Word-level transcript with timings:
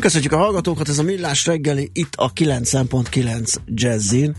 Köszönjük 0.00 0.32
a 0.32 0.36
hallgatókat, 0.36 0.88
ez 0.88 0.98
a 0.98 1.02
Millás 1.02 1.46
reggeli 1.46 1.90
itt 1.92 2.14
a 2.14 2.32
9.9 2.32 3.54
Jazzin. 3.66 4.36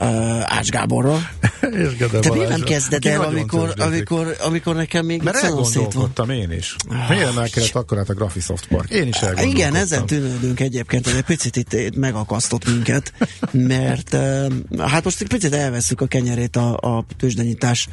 Uh, 0.00 0.06
Ács 0.44 0.68
Gáborra. 0.68 1.30
Te 2.20 2.32
miért 2.32 2.48
nem 2.48 2.60
kezded 2.60 3.06
el, 3.06 3.20
amikor, 3.20 3.72
amikor, 3.76 4.36
amikor 4.40 4.74
nekem 4.74 5.06
még 5.06 5.22
Mert 5.22 5.36
elgondolkodtam 5.36 6.30
én 6.30 6.52
is. 6.52 6.76
Miért 7.08 7.28
emelkedett 7.28 7.74
akkor 7.74 7.98
át 7.98 8.08
a 8.08 8.14
Graphisoft 8.14 8.66
Park? 8.66 8.90
Én 8.90 9.08
is 9.08 9.16
elgondolkodtam. 9.16 9.50
Igen, 9.50 9.74
ezen 9.74 10.06
tűnődünk 10.06 10.60
egyébként, 10.60 11.04
hogy 11.04 11.16
egy 11.16 11.24
picit 11.24 11.56
itt, 11.56 11.72
itt 11.72 11.96
megakasztott 11.96 12.66
minket, 12.66 13.12
mert 13.52 14.14
uh, 14.14 14.52
hát 14.78 15.04
most 15.04 15.20
egy 15.20 15.28
picit 15.28 15.54
elveszük 15.54 16.00
a 16.00 16.06
kenyerét 16.06 16.56
a, 16.56 16.76
a 16.76 17.04
tőzsdenyítás 17.16 17.88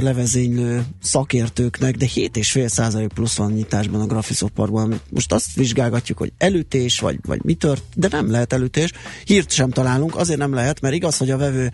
levezénylő 0.00 0.84
szakértőknek, 1.02 1.96
de 1.96 2.06
7,5 2.06 2.68
százalék 2.68 3.08
plusz 3.08 3.36
van 3.36 3.52
nyitásban 3.52 4.00
a 4.00 4.06
Graphisoft 4.06 4.52
Parkban. 4.52 5.00
Most 5.10 5.32
azt 5.32 5.54
vizsgálgatjuk, 5.54 6.18
hogy 6.18 6.32
elütés, 6.38 7.00
vagy, 7.00 7.18
vagy 7.26 7.40
mi 7.44 7.54
tört, 7.54 7.82
de 7.94 8.08
nem 8.10 8.30
lehet 8.30 8.52
elütés. 8.52 8.92
Hírt 9.24 9.50
sem 9.50 9.70
találunk, 9.70 10.16
azért 10.16 10.38
nem 10.38 10.54
lehet, 10.54 10.80
mert 10.80 10.94
igaz, 10.94 11.16
hogy 11.16 11.30
a 11.30 11.36
vevő 11.36 11.72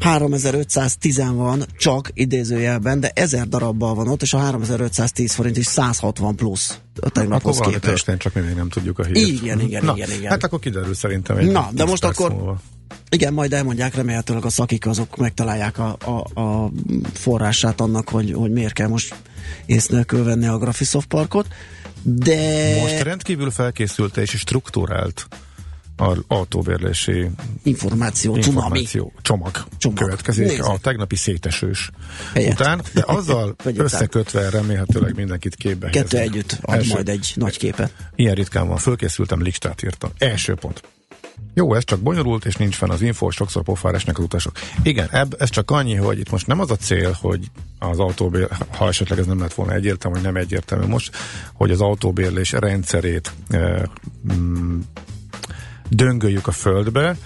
3510 0.00 1.22
van 1.34 1.64
csak 1.76 2.10
idézőjelben, 2.14 3.00
de 3.00 3.10
1000 3.14 3.48
darabbal 3.48 3.94
van 3.94 4.08
ott, 4.08 4.22
és 4.22 4.32
a 4.32 4.38
3510 4.38 5.32
forint 5.32 5.56
is 5.56 5.66
160 5.66 6.36
plusz 6.36 6.78
a 7.00 7.08
tegnaphoz 7.08 7.58
akkor 7.58 7.72
képest. 7.72 8.16
csak 8.18 8.34
mi 8.34 8.40
még 8.40 8.54
nem 8.54 8.68
tudjuk 8.68 8.98
a 8.98 9.04
hírt. 9.04 9.16
Igen, 9.16 9.60
igen, 9.60 9.84
Na, 9.84 9.92
igen, 9.96 10.10
igen. 10.10 10.30
Hát 10.30 10.44
akkor 10.44 10.58
kiderül 10.58 10.94
szerintem 10.94 11.36
egy 11.36 11.50
Na, 11.50 11.68
de 11.72 11.84
most 11.84 12.04
akkor 12.04 12.32
múlva. 12.32 12.60
Igen, 13.10 13.32
majd 13.32 13.52
elmondják, 13.52 13.94
remélhetőleg 13.94 14.44
a 14.44 14.50
szakik 14.50 14.86
azok 14.86 15.16
megtalálják 15.16 15.78
a, 15.78 15.96
a, 16.04 16.40
a 16.40 16.70
forrását 17.12 17.80
annak, 17.80 18.08
hogy, 18.08 18.32
hogy 18.32 18.50
miért 18.50 18.72
kell 18.72 18.88
most 18.88 19.14
ész 19.66 19.86
nélkül 19.86 20.24
venni 20.24 20.46
a 20.46 20.58
Graphisoft 20.58 21.06
Parkot. 21.06 21.46
De 22.02 22.76
Most 22.80 23.02
rendkívül 23.02 23.50
felkészült 23.50 24.16
és 24.16 24.30
struktúrált 24.30 25.26
autóbérlési 26.26 27.30
információ, 27.62 28.36
információ 28.36 29.12
csomag, 29.22 29.64
Csomag. 29.78 29.98
következik 29.98 30.46
Nézzük. 30.46 30.64
a 30.64 30.78
tegnapi 30.82 31.16
szétesős 31.16 31.90
Helyett. 32.34 32.52
után, 32.52 32.82
de 32.94 33.02
azzal 33.06 33.56
összekötve 33.76 34.50
remélhetőleg 34.50 35.14
mindenkit 35.14 35.54
képbe 35.54 35.90
Kettő 35.90 36.18
együtt 36.18 36.58
ad 36.62 36.74
Első- 36.74 36.92
majd 36.92 37.08
egy 37.08 37.32
nagy 37.34 37.58
képet. 37.58 37.92
Ilyen 38.14 38.34
ritkán 38.34 38.68
van, 38.68 38.76
fölkészültem, 38.76 39.42
listát 39.42 39.82
írtam. 39.82 40.10
Első 40.18 40.54
pont. 40.54 40.82
Jó, 41.54 41.74
ez 41.74 41.84
csak 41.84 42.00
bonyolult, 42.00 42.44
és 42.44 42.56
nincs 42.56 42.74
fenn 42.74 42.90
az 42.90 43.02
info, 43.02 43.30
sokszor 43.30 43.62
pofára 43.62 43.96
esnek 43.96 44.18
az 44.18 44.24
utasok. 44.24 44.52
Igen, 44.82 45.08
ebb, 45.10 45.34
ez 45.38 45.50
csak 45.50 45.70
annyi, 45.70 45.94
hogy 45.94 46.18
itt 46.18 46.30
most 46.30 46.46
nem 46.46 46.60
az 46.60 46.70
a 46.70 46.76
cél, 46.76 47.16
hogy 47.20 47.50
az 47.78 47.98
autóbér, 47.98 48.48
ha 48.76 48.88
esetleg 48.88 49.18
ez 49.18 49.26
nem 49.26 49.40
lett 49.40 49.54
volna 49.54 49.72
egyértelmű, 49.72 50.16
hogy 50.16 50.26
nem 50.26 50.36
egyértelmű 50.36 50.86
most, 50.86 51.16
hogy 51.52 51.70
az 51.70 51.80
autóbérlés 51.80 52.52
rendszerét 52.52 53.32
e, 53.48 53.90
mm, 54.32 54.80
döngöljük 55.88 56.46
a 56.46 56.52
földbe, 56.52 57.16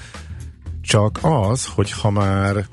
csak 0.83 1.19
az, 1.23 1.67
hogy 1.67 1.91
ha 1.91 2.11
már 2.11 2.67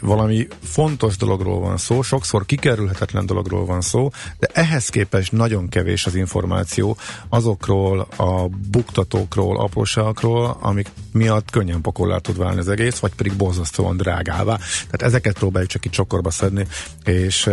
valami 0.00 0.48
fontos 0.62 1.16
dologról 1.16 1.60
van 1.60 1.76
szó, 1.76 2.02
sokszor 2.02 2.46
kikerülhetetlen 2.46 3.26
dologról 3.26 3.64
van 3.64 3.80
szó, 3.80 4.10
de 4.38 4.48
ehhez 4.52 4.88
képest 4.88 5.32
nagyon 5.32 5.68
kevés 5.68 6.06
az 6.06 6.14
információ 6.14 6.96
azokról 7.28 8.00
a 8.16 8.48
buktatókról, 8.70 9.60
apróságokról, 9.60 10.56
amik 10.60 10.90
miatt 11.12 11.50
könnyen 11.50 11.80
pakollá 11.80 12.18
tud 12.18 12.38
válni 12.38 12.58
az 12.58 12.68
egész, 12.68 12.98
vagy 12.98 13.14
pedig 13.14 13.32
borzasztóan 13.36 13.96
drágává. 13.96 14.56
Tehát 14.56 15.02
ezeket 15.02 15.38
próbáljuk 15.38 15.70
csak 15.70 15.84
itt 15.84 15.92
csokorba 15.92 16.30
szedni, 16.30 16.66
és 17.04 17.50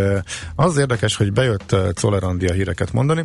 az 0.56 0.78
érdekes, 0.78 1.16
hogy 1.16 1.34
bejött 1.34 1.72
a 1.72 2.54
híreket 2.54 2.94
mondani, 2.94 3.24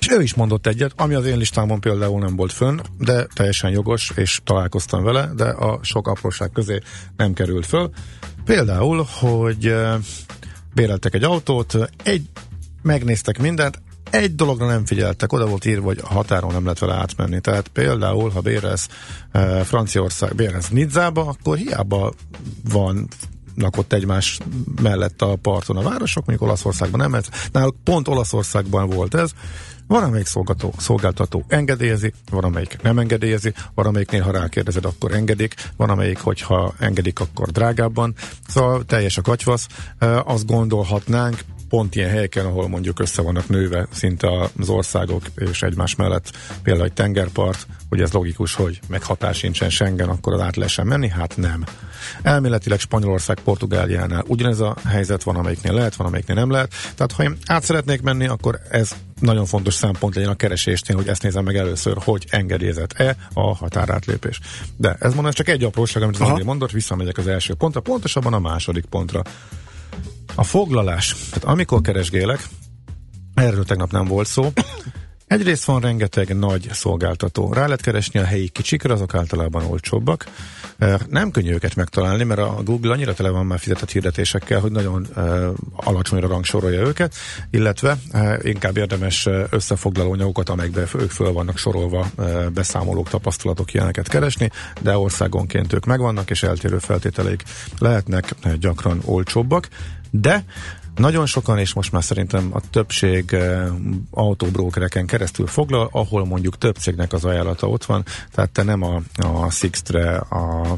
és 0.00 0.08
ő 0.10 0.22
is 0.22 0.34
mondott 0.34 0.66
egyet, 0.66 0.92
ami 0.96 1.14
az 1.14 1.26
én 1.26 1.36
listámon 1.36 1.80
például 1.80 2.20
nem 2.20 2.36
volt 2.36 2.52
fönn, 2.52 2.80
de 2.98 3.26
teljesen 3.34 3.70
jogos, 3.70 4.12
és 4.14 4.40
találkoztam 4.44 5.02
vele, 5.02 5.30
de 5.36 5.44
a 5.44 5.78
sok 5.82 6.08
apróság 6.08 6.50
közé 6.50 6.78
nem 7.16 7.32
került 7.32 7.66
föl. 7.66 7.90
Például, 8.44 9.06
hogy 9.20 9.74
béreltek 10.74 11.14
egy 11.14 11.24
autót, 11.24 11.74
egy, 12.02 12.22
megnéztek 12.82 13.38
mindent, 13.38 13.82
egy 14.10 14.34
dologra 14.34 14.66
nem 14.66 14.86
figyeltek, 14.86 15.32
oda 15.32 15.46
volt 15.46 15.64
írva, 15.64 15.86
hogy 15.86 16.00
a 16.02 16.12
határon 16.12 16.52
nem 16.52 16.62
lehet 16.62 16.78
vele 16.78 16.94
átmenni. 16.94 17.40
Tehát 17.40 17.68
például, 17.68 18.30
ha 18.30 18.40
bérelsz 18.40 18.88
eh, 19.32 19.64
Franciaország, 19.64 20.34
bérelsz 20.34 20.68
Nidzába, 20.68 21.26
akkor 21.26 21.56
hiába 21.56 22.12
van 22.70 23.08
ott 23.76 23.92
egymás 23.92 24.38
mellett 24.82 25.22
a 25.22 25.36
parton 25.42 25.76
a 25.76 25.82
városok, 25.82 26.26
mondjuk 26.26 26.48
Olaszországban 26.48 27.00
nem, 27.00 27.10
mert 27.10 27.50
náluk 27.52 27.76
pont 27.84 28.08
Olaszországban 28.08 28.88
volt 28.88 29.14
ez, 29.14 29.30
van, 29.90 30.02
amelyik 30.02 30.26
szolgáltató, 30.26 30.74
szolgáltató 30.78 31.44
engedélyezi, 31.48 32.12
van, 32.30 32.44
amelyik 32.44 32.82
nem 32.82 32.98
engedélyezi, 32.98 33.52
van, 33.74 33.86
amelyiknél, 33.86 34.22
ha 34.22 34.30
rákérdezed, 34.30 34.84
akkor 34.84 35.12
engedik, 35.12 35.54
van, 35.76 35.90
amelyik, 35.90 36.18
hogyha 36.18 36.74
engedik, 36.78 37.20
akkor 37.20 37.48
drágábban. 37.48 38.14
Szóval 38.48 38.84
teljes 38.84 39.18
a 39.18 39.22
katyvasz. 39.22 39.66
Azt 40.24 40.46
gondolhatnánk, 40.46 41.44
pont 41.70 41.94
ilyen 41.94 42.10
helyeken, 42.10 42.46
ahol 42.46 42.68
mondjuk 42.68 43.00
össze 43.00 43.22
vannak 43.22 43.48
nőve 43.48 43.86
szinte 43.92 44.28
az 44.58 44.68
országok 44.68 45.22
és 45.36 45.62
egymás 45.62 45.94
mellett, 45.94 46.30
például 46.62 46.86
egy 46.86 46.92
tengerpart, 46.92 47.66
hogy 47.88 48.00
ez 48.00 48.12
logikus, 48.12 48.54
hogy 48.54 48.80
meghatás 48.88 49.38
sincsen 49.38 49.70
Schengen, 49.70 50.08
akkor 50.08 50.32
az 50.32 50.40
át 50.40 50.56
lehessen 50.56 50.86
menni? 50.86 51.08
Hát 51.08 51.36
nem. 51.36 51.64
Elméletileg 52.22 52.78
Spanyolország, 52.78 53.40
Portugáliánál 53.40 54.24
ugyanez 54.26 54.60
a 54.60 54.76
helyzet 54.86 55.22
van, 55.22 55.36
amelyiknél 55.36 55.72
lehet, 55.72 55.94
van, 55.94 56.06
amelyiknél 56.06 56.36
nem 56.36 56.50
lehet. 56.50 56.70
Tehát 56.70 57.12
ha 57.12 57.22
én 57.22 57.36
át 57.46 57.62
szeretnék 57.62 58.02
menni, 58.02 58.26
akkor 58.26 58.60
ez 58.70 58.90
nagyon 59.20 59.46
fontos 59.46 59.74
szempont 59.74 60.14
legyen 60.14 60.30
a 60.30 60.34
keresésnél, 60.34 60.96
hogy 60.96 61.08
ezt 61.08 61.22
nézem 61.22 61.44
meg 61.44 61.56
először, 61.56 61.96
hogy 62.04 62.26
engedélyezett-e 62.30 63.16
a 63.32 63.56
határátlépés. 63.56 64.40
De 64.76 64.96
ez 65.00 65.08
mondom, 65.08 65.26
ez 65.26 65.34
csak 65.34 65.48
egy 65.48 65.64
apróság, 65.64 66.02
amit 66.02 66.14
az 66.14 66.20
Aha. 66.20 66.30
André 66.30 66.44
mondott, 66.44 66.70
visszamegyek 66.70 67.18
az 67.18 67.26
első 67.26 67.54
pontra, 67.54 67.80
pontosabban 67.80 68.32
a 68.32 68.38
második 68.38 68.84
pontra. 68.84 69.22
A 70.40 70.44
foglalás. 70.44 71.16
Tehát 71.28 71.44
amikor 71.44 71.80
keresgélek, 71.80 72.48
erről 73.34 73.64
tegnap 73.64 73.90
nem 73.90 74.04
volt 74.04 74.26
szó, 74.26 74.52
Egyrészt 75.30 75.64
van 75.64 75.80
rengeteg 75.80 76.36
nagy 76.36 76.68
szolgáltató. 76.72 77.52
Rá 77.52 77.64
lehet 77.64 77.80
keresni 77.80 78.20
a 78.20 78.24
helyi 78.24 78.48
kicsikre, 78.48 78.92
azok 78.92 79.14
általában 79.14 79.64
olcsóbbak. 79.64 80.26
Nem 81.08 81.30
könnyű 81.30 81.52
őket 81.52 81.74
megtalálni, 81.74 82.24
mert 82.24 82.40
a 82.40 82.62
Google 82.64 82.92
annyira 82.92 83.14
tele 83.14 83.30
van 83.30 83.46
már 83.46 83.58
fizetett 83.58 83.90
hirdetésekkel, 83.90 84.60
hogy 84.60 84.72
nagyon 84.72 85.06
alacsonyra 85.76 86.28
rangsorolja 86.28 86.80
őket, 86.80 87.14
illetve 87.50 87.98
inkább 88.42 88.76
érdemes 88.76 89.28
összefoglaló 89.50 90.12
anyagokat, 90.12 90.48
amelyekbe 90.48 90.80
ők 90.80 91.10
föl 91.10 91.32
vannak 91.32 91.58
sorolva 91.58 92.10
beszámolók, 92.52 93.08
tapasztalatok, 93.08 93.74
ilyeneket 93.74 94.08
keresni, 94.08 94.50
de 94.80 94.96
országonként 94.96 95.72
ők 95.72 95.86
megvannak, 95.86 96.30
és 96.30 96.42
eltérő 96.42 96.78
feltételeik 96.78 97.42
lehetnek 97.78 98.34
eh, 98.42 98.52
gyakran 98.52 99.00
olcsóbbak, 99.04 99.68
de 100.10 100.44
nagyon 100.96 101.26
sokan, 101.26 101.58
és 101.58 101.72
most 101.72 101.92
már 101.92 102.02
szerintem 102.04 102.50
a 102.52 102.60
többség 102.70 103.30
uh, 103.32 103.66
autóbrókereken 104.10 105.06
keresztül 105.06 105.46
foglal, 105.46 105.88
ahol 105.92 106.24
mondjuk 106.24 106.58
több 106.58 106.76
cégnek 106.76 107.12
az 107.12 107.24
ajánlata 107.24 107.68
ott 107.68 107.84
van, 107.84 108.04
tehát 108.32 108.50
te 108.50 108.62
nem 108.62 108.82
a, 108.82 109.00
a 109.16 109.50
Sixtre, 109.50 110.16
a 110.16 110.76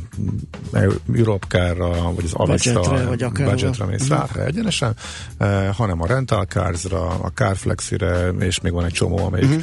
Europcar-ra, 1.15 2.13
vagy 2.15 2.25
az 2.25 2.33
Budgetre, 2.33 2.73
Avista 2.81 3.07
vagy 3.09 3.23
akárhova. 3.23 3.51
budgetre 3.51 3.85
mész 3.85 4.09
rá 4.09 4.27
egyenesen, 4.45 4.97
uh, 5.41 5.67
hanem 5.67 6.01
a 6.03 6.07
Rental 6.07 6.45
Cars-ra, 6.45 7.07
a 7.09 7.31
Carflexire, 7.35 8.29
és 8.29 8.61
még 8.61 8.73
van 8.73 8.85
egy 8.85 8.93
csomó, 8.93 9.25
amelyik 9.25 9.49
Mhm. 9.49 9.59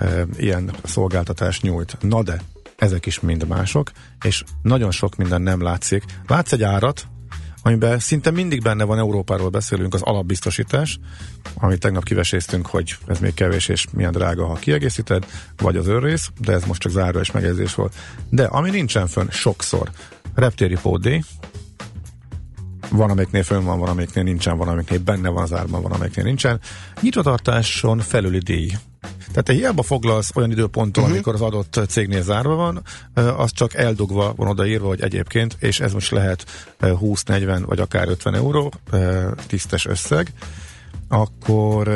uh, 0.00 0.20
ilyen 0.36 0.70
szolgáltatást 0.84 1.62
nyújt. 1.62 1.96
Na 2.00 2.22
de, 2.22 2.40
ezek 2.76 3.06
is 3.06 3.20
mind 3.20 3.46
mások, 3.46 3.90
és 4.22 4.44
nagyon 4.62 4.90
sok 4.90 5.16
minden 5.16 5.42
nem 5.42 5.62
látszik. 5.62 6.04
Látsz 6.26 6.52
egy 6.52 6.62
árat, 6.62 7.06
amiben 7.62 7.98
szinte 7.98 8.30
mindig 8.30 8.62
benne 8.62 8.84
van, 8.84 8.98
Európáról 8.98 9.48
beszélünk, 9.48 9.94
az 9.94 10.02
alapbiztosítás, 10.02 10.98
amit 11.54 11.80
tegnap 11.80 12.04
kiveséztünk, 12.04 12.66
hogy 12.66 12.96
ez 13.06 13.18
még 13.18 13.34
kevés 13.34 13.68
és 13.68 13.86
milyen 13.92 14.12
drága, 14.12 14.46
ha 14.46 14.54
kiegészíted, 14.54 15.26
vagy 15.56 15.76
az 15.76 15.86
önrész, 15.86 16.30
de 16.40 16.52
ez 16.52 16.64
most 16.64 16.80
csak 16.80 16.92
záró 16.92 17.18
és 17.18 17.30
megjegyzés 17.30 17.74
volt. 17.74 17.94
De 18.30 18.44
ami 18.44 18.70
nincsen 18.70 19.06
fönn 19.06 19.28
sokszor, 19.30 19.90
reptéri 20.34 20.76
pótdíj, 20.82 21.20
van, 22.90 23.10
amiknél 23.10 23.42
fönn 23.42 23.64
van, 23.64 23.78
van, 23.78 23.88
amiknél 23.88 24.24
nincsen, 24.24 24.56
van, 24.56 24.68
amiknél 24.68 24.98
benne 24.98 25.28
van 25.28 25.42
az 25.42 25.52
árban, 25.52 25.82
van, 25.82 25.92
amiknél 25.92 26.24
nincsen. 26.24 26.60
Nyitvatartáson 27.00 27.98
felüli 27.98 28.38
díj. 28.38 28.70
Tehát 29.00 29.44
te 29.44 29.52
hiába 29.52 29.82
foglalsz 29.82 30.30
olyan 30.34 30.50
időponton, 30.50 31.02
uh-huh. 31.02 31.16
amikor 31.16 31.34
az 31.34 31.40
adott 31.40 31.80
cégnél 31.88 32.22
zárva 32.22 32.54
van, 32.54 32.82
az 33.36 33.52
csak 33.52 33.74
eldugva 33.74 34.32
van 34.36 34.48
odaírva, 34.48 34.86
hogy 34.86 35.00
egyébként, 35.00 35.56
és 35.58 35.80
ez 35.80 35.92
most 35.92 36.10
lehet 36.10 36.44
20-40 36.80 37.62
vagy 37.66 37.80
akár 37.80 38.08
50 38.08 38.34
euró 38.34 38.72
tisztes 39.46 39.86
összeg, 39.86 40.32
akkor 41.08 41.88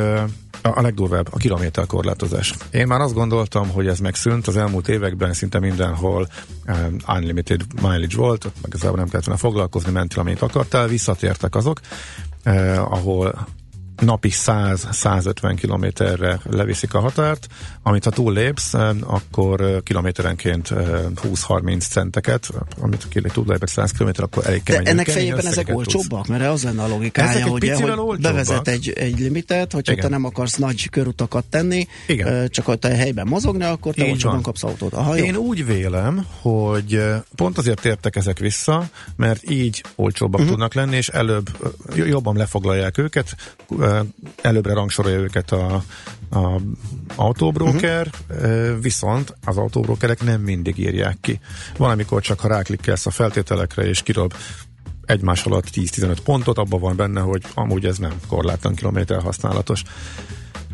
a 0.61 0.81
legdurvább 0.81 1.27
a 1.31 1.37
kilométerkorlátozás. 1.37 2.53
Én 2.71 2.87
már 2.87 2.99
azt 2.99 3.13
gondoltam, 3.13 3.69
hogy 3.69 3.87
ez 3.87 3.99
megszűnt, 3.99 4.47
az 4.47 4.57
elmúlt 4.57 4.87
években 4.87 5.33
szinte 5.33 5.59
mindenhol 5.59 6.27
um, 6.67 6.95
unlimited 7.07 7.61
mileage 7.81 8.15
volt, 8.15 8.43
meg 8.43 8.53
igazából 8.65 8.97
nem 8.97 9.09
kellett 9.09 9.25
volna 9.25 9.39
foglalkozni, 9.39 9.91
mentél, 9.91 10.19
amit 10.19 10.41
akartál, 10.41 10.87
visszatértek 10.87 11.55
azok, 11.55 11.79
uh, 12.45 12.93
ahol 12.93 13.47
napi 14.05 14.29
100-150 14.33 15.55
kilométerre 15.59 16.39
leviszik 16.43 16.93
a 16.93 16.99
határt, 16.99 17.47
amit 17.83 18.03
ha 18.03 18.09
túllépsz, 18.09 18.73
akkor 19.01 19.83
kilométerenként 19.83 20.69
20-30 20.73 21.89
centeket, 21.89 22.49
amit 22.79 23.07
lépni 23.13 23.67
100 23.67 23.91
km, 23.91 24.09
akkor 24.15 24.45
elég 24.45 24.63
kemény. 24.63 24.83
De 24.83 24.89
ennek 24.89 25.07
fejében 25.07 25.45
ezek 25.45 25.69
olcsóbbak? 25.71 26.27
Mert 26.27 26.45
az 26.45 26.63
lenne 26.63 26.83
a 26.83 26.87
logikája, 26.87 27.47
hogy, 27.47 27.69
hogy 27.97 28.19
bevezet 28.19 28.67
egy, 28.67 28.89
egy 28.89 29.19
limitet, 29.19 29.73
hogyha 29.73 29.91
Igen. 29.91 30.03
te 30.03 30.09
nem 30.09 30.25
akarsz 30.25 30.55
nagy 30.55 30.89
körutakat 30.89 31.45
tenni, 31.45 31.87
Igen. 32.07 32.49
csak 32.49 32.65
ha 32.65 32.75
te 32.75 32.95
helyben 32.95 33.27
mozogni, 33.27 33.63
akkor 33.63 33.93
te 33.93 34.05
olcsóban 34.05 34.41
kapsz 34.41 34.63
autót. 34.63 34.93
Aha, 34.93 35.17
Én 35.17 35.35
úgy 35.35 35.65
vélem, 35.65 36.25
hogy 36.41 37.03
pont 37.35 37.57
azért 37.57 37.85
értek 37.85 38.15
ezek 38.15 38.39
vissza, 38.39 38.89
mert 39.15 39.49
így 39.49 39.83
olcsóbbak 39.95 40.39
uh-huh. 40.39 40.49
tudnak 40.49 40.73
lenni, 40.73 40.95
és 40.95 41.09
előbb 41.09 41.49
jobban 41.95 42.37
lefoglalják 42.37 42.97
őket, 42.97 43.35
előbbre 44.41 44.73
rangsorolja 44.73 45.17
őket 45.17 45.51
a, 45.51 45.83
a 46.31 46.59
autóbróker, 47.15 48.09
uh-huh. 48.29 48.81
viszont 48.81 49.35
az 49.45 49.57
autóbrókerek 49.57 50.23
nem 50.23 50.41
mindig 50.41 50.77
írják 50.77 51.17
ki. 51.21 51.39
Van, 51.77 51.91
amikor 51.91 52.21
csak 52.21 52.39
ha 52.39 52.47
ráklikkelsz 52.47 53.05
a 53.05 53.11
feltételekre 53.11 53.87
és 53.87 54.01
kirob 54.01 54.33
egymás 55.05 55.45
alatt 55.45 55.67
10-15 55.73 56.17
pontot, 56.23 56.57
abban 56.57 56.79
van 56.79 56.95
benne, 56.95 57.19
hogy 57.21 57.41
amúgy 57.53 57.85
ez 57.85 57.97
nem 57.97 58.13
korlátlan 58.27 58.75
kilométer 58.75 59.21
használatos. 59.21 59.83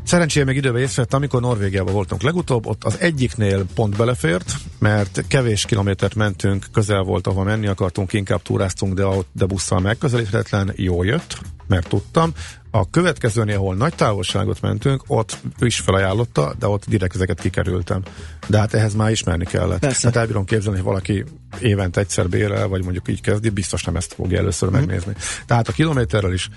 Szerencsére 0.10 0.46
még 0.46 0.56
időben 0.56 0.82
észrevett, 0.82 1.14
amikor 1.14 1.42
Norvégiában 1.42 1.94
voltunk 1.94 2.22
legutóbb, 2.22 2.66
ott 2.66 2.84
az 2.84 3.00
egyiknél 3.00 3.66
pont 3.76 3.98
belefért, 3.98 4.54
mert 4.80 5.24
kevés 5.28 5.66
kilométert 5.66 6.16
mentünk, 6.16 6.66
közel 6.72 7.04
volt, 7.04 7.28
ahol 7.28 7.44
menni 7.44 7.68
akartunk, 7.68 8.14
inkább 8.14 8.42
túráztunk, 8.42 8.94
de, 8.94 9.06
de 9.32 9.46
busszal 9.46 9.80
megközelíthetetlen, 9.80 10.74
jó 10.76 11.04
jött, 11.04 11.38
mert 11.68 11.88
tudtam. 11.88 12.34
A 12.72 12.90
következőnél, 12.90 13.56
ahol 13.56 13.76
nagy 13.76 13.96
távolságot 13.96 14.62
mentünk, 14.62 15.04
ott 15.08 15.38
is 15.60 15.80
felajánlotta, 15.80 16.54
de 16.60 16.68
ott 16.68 16.86
direkt 16.88 17.16
ezeket 17.16 17.40
kikerültem. 17.40 18.02
De 18.48 18.58
hát 18.58 18.74
ehhez 18.74 18.94
már 18.94 19.12
ismerni 19.12 19.46
kellett. 19.46 19.80
Persze. 19.80 20.08
Hát 20.08 20.16
elbírom 20.16 20.46
képzelni, 20.46 20.78
hogy 20.78 20.88
valaki 20.88 21.24
évente 21.60 22.00
egyszer 22.00 22.30
bérel, 22.30 22.68
vagy 22.68 22.84
mondjuk 22.84 23.08
így 23.08 23.22
kezdi, 23.22 23.50
biztos 23.50 23.84
nem 23.84 23.96
ezt 23.96 24.14
fogja 24.14 24.38
először 24.38 24.70
mm. 24.70 24.72
megnézni. 24.72 25.14
Tehát 25.46 25.68
a 25.68 25.72
kilométerrel 25.72 26.34
is 26.34 26.50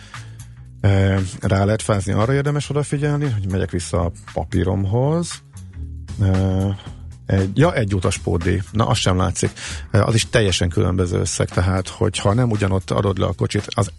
e, 0.80 1.18
rá 1.40 1.64
lehet 1.64 1.82
fázni, 1.82 2.12
arra 2.12 2.34
érdemes 2.34 2.70
odafigyelni, 2.70 3.30
hogy 3.30 3.50
megyek 3.50 3.70
vissza 3.70 4.00
a 4.00 4.12
papíromhoz. 4.32 5.42
E, 6.22 6.30
egy, 7.32 7.58
ja, 7.58 7.74
egy 7.74 7.94
utas 7.94 8.18
pódi. 8.18 8.62
Na, 8.72 8.86
az 8.86 8.98
sem 8.98 9.16
látszik. 9.16 9.50
Az 9.90 10.14
is 10.14 10.28
teljesen 10.30 10.68
különböző 10.68 11.18
összeg, 11.18 11.48
tehát 11.48 11.88
hogyha 11.88 12.32
nem 12.32 12.50
ugyanott 12.50 12.90
adod 12.90 13.18
le 13.18 13.26
a 13.26 13.32
kocsit, 13.32 13.66
az, 13.68 13.90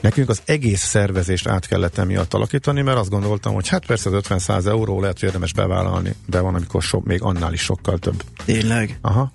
nekünk 0.00 0.28
az 0.28 0.42
egész 0.44 0.80
szervezést 0.80 1.48
át 1.48 1.66
kellett 1.66 1.98
emiatt 1.98 2.34
alakítani, 2.34 2.82
mert 2.82 2.98
azt 2.98 3.10
gondoltam, 3.10 3.54
hogy 3.54 3.68
hát 3.68 3.86
persze 3.86 4.10
az 4.10 4.24
50-100 4.28 4.66
euró 4.66 5.00
lehet, 5.00 5.18
hogy 5.18 5.28
érdemes 5.28 5.52
bevállalni, 5.52 6.14
de 6.26 6.40
van, 6.40 6.54
amikor 6.54 6.82
so, 6.82 7.00
még 7.04 7.22
annál 7.22 7.52
is 7.52 7.60
sokkal 7.60 7.98
több. 7.98 8.22
Tényleg? 8.44 8.98
Aha. 9.00 9.32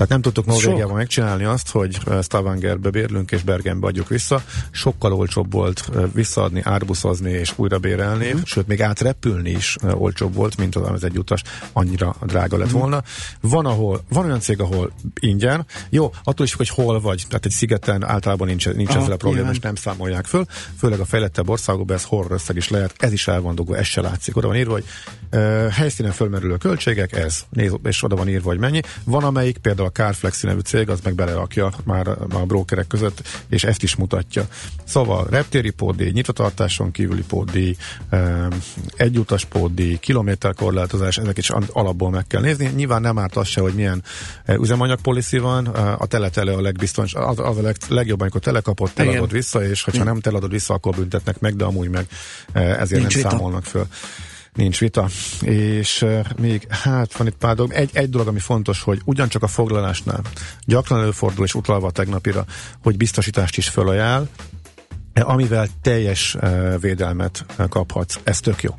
Tehát 0.00 0.14
nem 0.14 0.32
tudtuk 0.32 0.46
Norvégiában 0.46 0.96
megcsinálni 0.96 1.44
azt, 1.44 1.70
hogy 1.70 1.98
Stavangerbe 2.22 2.90
bérlünk 2.90 3.30
és 3.30 3.42
Bergenbe 3.42 3.86
adjuk 3.86 4.08
vissza. 4.08 4.42
Sokkal 4.70 5.12
olcsóbb 5.12 5.52
volt 5.52 5.90
visszaadni, 6.12 6.60
árbuszozni 6.64 7.30
és 7.30 7.52
újra 7.56 7.78
bérelni, 7.78 8.32
mm. 8.32 8.38
sőt 8.44 8.66
még 8.66 8.82
átrepülni 8.82 9.50
is 9.50 9.76
olcsóbb 9.82 10.34
volt, 10.34 10.56
mint 10.56 10.76
az 10.76 11.04
egy 11.04 11.18
utas, 11.18 11.42
annyira 11.72 12.16
drága 12.26 12.56
lett 12.56 12.72
mm. 12.72 12.78
volna. 12.78 13.02
Van, 13.40 13.66
ahol, 13.66 14.00
van 14.08 14.24
olyan 14.24 14.40
cég, 14.40 14.60
ahol 14.60 14.92
ingyen, 15.20 15.66
jó, 15.90 16.12
attól 16.24 16.46
is, 16.46 16.54
hogy 16.54 16.68
hol 16.68 17.00
vagy, 17.00 17.24
tehát 17.28 17.44
egy 17.44 17.52
szigeten 17.52 18.04
általában 18.04 18.46
nincs, 18.46 18.68
nincs 18.68 18.90
Aha, 18.90 19.00
ezzel 19.00 19.12
a 19.12 19.16
probléma, 19.16 19.50
és 19.50 19.58
nem 19.58 19.74
számolják 19.74 20.24
föl, 20.24 20.44
főleg 20.78 21.00
a 21.00 21.04
fejlettebb 21.04 21.48
országokban 21.48 21.96
ez 21.96 22.04
horror 22.04 22.32
összeg 22.32 22.56
is 22.56 22.68
lehet, 22.68 22.94
ez 22.98 23.12
is 23.12 23.28
el 23.28 23.40
van 23.40 23.54
dugva, 23.54 23.76
ez 23.76 23.86
se 23.86 24.00
látszik. 24.00 24.36
Oda 24.36 24.46
van 24.46 24.56
írva, 24.56 24.72
hogy 24.72 24.84
uh, 25.32 25.68
helyszínen 25.68 26.12
fölmerülő 26.12 26.56
költségek, 26.56 27.12
ez, 27.12 27.40
néz, 27.50 27.72
és 27.82 28.02
oda 28.02 28.16
van 28.16 28.28
írva, 28.28 28.48
hogy 28.48 28.58
mennyi. 28.58 28.80
Van, 29.04 29.24
amelyik 29.24 29.58
például 29.58 29.88
a 29.90 29.92
Carflex 29.92 30.42
nevű 30.42 30.60
cég, 30.60 30.88
az 30.88 31.00
meg 31.02 31.14
belerakja 31.14 31.70
már 31.84 32.08
a 32.08 32.46
brokerek 32.46 32.86
között, 32.86 33.22
és 33.48 33.64
ezt 33.64 33.82
is 33.82 33.96
mutatja. 33.96 34.46
Szóval 34.84 35.26
reptéri 35.30 35.70
pótdíj, 35.70 36.10
nyitvatartáson 36.10 36.90
kívüli 36.90 37.22
pótdíj, 37.22 37.76
egyutas 38.96 39.44
pótdíj, 39.44 39.96
kilométerkorlátozás, 39.96 41.18
ezek 41.18 41.38
is 41.38 41.50
alapból 41.72 42.10
meg 42.10 42.26
kell 42.26 42.40
nézni. 42.40 42.72
Nyilván 42.74 43.00
nem 43.00 43.18
árt 43.18 43.36
az 43.36 43.46
se, 43.46 43.60
hogy 43.60 43.74
milyen 43.74 44.02
üzemanyag 44.46 45.00
policy 45.00 45.38
van, 45.38 45.66
a 45.66 46.06
teletele 46.06 46.52
a 46.52 46.60
legbiztons, 46.60 47.14
az, 47.14 47.38
az 47.38 47.58
a 47.58 47.62
leg, 47.62 47.76
legjobb, 47.88 48.20
amikor 48.20 48.40
telekapott, 48.40 48.94
teladod 48.94 49.32
vissza, 49.32 49.64
és 49.68 49.82
ha 49.82 50.04
nem 50.04 50.20
teladod 50.20 50.50
vissza, 50.50 50.74
akkor 50.74 50.94
büntetnek 50.94 51.40
meg, 51.40 51.56
de 51.56 51.64
amúgy 51.64 51.88
meg 51.88 52.06
ezért 52.52 52.90
Nincs 53.00 53.14
nem 53.14 53.22
vita. 53.22 53.28
számolnak 53.30 53.64
föl. 53.64 53.86
Nincs 54.54 54.78
vita. 54.78 55.08
És 55.40 56.06
még, 56.38 56.66
hát 56.68 57.16
van 57.16 57.26
itt 57.26 57.36
pár 57.36 57.54
dolog. 57.54 57.72
Egy, 57.72 57.90
egy 57.92 58.10
dolog, 58.10 58.26
ami 58.26 58.38
fontos, 58.38 58.82
hogy 58.82 59.00
ugyancsak 59.04 59.42
a 59.42 59.46
foglalásnál 59.46 60.22
gyakran 60.64 61.00
előfordul, 61.00 61.44
és 61.44 61.54
utalva 61.54 61.86
a 61.86 61.90
tegnapira, 61.90 62.44
hogy 62.82 62.96
biztosítást 62.96 63.56
is 63.56 63.68
fölajánl, 63.68 64.28
amivel 65.14 65.66
teljes 65.82 66.36
védelmet 66.80 67.44
kaphatsz. 67.68 68.18
Ez 68.22 68.40
tök 68.40 68.62
jó. 68.62 68.74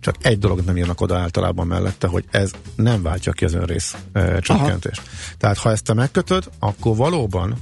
Csak 0.00 0.14
egy 0.22 0.38
dolog 0.38 0.60
nem 0.64 0.76
írnak 0.76 1.00
oda 1.00 1.18
általában 1.18 1.66
mellette, 1.66 2.06
hogy 2.06 2.24
ez 2.30 2.50
nem 2.76 3.02
váltja 3.02 3.32
ki 3.32 3.44
az 3.44 3.54
önrész 3.54 3.96
uh, 4.14 4.38
csökkentést. 4.38 4.98
Aha. 4.98 5.36
Tehát 5.38 5.58
ha 5.58 5.70
ezt 5.70 5.84
te 5.84 5.94
megkötöd, 5.94 6.50
akkor 6.58 6.96
valóban 6.96 7.56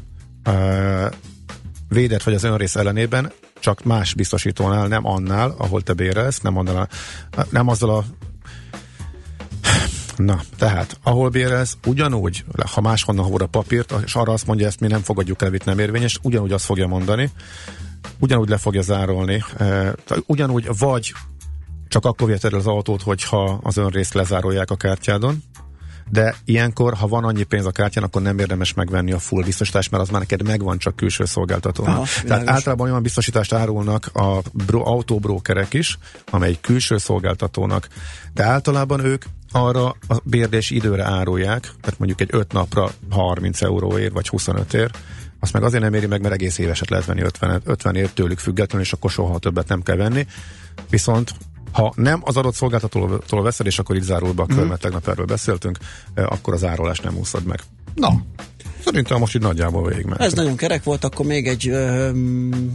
uh, 0.49 1.13
védett 1.89 2.23
vagy 2.23 2.35
az 2.35 2.45
önrész 2.45 2.77
ellenében, 2.77 3.33
csak 3.63 3.85
más 3.85 4.15
biztosítónál, 4.15 4.87
nem 4.87 5.07
annál, 5.07 5.55
ahol 5.59 5.83
te 5.83 5.93
bérelsz, 5.93 6.41
nem, 6.41 6.57
annál, 6.57 6.89
nem 7.51 7.69
azzal 7.69 7.91
a 7.91 8.05
Na, 10.17 10.41
tehát, 10.59 10.99
ahol 11.03 11.29
bérelsz, 11.29 11.77
ugyanúgy, 11.87 12.45
ha 12.73 12.81
máshonnan 12.81 13.41
a 13.41 13.47
papírt, 13.47 13.95
és 14.05 14.15
arra 14.15 14.33
azt 14.33 14.47
mondja, 14.47 14.67
ezt 14.67 14.81
mi 14.81 14.87
nem 14.87 15.01
fogadjuk 15.01 15.43
el, 15.43 15.55
itt 15.55 15.65
nem 15.65 15.79
érvényes, 15.79 16.19
ugyanúgy 16.23 16.53
azt 16.53 16.65
fogja 16.65 16.87
mondani, 16.87 17.31
ugyanúgy 18.19 18.49
le 18.49 18.57
fogja 18.57 18.83
zárolni, 18.83 19.45
e, 19.57 19.95
ugyanúgy 20.27 20.69
vagy 20.79 21.13
csak 21.89 22.05
akkor 22.05 22.27
viheted 22.27 22.53
el 22.53 22.59
az 22.59 22.67
autót, 22.67 23.03
hogyha 23.03 23.61
az 23.63 23.77
önrészt 23.77 24.15
lezárolják 24.15 24.71
a 24.71 24.77
kártyádon, 24.77 25.43
de 26.13 26.35
ilyenkor, 26.45 26.95
ha 26.95 27.07
van 27.07 27.25
annyi 27.25 27.43
pénz 27.43 27.67
a 27.67 27.71
kártyán, 27.71 28.05
akkor 28.05 28.23
nem 28.23 28.39
érdemes 28.39 28.75
megvenni 28.75 29.13
a 29.13 29.19
full 29.19 29.45
biztosítást, 29.45 29.91
mert 29.91 30.03
az 30.03 30.09
már 30.09 30.21
neked 30.21 30.43
megvan 30.43 30.79
csak 30.79 30.97
külső 30.97 31.25
szolgáltatónak. 31.25 31.95
Aha, 31.95 32.05
Tehát 32.05 32.23
világos. 32.23 32.49
általában 32.49 32.91
olyan 32.91 33.03
biztosítást 33.03 33.53
árulnak 33.53 34.07
a 34.07 34.43
bro, 34.53 34.85
autóbrókerek 34.85 35.75
is, 35.75 35.99
amely 36.31 36.59
külső 36.61 36.99
szolgáltatónak, 36.99 37.89
de 38.35 38.43
általában 38.43 39.05
ők 39.05 39.25
arra 39.53 39.87
a 39.87 40.17
bérdés 40.25 40.71
időre 40.71 41.05
árulják, 41.05 41.61
tehát 41.61 41.99
mondjuk 41.99 42.21
egy 42.21 42.29
5 42.31 42.53
napra 42.53 42.91
30 43.11 43.63
euróért 43.63 44.13
vagy 44.13 44.29
25 44.29 44.75
ér, 44.75 44.91
azt 45.41 45.53
meg 45.53 45.63
azért 45.63 45.83
nem 45.83 45.95
éri 45.95 46.07
meg, 46.07 46.21
mert 46.21 46.35
egész 46.35 46.59
éveset 46.59 46.91
lehet 46.91 47.07
venni 47.07 47.23
50, 47.23 47.61
50 47.65 47.95
ért 47.97 48.15
tőlük 48.15 48.39
függetlenül, 48.39 48.87
és 48.87 48.93
akkor 48.93 49.11
soha 49.11 49.39
többet 49.39 49.69
nem 49.69 49.83
kell 49.83 49.97
venni. 49.97 50.27
Viszont 50.91 51.35
ha 51.73 51.93
nem 51.97 52.21
az 52.25 52.37
adott 52.37 52.55
szolgáltatótól 52.55 53.43
veszed, 53.43 53.67
és 53.67 53.79
akkor 53.79 53.97
így 53.97 54.03
zárul 54.03 54.33
be 54.33 54.43
a 54.43 54.47
kör, 54.47 54.65
mm. 54.65 54.69
mert 54.69 54.81
tegnap 54.81 55.09
erről 55.09 55.27
beszéltünk, 55.27 55.79
eh, 56.15 56.33
akkor 56.33 56.55
az 56.55 56.65
árulás 56.65 57.01
nem 57.01 57.17
úszod 57.17 57.45
meg. 57.45 57.61
Na, 57.95 58.23
szerintem 58.85 59.19
most 59.19 59.35
így 59.35 59.43
nagyjából 59.43 59.89
végig 59.89 60.07
Ez 60.19 60.33
nagyon 60.33 60.57
kerek 60.57 60.85
volt, 60.85 61.05
akkor 61.05 61.27
még 61.27 61.49
egy 61.49 61.71
um, 61.71 62.75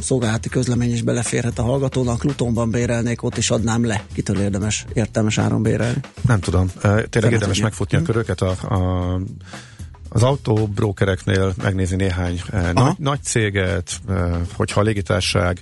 szolgálati 0.00 0.48
közlemény 0.48 0.92
is 0.92 1.02
beleférhet 1.02 1.58
a 1.58 1.62
hallgatónak. 1.62 2.24
Lutonban 2.24 2.70
bérelnék, 2.70 3.22
ott 3.22 3.36
is 3.36 3.50
adnám 3.50 3.86
le. 3.86 4.04
Kitől 4.12 4.40
érdemes 4.40 4.86
értelmes 4.92 5.38
áron 5.38 5.62
bérelni? 5.62 6.00
Nem 6.26 6.40
tudom. 6.40 6.70
Tényleg 6.82 7.10
Nem 7.12 7.32
érdemes 7.32 7.46
tudja. 7.46 7.62
megfutni 7.62 7.96
a 7.96 8.00
hm? 8.00 8.06
köröket 8.06 8.40
a, 8.40 8.74
a 8.74 9.20
az 10.10 10.22
autóbrókereknél 10.22 11.54
megnézni 11.62 11.96
néhány 11.96 12.40
nagy, 12.72 12.94
nagy 12.98 13.22
céget, 13.22 14.00
hogyha 14.54 14.80
a 14.80 14.82
légitárság 14.82 15.60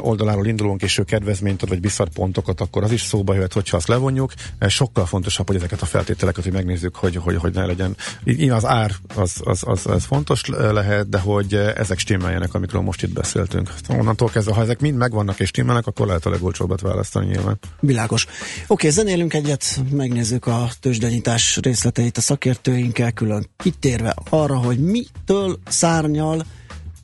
oldaláról 0.00 0.46
indulunk, 0.46 0.82
és 0.82 0.98
ő 0.98 1.02
kedvezményt 1.02 1.62
ad, 1.62 1.68
vagy 1.68 1.80
visszad 1.80 2.08
pontokat, 2.08 2.60
akkor 2.60 2.82
az 2.82 2.92
is 2.92 3.02
szóba 3.02 3.34
jöhet, 3.34 3.52
hogyha 3.52 3.76
azt 3.76 3.88
levonjuk. 3.88 4.32
Sokkal 4.68 5.06
fontosabb, 5.06 5.46
hogy 5.46 5.56
ezeket 5.56 5.82
a 5.82 5.86
feltételeket, 5.86 6.44
hogy 6.44 6.52
megnézzük, 6.52 6.96
hogy, 6.96 7.16
hogy, 7.16 7.36
hogy 7.36 7.54
ne 7.54 7.66
legyen. 7.66 7.96
Igen, 8.24 8.54
az 8.56 8.66
ár 8.66 8.92
az, 9.14 9.40
az, 9.44 9.62
az, 9.66 9.86
az 9.86 10.04
fontos 10.04 10.42
lehet, 10.46 11.08
de 11.08 11.18
hogy 11.18 11.54
ezek 11.54 11.98
stimmeljenek, 11.98 12.54
amikről 12.54 12.82
most 12.82 13.02
itt 13.02 13.12
beszéltünk. 13.12 13.72
Onnantól 13.88 14.28
kezdve, 14.28 14.54
ha 14.54 14.62
ezek 14.62 14.80
mind 14.80 14.96
megvannak 14.96 15.40
és 15.40 15.48
stimmelnek, 15.48 15.86
akkor 15.86 16.06
lehet 16.06 16.26
a 16.26 16.30
legolcsóbbat 16.30 16.80
választani 16.80 17.26
nyilván. 17.26 17.58
Világos. 17.80 18.26
Oké, 18.66 18.88
zenélünk 18.88 19.34
egyet, 19.34 19.80
megnézzük 19.90 20.46
a 20.46 20.68
tőzsdenyítás 20.80 21.58
részleteit 21.62 22.16
a 22.16 22.20
szakértőinkkel, 22.20 23.12
külön 23.12 23.46
kitérve 23.56 24.14
arra, 24.28 24.56
hogy 24.56 24.78
mitől 24.78 25.58
szárnyal 25.68 26.44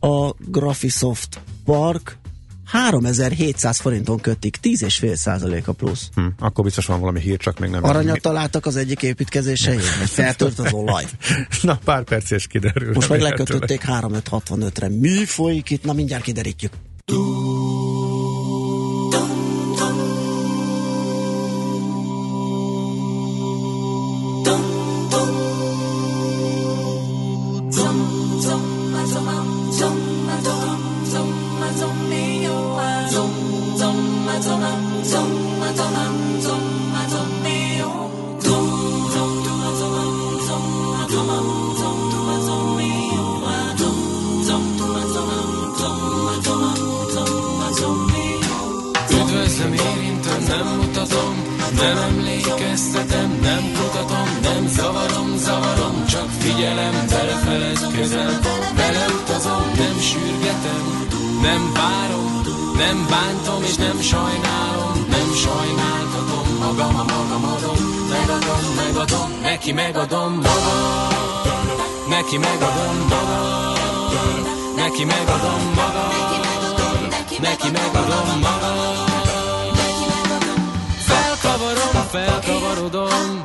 a 0.01 0.35
Graphisoft 0.39 1.41
Park 1.65 2.19
3700 2.67 3.79
forinton 3.79 4.21
kötik, 4.21 4.59
10,5 4.63 5.15
százalék 5.15 5.69
a 5.69 5.73
plusz. 5.73 6.09
Hm, 6.15 6.27
akkor 6.39 6.65
biztos 6.65 6.87
van 6.87 7.01
valami 7.01 7.21
hír, 7.21 7.39
csak 7.39 7.59
még 7.59 7.71
nem. 7.71 7.85
Aranyat 7.85 8.21
találtak 8.21 8.67
az 8.67 8.77
egyik 8.77 9.03
építkezései, 9.03 9.77
vagy 9.99 10.11
feltört 10.11 10.59
az 10.59 10.73
olaj. 10.73 11.05
Na, 11.63 11.79
pár 11.85 12.03
perc 12.05 12.31
és 12.31 12.47
kiderül. 12.47 12.93
Most 12.95 13.09
meg 13.09 13.21
lekötötték 13.21 13.83
3565-re. 13.87 14.89
Mi 14.89 15.25
folyik 15.25 15.71
itt? 15.71 15.85
Na, 15.85 15.93
mindjárt 15.93 16.23
kiderítjük. 16.23 16.73
Nem 17.07 17.76
magam, 75.75 76.11
neki 77.41 77.71
megadom 77.71 78.41
magam. 78.41 79.15
Felkavarodom, 82.11 83.41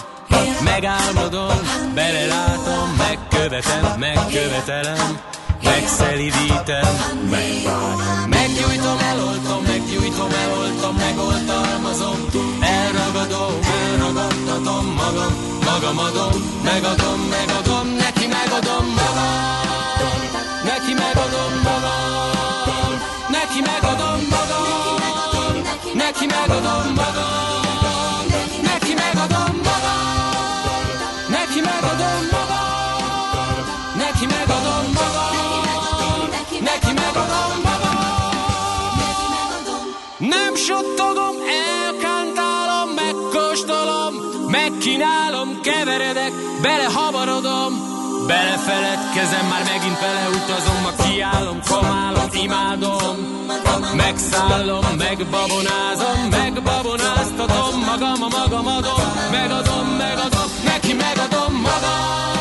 megálmodom, 0.63 1.59
belelátom, 1.93 2.89
megkövetem, 2.97 3.95
megkövetelem, 3.97 5.19
megszelidítem, 5.63 6.93
megbánom. 7.29 8.29
Meggyújtom, 8.29 8.97
eloltom, 9.11 9.63
meggyújtom, 9.63 10.29
eloltom, 10.43 10.95
megoltalmazom, 10.95 12.19
elragadom, 12.59 13.59
elragadtatom 13.81 14.85
magam, 14.85 15.33
magam 15.65 15.97
adom, 15.97 16.61
megadom, 16.63 17.19
megadom, 17.19 17.87
neki 17.87 18.27
megadom 18.27 18.85
magam, 18.85 19.70
neki 20.91 21.03
megadom 21.03 21.83
magam, 21.85 22.93
neki 23.29 23.61
megadom 23.61 24.25
magam, 24.25 25.93
neki 25.93 26.25
megadom 26.27 26.93
magam. 26.95 27.31
suttogom, 40.55 41.35
elkántálom, 41.85 42.89
megkóstolom, 42.95 44.13
megkínálom, 44.47 45.61
keveredek, 45.61 46.33
belehavarodom, 46.61 47.90
belefeledkezem, 48.31 49.45
már 49.51 49.63
megint 49.71 49.99
beleutazom, 50.03 50.79
ma 50.85 50.91
kiállom, 51.03 51.59
komálom, 51.69 52.29
imádom, 52.45 53.15
megszállom, 54.03 54.85
megbabonázom, 54.97 56.19
megbabonáztatom, 56.29 57.73
magam 57.89 58.19
a 58.27 58.29
magam 58.37 58.67
adom, 58.77 59.03
megadom, 59.31 59.87
megadom, 60.03 60.47
neki 60.63 60.93
megadom 60.93 61.53
magam, 61.67 62.40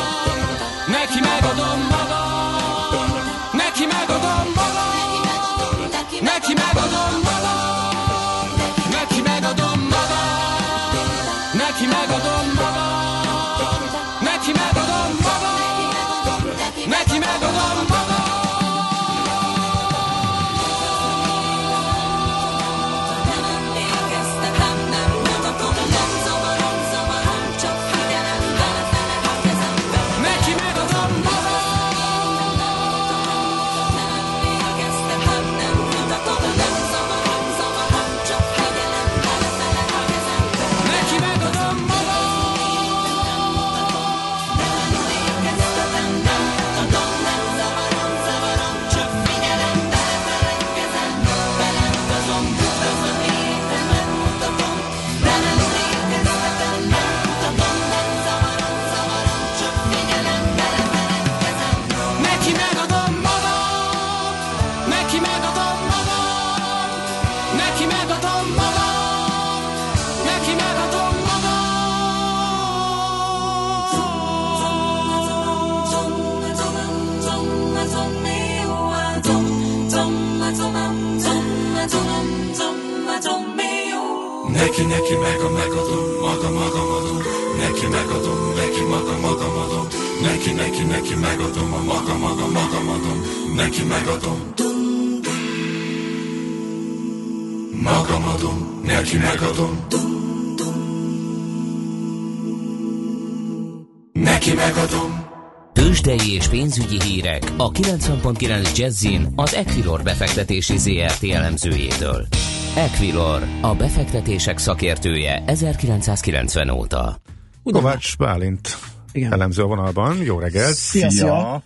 Neki 104.23 104.53
megadom. 104.53 105.25
Tőzsdei 105.73 106.33
és 106.33 106.47
pénzügyi 106.47 107.01
hírek 107.01 107.43
a 107.57 107.71
90.9 107.71 108.77
Jazzin 108.77 109.33
az 109.35 109.53
Equilor 109.53 110.03
befektetési 110.03 110.77
ZRT 110.77 111.23
elemzőjétől. 111.23 112.27
Equilor, 112.75 113.47
a 113.61 113.75
befektetések 113.75 114.57
szakértője 114.57 115.43
1990 115.45 116.69
óta. 116.69 117.21
Kovács 117.63 118.17
Bálint 118.17 118.77
Igen. 119.11 119.33
elemző 119.33 119.63
a 119.63 119.67
vonalban. 119.67 120.17
Jó 120.17 120.39
reggelt! 120.39 120.73
Szia, 120.73 121.09
szia! 121.09 121.63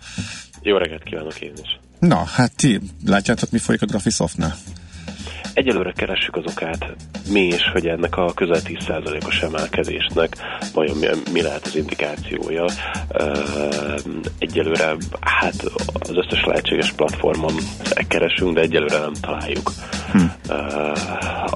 Jó 0.62 0.78
reggelt 0.78 1.04
kívánok 1.04 1.42
én 1.42 1.54
is! 1.62 1.80
Na, 2.00 2.24
hát 2.24 2.56
ti 2.56 2.82
látjátok, 3.06 3.52
mi 3.52 3.58
folyik 3.58 3.82
a 3.82 3.86
Graphisoftnál? 3.86 4.56
Egyelőre 5.56 5.92
keressük 5.92 6.36
az 6.36 6.44
okát 6.46 6.96
mi 7.30 7.42
is, 7.42 7.70
hogy 7.72 7.88
ennek 7.88 8.18
a 8.18 8.34
közel 8.34 8.62
10%-os 8.64 9.42
emelkedésnek 9.42 10.38
vajon 10.74 10.98
mi, 10.98 11.08
mi 11.32 11.42
lehet 11.42 11.66
az 11.66 11.76
indikációja. 11.76 12.66
Egyelőre 14.40 14.96
hát 15.22 15.64
az 16.00 16.16
összes 16.16 16.44
lehetséges 16.46 16.92
platformon 16.92 17.54
keresünk, 18.08 18.54
de 18.54 18.62
egyelőre 18.62 18.98
nem 18.98 19.14
találjuk. 19.22 19.72
Hm. 20.12 20.24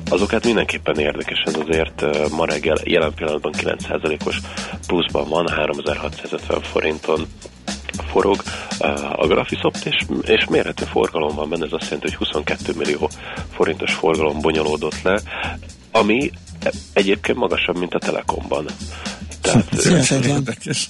Azokat 0.09 0.45
mindenképpen 0.45 0.99
érdekes, 0.99 1.43
ez 1.45 1.55
azért 1.55 2.05
ma 2.31 2.45
reggel 2.45 2.77
jelen 2.83 3.13
pillanatban 3.13 3.53
9%-os 3.57 4.39
pluszban 4.87 5.29
van, 5.29 5.47
3650 5.47 6.61
forinton 6.61 7.27
forog 8.07 8.43
a 9.15 9.27
Graphisoft, 9.27 9.85
és, 9.85 10.05
és 10.21 10.45
mérhető 10.49 10.85
forgalom 10.85 11.35
van 11.35 11.49
benne, 11.49 11.65
ez 11.65 11.71
azt 11.71 11.83
jelenti, 11.83 12.07
hogy 12.07 12.15
22 12.15 12.73
millió 12.75 13.09
forintos 13.53 13.93
forgalom 13.93 14.41
bonyolódott 14.41 15.01
le, 15.01 15.21
ami 15.91 16.31
egyébként 16.93 17.37
magasabb, 17.37 17.77
mint 17.77 17.93
a 17.93 17.99
Telekomban. 17.99 18.65
Tehát, 19.41 19.73
érdekes. 20.25 20.89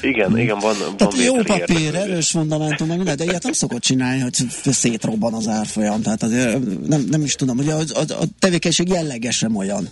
Igen, 0.00 0.38
igen, 0.38 0.58
van, 0.58 0.74
Tehát 0.96 1.14
van 1.14 1.22
jó 1.22 1.34
papír, 1.34 1.58
érdeklődés. 1.58 1.94
erős 1.94 2.30
fundamentum, 2.30 2.86
meg 2.86 2.96
minden, 2.96 3.16
de 3.16 3.24
ilyet 3.24 3.42
nem 3.42 3.52
szokott 3.52 3.80
csinálni, 3.80 4.20
hogy 4.20 4.34
szétrobban 4.64 5.34
az 5.34 5.48
árfolyam. 5.48 6.02
Tehát 6.02 6.22
azért 6.22 6.86
nem, 6.86 7.06
nem 7.10 7.22
is 7.22 7.34
tudom, 7.34 7.56
hogy 7.56 7.68
a, 7.68 7.78
a, 7.78 8.00
a 8.00 8.24
tevékenység 8.38 8.88
jellegesen 8.88 9.56
olyan. 9.56 9.88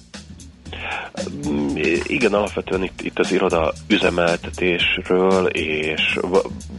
Igen, 2.07 2.33
alapvetően 2.33 2.83
itt, 2.83 3.01
itt 3.03 3.19
az 3.19 3.33
iroda 3.33 3.73
üzemeltetésről, 3.89 5.47
és 5.47 6.19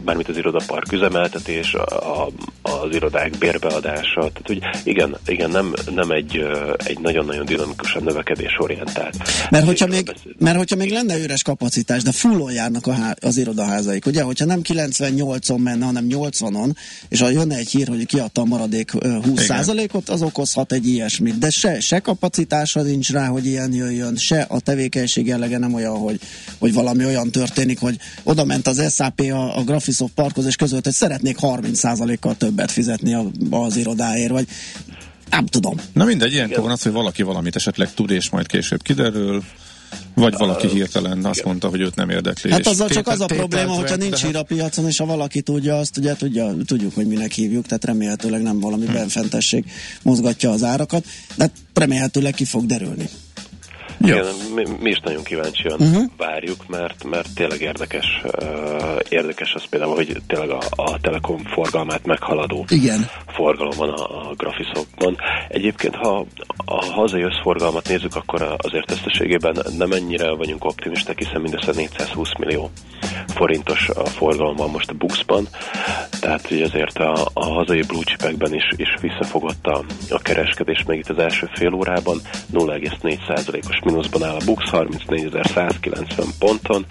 mármint 0.04 0.28
az 0.28 0.36
irodapark 0.36 0.92
üzemeltetés, 0.92 1.74
a, 1.74 2.28
az 2.62 2.94
irodák 2.94 3.30
bérbeadása, 3.38 4.20
tehát 4.20 4.42
hogy 4.46 4.60
igen, 4.84 5.16
igen 5.26 5.50
nem, 5.50 5.72
nem 5.94 6.10
egy, 6.10 6.44
egy 6.76 6.98
nagyon-nagyon 6.98 7.44
dinamikusan 7.44 8.02
növekedésorientált. 8.02 9.16
Mert 9.50 9.64
hogyha, 9.64 9.86
még, 9.86 10.14
mert 10.38 10.56
hogyha 10.56 10.76
még 10.76 10.90
lenne 10.90 11.18
üres 11.18 11.42
kapacitás, 11.42 12.02
de 12.02 12.12
fullon 12.12 12.52
járnak 12.52 12.86
a 12.86 12.92
há, 12.92 13.16
az 13.20 13.36
irodaházaik, 13.36 14.06
ugye? 14.06 14.22
Hogyha 14.22 14.44
nem 14.44 14.60
98-on 14.62 15.62
menne, 15.62 15.84
hanem 15.84 16.06
80-on, 16.08 16.74
és 17.08 17.20
ha 17.20 17.30
jönne 17.30 17.56
egy 17.56 17.68
hír, 17.68 17.88
hogy 17.88 18.06
kiadta 18.06 18.40
a 18.40 18.44
maradék 18.44 18.90
20%-ot, 19.00 20.08
az 20.08 20.22
okozhat 20.22 20.72
egy 20.72 20.86
ilyesmit. 20.86 21.38
De 21.38 21.50
se, 21.50 21.80
se 21.80 21.98
kapacitása 21.98 22.82
nincs 22.82 23.12
rá, 23.12 23.26
hogy 23.26 23.46
ilyen 23.46 23.72
jöjjön, 23.78 24.16
se 24.16 24.40
a 24.48 24.60
tevékenység 24.60 25.26
jellege 25.26 25.58
nem 25.58 25.74
olyan, 25.74 25.96
hogy, 25.96 26.20
hogy 26.58 26.72
valami 26.72 27.04
olyan 27.04 27.30
történik, 27.30 27.78
hogy 27.78 27.96
oda 28.22 28.44
ment 28.44 28.66
az 28.66 28.94
SAP 28.94 29.20
a, 29.20 29.58
a 29.58 29.64
Graphisoft 29.64 30.14
parkhoz, 30.14 30.46
és 30.46 30.56
között, 30.56 30.84
hogy 30.84 30.92
szeretnék 30.92 31.36
30%-kal 31.40 32.36
többet 32.36 32.70
fizetni 32.70 33.14
a, 33.14 33.30
az 33.50 33.76
irodáért, 33.76 34.30
vagy 34.30 34.46
nem 35.30 35.46
tudom. 35.46 35.76
Na 35.92 36.04
mindegy, 36.04 36.32
ilyenkor 36.32 36.62
van 36.62 36.70
az, 36.70 36.82
hogy 36.82 36.92
valaki 36.92 37.22
valamit 37.22 37.56
esetleg 37.56 37.94
tud, 37.94 38.10
és 38.10 38.30
majd 38.30 38.46
később 38.46 38.82
kiderül. 38.82 39.42
Vagy 40.14 40.34
valaki 40.38 40.68
hirtelen 40.68 41.24
azt 41.24 41.44
mondta, 41.44 41.68
hogy 41.68 41.80
őt 41.80 41.94
nem 41.94 42.10
érdekli. 42.10 42.50
Hát 42.50 42.66
azzal 42.66 42.88
csak 42.88 43.06
az 43.06 43.20
a 43.20 43.26
probléma, 43.26 43.72
hogyha 43.72 43.96
nincs 43.96 44.24
hír 44.24 44.36
a 44.36 44.42
piacon, 44.42 44.86
és 44.86 44.98
ha 44.98 45.06
valaki 45.06 45.40
tudja, 45.40 45.78
azt 45.78 45.96
ugye 45.96 46.14
tudja, 46.14 46.54
tudjuk, 46.66 46.94
hogy 46.94 47.06
minek 47.06 47.32
hívjuk, 47.32 47.66
tehát 47.66 47.84
remélhetőleg 47.84 48.42
nem 48.42 48.60
valami 48.60 48.84
hmm. 48.84 48.94
benfentesség 48.94 49.64
mozgatja 50.02 50.50
az 50.50 50.62
árakat, 50.62 51.04
de 51.36 51.50
remélhetőleg 51.74 52.34
ki 52.34 52.44
fog 52.44 52.66
derülni. 52.66 53.08
Igen, 54.00 54.26
mi, 54.54 54.64
mi 54.80 54.90
is 54.90 55.00
nagyon 55.00 55.22
kíváncsian 55.22 55.80
uh-huh. 55.80 56.04
várjuk, 56.16 56.66
mert, 56.66 57.04
mert 57.04 57.34
tényleg 57.34 57.60
érdekes, 57.60 58.22
uh, 58.24 58.98
érdekes 59.08 59.54
az 59.54 59.64
például, 59.70 59.94
hogy 59.94 60.16
tényleg 60.26 60.50
a, 60.50 60.60
a 60.70 61.00
Telekom 61.00 61.44
forgalmát 61.44 62.06
meghaladó 62.06 62.64
Igen. 62.68 63.10
forgalom 63.26 63.76
van 63.76 63.88
a, 63.88 64.30
a 64.30 64.34
Graphisoftban. 64.36 65.16
Egyébként, 65.48 65.94
ha 65.94 66.26
a 66.64 66.84
hazai 66.84 67.22
összforgalmat 67.22 67.88
nézzük, 67.88 68.14
akkor 68.14 68.56
azért 68.56 68.90
összességében 68.90 69.56
nem 69.78 69.92
ennyire 69.92 70.30
vagyunk 70.30 70.64
optimisták, 70.64 71.18
hiszen 71.18 71.40
mindössze 71.40 71.72
420 71.72 72.28
millió 72.38 72.70
forintos 73.26 73.88
a 73.88 74.06
forgalom 74.06 74.56
van 74.56 74.70
most 74.70 74.90
a 74.90 74.94
Buxban, 74.94 75.48
tehát 76.20 76.48
hogy 76.48 76.62
azért 76.62 76.98
a, 76.98 77.28
a 77.32 77.44
hazai 77.44 77.82
blue 77.82 78.02
chipekben 78.02 78.54
is, 78.54 78.72
is 78.76 78.94
visszafogott 79.00 79.66
a, 79.66 79.84
a 80.10 80.18
kereskedés, 80.18 80.84
meg 80.86 80.98
itt 80.98 81.08
az 81.08 81.18
első 81.18 81.48
fél 81.54 81.72
órában 81.74 82.20
0,4%-os 82.52 83.78
mínuszban 83.90 84.22
áll 84.22 84.34
a 84.34 84.44
Bux 84.44 84.64
34.190 84.70 86.28
ponton, 86.38 86.86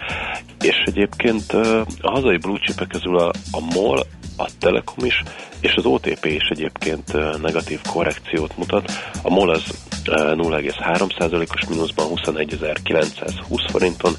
és 0.60 0.82
egyébként 0.84 1.52
a 2.00 2.10
hazai 2.10 2.36
blue 2.36 2.58
közül 2.88 3.18
a, 3.18 3.32
a 3.50 3.60
MOL, 3.74 4.06
a 4.38 4.48
Telekom 4.58 5.04
is, 5.04 5.22
és 5.60 5.74
az 5.74 5.84
OTP 5.84 6.24
is 6.24 6.48
egyébként 6.48 7.12
negatív 7.42 7.80
korrekciót 7.92 8.56
mutat. 8.56 8.92
A 9.22 9.30
MOL 9.30 9.50
az 9.50 9.62
0,3%-os 10.04 11.68
mínuszban 11.68 12.06
21.920 12.14 13.66
forinton, 13.70 14.12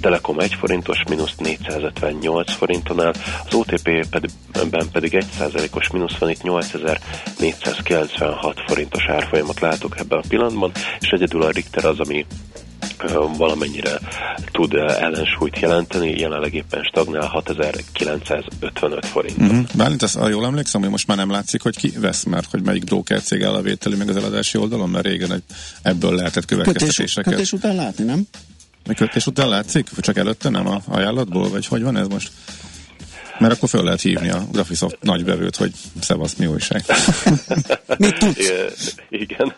Telekom 0.00 0.38
1 0.38 0.54
forintos 0.54 1.02
mínusz 1.08 1.34
458 1.36 2.52
forinton 2.52 2.98
az 2.98 3.54
OTP 3.54 4.06
pedig, 4.10 4.30
pedig 4.92 5.24
1%-os 5.40 5.90
mínusz 5.90 6.18
van, 6.18 6.30
itt 6.30 6.42
8496 6.42 8.60
forintos 8.66 9.08
árfolyamat 9.08 9.60
látok 9.60 9.98
ebben 9.98 10.18
a 10.18 10.26
pillanatban, 10.28 10.72
és 11.00 11.08
egyedül 11.08 11.42
a 11.42 11.50
Richter 11.50 11.84
az, 11.84 12.00
ami 12.00 12.26
valamennyire 13.36 13.98
tud 14.52 14.74
ellensúlyt 14.74 15.58
jelenteni, 15.58 16.18
jelenleg 16.18 16.54
éppen 16.54 16.82
stagnál 16.82 17.26
6955 17.26 19.06
forint. 19.06 19.42
Mm-hmm. 19.42 19.60
Bálint, 19.74 20.02
azt, 20.02 20.18
jól 20.28 20.44
emlékszem, 20.44 20.80
hogy 20.80 20.90
most 20.90 21.06
már 21.06 21.16
nem 21.16 21.30
látszik, 21.30 21.62
hogy 21.62 21.76
ki 21.76 21.92
vesz, 21.98 22.24
mert 22.24 22.50
hogy 22.50 22.62
melyik 22.62 22.84
broker 22.84 23.22
cég 23.22 23.42
áll 23.42 23.54
a 23.54 23.62
vételi 23.62 23.96
meg 23.96 24.08
az 24.08 24.16
eladási 24.16 24.58
oldalon, 24.58 24.88
mert 24.88 25.06
régen 25.06 25.32
egy, 25.32 25.42
ebből 25.82 26.14
lehetett 26.14 26.44
következtetéseket. 26.44 27.32
Kötés, 27.32 27.50
kötés 27.50 27.52
után 27.52 27.74
látni, 27.74 28.04
nem? 28.04 28.26
A 28.88 28.94
kötés 28.94 29.26
után 29.26 29.48
látszik? 29.48 29.94
Vagy 29.94 30.04
csak 30.04 30.16
előtte 30.16 30.48
nem 30.48 30.66
a 30.66 30.80
ajánlatból? 30.88 31.50
Vagy 31.50 31.66
hogy 31.66 31.82
van 31.82 31.96
ez 31.96 32.06
most? 32.06 32.30
Mert 33.40 33.52
akkor 33.52 33.68
fel 33.68 33.82
lehet 33.82 34.00
hívni 34.00 34.30
a 34.30 34.42
Graphisoft 34.52 34.98
nagybevőt, 35.00 35.56
hogy 35.56 35.72
szevasz, 36.00 36.34
mi 36.34 36.46
újság. 36.46 36.84
Mit 37.98 38.18
tudsz? 38.18 38.94
Igen, 39.08 39.54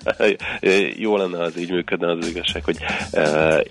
jó 0.97 1.16
lenne 1.16 1.42
az 1.42 1.59
így 1.59 1.71
működne 1.71 2.11
az 2.11 2.27
igazság, 2.27 2.64
hogy 2.64 2.77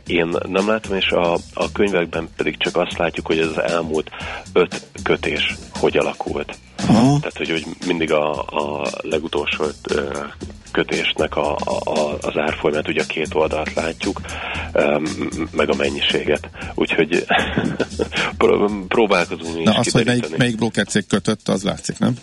én 0.07 0.35
nem 0.47 0.67
látom, 0.67 0.95
és 0.95 1.09
a, 1.09 1.33
a 1.53 1.71
könyvekben 1.71 2.29
pedig 2.35 2.57
csak 2.57 2.77
azt 2.77 2.97
látjuk, 2.97 3.25
hogy 3.25 3.39
ez 3.39 3.47
az 3.47 3.61
elmúlt 3.61 4.09
öt 4.53 4.81
kötés 5.03 5.55
hogy 5.73 5.97
alakult. 5.97 6.57
Aha. 6.87 7.19
Tehát, 7.19 7.37
hogy, 7.37 7.49
hogy 7.49 7.65
mindig 7.85 8.11
a, 8.11 8.41
a 8.41 8.87
legutolsó 9.01 9.63
uh, 9.63 10.25
kötésnek 10.71 11.35
a, 11.35 11.55
a, 11.83 12.17
az 12.21 12.37
árfolyamát, 12.37 12.87
ugye 12.87 13.01
a 13.01 13.05
két 13.05 13.33
oldalt 13.33 13.73
látjuk, 13.73 14.21
meg 15.51 15.69
a 15.69 15.75
mennyiséget. 15.75 16.49
Úgyhogy 16.75 17.25
próbálkozunk 18.87 19.55
mi 19.55 19.63
Na 19.63 19.73
azt, 19.73 19.91
hogy 19.91 20.05
melyik, 20.05 20.37
melyik 20.37 20.55
broker 20.55 20.85
cég 20.85 21.07
kötött, 21.07 21.47
az 21.47 21.63
látszik, 21.63 21.99
nem? 21.99 22.13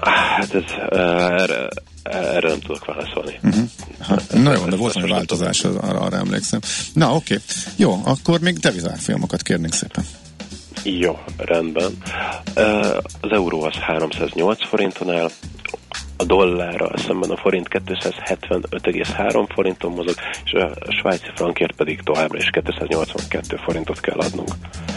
Hát 0.00 0.54
ez 0.54 0.64
erre, 0.88 1.68
erre 2.02 2.48
nem 2.48 2.60
tudok 2.60 2.84
válaszolni. 2.84 3.38
Uh-huh. 3.42 4.42
Na 4.42 4.52
jó, 4.52 4.64
de 4.64 4.76
volt 4.76 4.96
egy 4.96 5.08
változás, 5.08 5.64
arra, 5.64 6.00
arra 6.00 6.16
emlékszem. 6.16 6.60
Na 6.92 7.14
oké, 7.14 7.34
okay. 7.34 7.46
jó, 7.76 8.00
akkor 8.04 8.40
még 8.40 8.58
devizárfolyamokat 8.58 9.42
kérnénk 9.42 9.72
szépen. 9.72 10.04
Jó, 10.82 11.18
rendben. 11.36 11.98
Az 13.20 13.30
euró 13.30 13.62
az 13.62 13.74
308 13.74 14.68
forinton 14.68 15.10
áll, 15.10 15.30
a 16.16 16.24
dollárral 16.24 16.96
szemben 16.98 17.30
a 17.30 17.36
forint 17.36 17.68
275,3 17.70 19.48
forinton 19.54 19.92
mozog, 19.92 20.14
és 20.44 20.52
a 20.52 20.92
svájci 21.00 21.30
frankért 21.34 21.72
pedig 21.72 22.00
továbbra 22.04 22.38
is 22.38 22.50
282 22.50 23.56
forintot 23.56 24.00
kell 24.00 24.18
adnunk. 24.18 24.48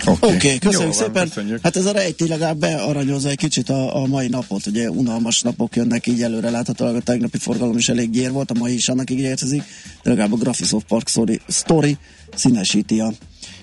Oké, 0.05 0.11
okay. 0.11 0.35
okay, 0.35 0.57
köszönjük 0.57 0.93
Jó, 0.93 0.99
szépen. 0.99 1.23
Köszönjük. 1.23 1.59
Hát 1.63 1.75
ez 1.75 1.85
a 1.85 1.91
rejti 1.91 2.27
legalább 2.27 2.57
bearanyozza 2.57 3.29
egy 3.29 3.37
kicsit 3.37 3.69
a, 3.69 3.95
a 3.95 4.05
mai 4.05 4.27
napot, 4.27 4.65
ugye 4.65 4.89
unalmas 4.89 5.41
napok 5.41 5.75
jönnek 5.75 6.07
így 6.07 6.21
előre 6.21 6.49
láthatóan, 6.49 6.95
a 6.95 6.99
tegnapi 6.99 7.37
forgalom 7.37 7.77
is 7.77 7.89
elég 7.89 8.09
gyér 8.09 8.31
volt, 8.31 8.51
a 8.51 8.59
mai 8.59 8.73
is 8.73 8.89
annak 8.89 9.09
ígérkezik, 9.09 9.63
de 10.03 10.09
legalább 10.09 10.33
a 10.33 10.37
Graphisoft 10.37 10.85
Park 10.85 11.07
story, 11.07 11.39
story 11.47 11.97
színesíti 12.35 12.99
a 12.99 13.11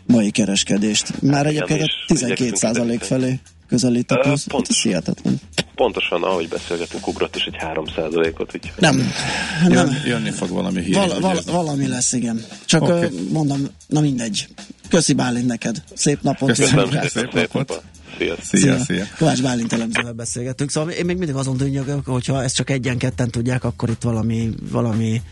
mai 0.06 0.30
kereskedést. 0.30 1.22
Már 1.22 1.46
egyébként 1.46 1.82
a 1.82 1.86
12 2.06 2.98
felé 2.98 3.40
közelít 3.68 4.10
a 4.10 4.16
plusz. 4.16 4.44
Pont, 4.44 4.66
ez 4.68 4.82
hihetetlen. 4.82 5.40
Pontosan, 5.74 6.22
ahogy 6.22 6.48
beszélgetünk, 6.48 7.06
ugrott 7.06 7.36
is 7.36 7.44
egy 7.44 7.56
3%-ot. 7.58 8.54
Úgy. 8.54 8.72
Nem. 8.78 8.96
nem. 8.96 9.72
Jön, 9.72 10.02
jönni 10.06 10.30
fog 10.30 10.48
valami 10.48 10.82
hír. 10.82 10.94
Val, 10.94 11.20
val, 11.20 11.40
valami 11.46 11.88
lesz, 11.88 12.12
igen. 12.12 12.44
Csak 12.64 12.82
okay. 12.82 13.08
mondom, 13.32 13.66
na 13.86 14.00
mindegy. 14.00 14.48
Köszi 14.88 15.12
Bálint 15.12 15.46
neked. 15.46 15.82
Szép 15.94 16.22
napot. 16.22 16.48
Köszönöm, 16.48 16.90
szép, 16.90 17.30
szép 17.32 17.52
napot. 17.52 17.82
Szia. 18.18 18.34
Szia, 18.42 18.78
szia. 18.78 19.04
Kovács 19.18 19.42
Bálint 19.42 19.72
elemzővel 19.72 20.12
beszélgettünk. 20.12 20.70
Szóval 20.70 20.90
én 20.90 21.04
még 21.04 21.16
mindig 21.16 21.34
azon 21.34 21.56
dönnyögök, 21.56 22.06
hogyha 22.06 22.42
ezt 22.42 22.54
csak 22.54 22.70
egyen-ketten 22.70 23.30
tudják, 23.30 23.64
akkor 23.64 23.88
itt 23.88 24.02
valami, 24.02 24.50
valami 24.70 25.22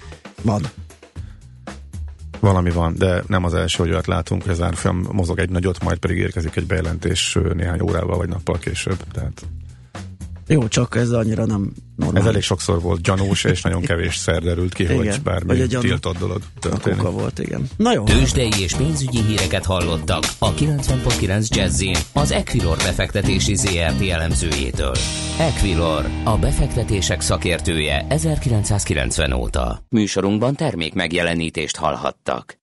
van. 0.42 0.70
Valami 2.44 2.70
van, 2.70 2.94
de 2.98 3.22
nem 3.26 3.44
az 3.44 3.54
első, 3.54 3.82
hogy 3.82 3.92
olyat 3.92 4.06
látunk, 4.06 4.42
hogy 4.42 4.52
az 4.52 4.62
árfolyam 4.62 5.06
mozog 5.12 5.38
egy 5.38 5.50
nagyot, 5.50 5.82
majd 5.82 5.98
pedig 5.98 6.16
érkezik 6.16 6.56
egy 6.56 6.66
bejelentés 6.66 7.38
néhány 7.54 7.80
órával 7.80 8.16
vagy 8.16 8.28
nappal 8.28 8.58
később. 8.58 8.96
Tehát... 9.12 9.46
Jó, 10.46 10.68
csak 10.68 10.96
ez 10.96 11.10
annyira 11.10 11.44
nem 11.46 11.72
normális. 11.96 12.22
Ez 12.24 12.30
elég 12.30 12.42
sokszor 12.42 12.80
volt 12.80 13.00
gyanús, 13.02 13.44
és 13.44 13.62
nagyon 13.62 13.80
kevés 13.82 14.16
szer 14.16 14.42
derült 14.42 14.74
ki, 14.74 14.82
Igen, 14.82 14.96
hogy 14.96 15.06
hogy 15.06 15.16
a 15.18 15.22
bármi 15.22 15.66
gyanú- 15.66 15.86
tiltott 15.86 16.18
dolog 16.18 16.42
A 16.56 16.58
történik. 16.60 16.98
kuka 16.98 17.10
volt, 17.10 17.38
igen. 17.38 17.68
Na 17.76 17.92
jó. 17.92 18.04
Tőzsdei 18.04 18.50
és 18.60 18.74
pénzügyi 18.74 19.22
híreket 19.22 19.64
hallottak 19.64 20.24
a 20.38 20.54
90.9 20.54 21.48
Jazzin 21.48 21.96
az 22.12 22.30
Equilor 22.30 22.76
befektetési 22.76 23.54
ZRT 23.54 24.08
elemzőjétől. 24.08 24.94
Equilor, 25.38 26.08
a 26.24 26.36
befektetések 26.38 27.20
szakértője 27.20 28.06
1990 28.08 29.32
óta. 29.32 29.84
Műsorunkban 29.88 30.54
termék 30.54 30.94
megjelenítést 30.94 31.76
hallhattak. 31.76 32.62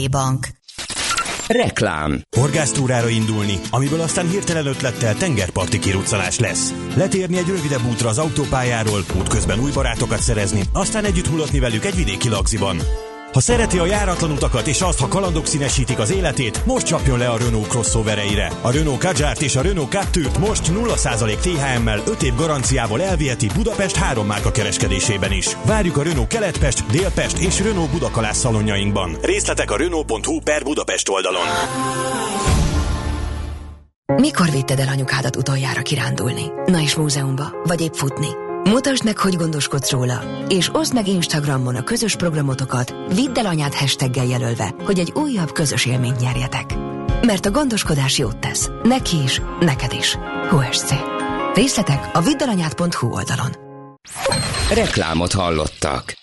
Bank. 0.07 0.47
Reklám 1.47 2.21
Horgásztúrára 2.37 3.09
indulni, 3.09 3.59
amiből 3.69 4.01
aztán 4.01 4.29
hirtelen 4.29 4.65
ötlettel 4.65 5.15
tengerparti 5.15 5.79
kiruccanás 5.79 6.39
lesz. 6.39 6.73
Letérni 6.95 7.37
egy 7.37 7.47
rövidebb 7.47 7.85
útra 7.91 8.09
az 8.09 8.17
autópályáról, 8.17 9.03
útközben 9.17 9.59
új 9.59 9.71
barátokat 9.71 10.21
szerezni, 10.21 10.61
aztán 10.73 11.03
együtt 11.03 11.27
hullatni 11.27 11.59
velük 11.59 11.85
egy 11.85 11.95
vidéki 11.95 12.29
lagziban. 12.29 12.77
Ha 13.33 13.39
szereti 13.39 13.77
a 13.77 13.85
járatlan 13.85 14.31
utakat 14.31 14.67
és 14.67 14.81
azt, 14.81 14.99
ha 14.99 15.07
kalandok 15.07 15.45
színesítik 15.45 15.99
az 15.99 16.11
életét, 16.11 16.65
most 16.65 16.85
csapjon 16.85 17.17
le 17.17 17.29
a 17.29 17.37
Renault 17.37 17.67
crossovereire. 17.67 18.51
A 18.61 18.71
Renault 18.71 18.99
Kadjárt 18.99 19.41
és 19.41 19.55
a 19.55 19.61
Renault 19.61 19.91
Captur-t 19.91 20.37
most 20.37 20.71
0% 20.71 21.35
THM-mel 21.35 22.01
5 22.07 22.23
év 22.23 22.35
garanciával 22.35 23.01
elviheti 23.01 23.47
Budapest 23.55 23.95
három 23.95 24.25
márka 24.25 24.51
kereskedésében 24.51 25.31
is. 25.31 25.57
Várjuk 25.65 25.97
a 25.97 26.03
Renault 26.03 26.27
Keletpest, 26.27 26.85
Délpest 26.85 27.37
és 27.37 27.59
Renault 27.59 27.91
Budakalász 27.91 28.37
szalonjainkban. 28.37 29.17
Részletek 29.21 29.71
a 29.71 29.77
Renault.hu 29.77 30.39
per 30.39 30.63
Budapest 30.63 31.09
oldalon. 31.09 31.45
Mikor 34.15 34.49
vitted 34.49 34.79
el 34.79 34.87
anyukádat 34.87 35.35
utoljára 35.35 35.81
kirándulni? 35.81 36.43
Na 36.65 36.81
és 36.81 36.95
múzeumba? 36.95 37.53
Vagy 37.63 37.81
épp 37.81 37.93
futni? 37.93 38.27
Mutasd 38.63 39.03
meg, 39.03 39.17
hogy 39.17 39.35
gondoskodsz 39.35 39.91
róla, 39.91 40.45
és 40.47 40.69
oszd 40.73 40.93
meg 40.93 41.07
Instagramon 41.07 41.75
a 41.75 41.83
közös 41.83 42.15
programotokat, 42.15 42.93
vidd 43.13 43.37
el 43.37 43.45
anyád 43.45 43.73
hashtaggel 43.73 44.25
jelölve, 44.25 44.73
hogy 44.83 44.99
egy 44.99 45.11
újabb 45.15 45.51
közös 45.51 45.85
élményt 45.85 46.19
nyerjetek. 46.19 46.75
Mert 47.21 47.45
a 47.45 47.51
gondoskodás 47.51 48.17
jót 48.17 48.37
tesz. 48.37 48.69
Neki 48.83 49.21
is, 49.23 49.41
neked 49.59 49.93
is. 49.93 50.17
HSC. 50.49 50.93
Részletek 51.53 52.09
a 52.13 52.21
viddalanyád.hu 52.21 53.13
oldalon. 53.13 53.51
Reklámot 54.73 55.31
hallottak. 55.31 56.13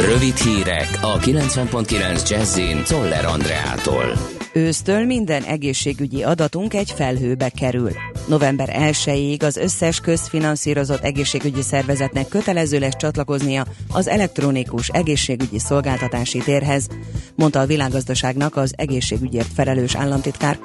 Rövid 0.00 0.36
hírek 0.36 0.98
a 1.00 1.18
90.9 1.18 2.28
Jazzin 2.28 2.84
Toller 2.84 3.24
Andreától. 3.24 4.18
Ősztől 4.52 5.04
minden 5.04 5.42
egészségügyi 5.42 6.22
adatunk 6.22 6.74
egy 6.74 6.92
felhőbe 6.96 7.48
kerül. 7.48 7.92
November 8.28 8.68
1-ig 8.72 9.42
az 9.42 9.56
összes 9.56 10.00
közfinanszírozott 10.00 11.02
egészségügyi 11.02 11.62
szervezetnek 11.62 12.28
kötelező 12.28 12.78
lesz 12.78 12.96
csatlakoznia 12.96 13.66
az 13.92 14.08
elektronikus 14.08 14.88
egészségügyi 14.88 15.58
szolgáltatási 15.58 16.38
térhez, 16.38 16.86
mondta 17.34 17.60
a 17.60 17.66
világgazdaságnak 17.66 18.56
az 18.56 18.74
egészségügyért 18.76 19.52
felelős 19.54 19.94
államtitkár. 19.94 20.58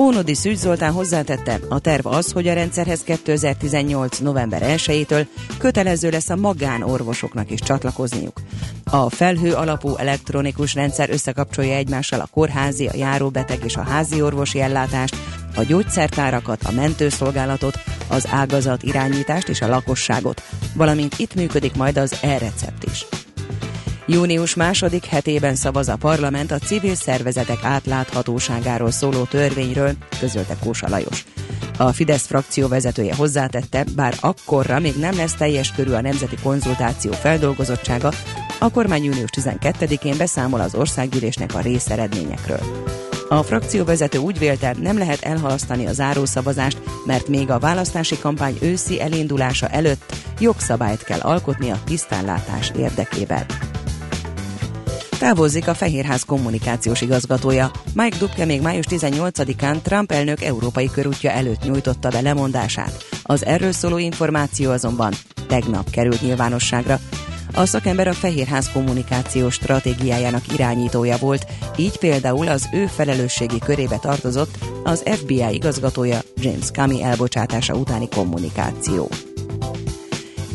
Ónodi 0.00 0.34
Szűcs 0.34 0.56
Zoltán 0.56 0.92
hozzátette, 0.92 1.58
a 1.68 1.78
terv 1.78 2.06
az, 2.06 2.32
hogy 2.32 2.48
a 2.48 2.52
rendszerhez 2.52 3.02
2018. 3.02 4.18
november 4.18 4.62
1-től 4.64 5.26
kötelező 5.58 6.10
lesz 6.10 6.28
a 6.28 6.36
magánorvosoknak 6.36 7.50
is 7.50 7.60
csatlakozniuk. 7.60 8.40
A 8.84 9.10
felhő 9.10 9.52
alapú 9.52 9.96
elektronikus 9.96 10.74
rendszer 10.74 11.10
összekapcsolja 11.10 11.74
egymással 11.74 12.20
a 12.20 12.28
kórházi, 12.32 12.86
a 12.86 12.96
járóbeteg 12.96 13.64
és 13.64 13.76
a 13.76 13.82
házi 13.82 14.22
orvosi 14.22 14.60
ellátást, 14.60 15.16
a 15.54 15.62
gyógyszertárakat, 15.62 16.62
a 16.62 16.72
mentőszolgálatot, 16.72 17.78
az 18.08 18.26
ágazat 18.30 18.82
irányítást 18.82 19.48
és 19.48 19.60
a 19.60 19.68
lakosságot, 19.68 20.42
valamint 20.74 21.18
itt 21.18 21.34
működik 21.34 21.74
majd 21.74 21.96
az 21.96 22.18
e-recept 22.22 22.84
is. 22.84 23.06
Június 24.12 24.54
második 24.54 25.04
hetében 25.04 25.54
szavaz 25.54 25.88
a 25.88 25.96
parlament 25.96 26.50
a 26.50 26.58
civil 26.58 26.94
szervezetek 26.94 27.64
átláthatóságáról 27.64 28.90
szóló 28.90 29.24
törvényről, 29.24 29.92
közölte 30.20 30.56
Kósa 30.64 30.88
Lajos. 30.88 31.24
A 31.78 31.92
Fidesz 31.92 32.26
frakció 32.26 32.68
vezetője 32.68 33.14
hozzátette, 33.14 33.84
bár 33.94 34.14
akkorra 34.20 34.78
még 34.78 34.96
nem 34.96 35.16
lesz 35.16 35.34
teljes 35.34 35.72
körű 35.72 35.90
a 35.90 36.00
nemzeti 36.00 36.36
konzultáció 36.42 37.12
feldolgozottsága, 37.12 38.10
a 38.58 38.70
kormány 38.70 39.04
június 39.04 39.30
12-én 39.36 40.16
beszámol 40.16 40.60
az 40.60 40.74
országgyűlésnek 40.74 41.54
a 41.54 41.60
részeredményekről. 41.60 42.60
A 43.28 43.42
frakcióvezető 43.42 44.18
úgy 44.18 44.38
vélte, 44.38 44.74
nem 44.80 44.98
lehet 44.98 45.22
elhalasztani 45.22 45.86
a 45.86 45.92
zárószavazást, 45.92 46.78
mert 47.06 47.28
még 47.28 47.50
a 47.50 47.58
választási 47.58 48.18
kampány 48.18 48.58
őszi 48.60 49.00
elindulása 49.00 49.68
előtt 49.68 50.14
jogszabályt 50.38 51.02
kell 51.02 51.20
alkotni 51.20 51.70
a 51.70 51.80
tisztánlátás 51.84 52.72
érdekében. 52.76 53.46
Távozik 55.20 55.68
a 55.68 55.74
Fehérház 55.74 56.22
kommunikációs 56.22 57.00
igazgatója. 57.00 57.70
Mike 57.94 58.16
Dubke 58.18 58.44
még 58.44 58.60
május 58.60 58.84
18-án 58.88 59.80
Trump 59.82 60.12
elnök 60.12 60.42
európai 60.42 60.90
körútja 60.90 61.30
előtt 61.30 61.62
nyújtotta 61.62 62.08
be 62.08 62.20
lemondását. 62.20 63.04
Az 63.22 63.44
erről 63.44 63.72
szóló 63.72 63.98
információ 63.98 64.70
azonban 64.70 65.12
tegnap 65.48 65.90
került 65.90 66.22
nyilvánosságra. 66.22 66.98
A 67.54 67.66
szakember 67.66 68.08
a 68.08 68.12
Fehérház 68.12 68.70
kommunikációs 68.72 69.54
stratégiájának 69.54 70.52
irányítója 70.52 71.16
volt, 71.16 71.46
így 71.76 71.98
például 71.98 72.48
az 72.48 72.68
ő 72.72 72.86
felelősségi 72.86 73.58
körébe 73.58 73.96
tartozott 73.96 74.58
az 74.84 75.02
FBI 75.06 75.54
igazgatója 75.54 76.18
James 76.36 76.70
Comey 76.70 77.02
elbocsátása 77.02 77.74
utáni 77.74 78.08
kommunikáció. 78.08 79.08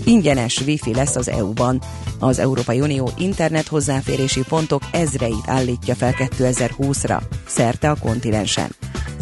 Ingyenes 0.05 0.61
wifi 0.61 0.93
lesz 0.93 1.15
az 1.15 1.29
EU-ban. 1.29 1.81
Az 2.19 2.39
Európai 2.39 2.81
Unió 2.81 3.11
internet 3.17 3.67
hozzáférési 3.67 4.43
pontok 4.47 4.81
ezreit 4.91 5.43
állítja 5.45 5.95
fel 5.95 6.13
2020-ra, 6.17 7.21
szerte 7.47 7.89
a 7.89 7.95
kontinensen. 7.95 8.75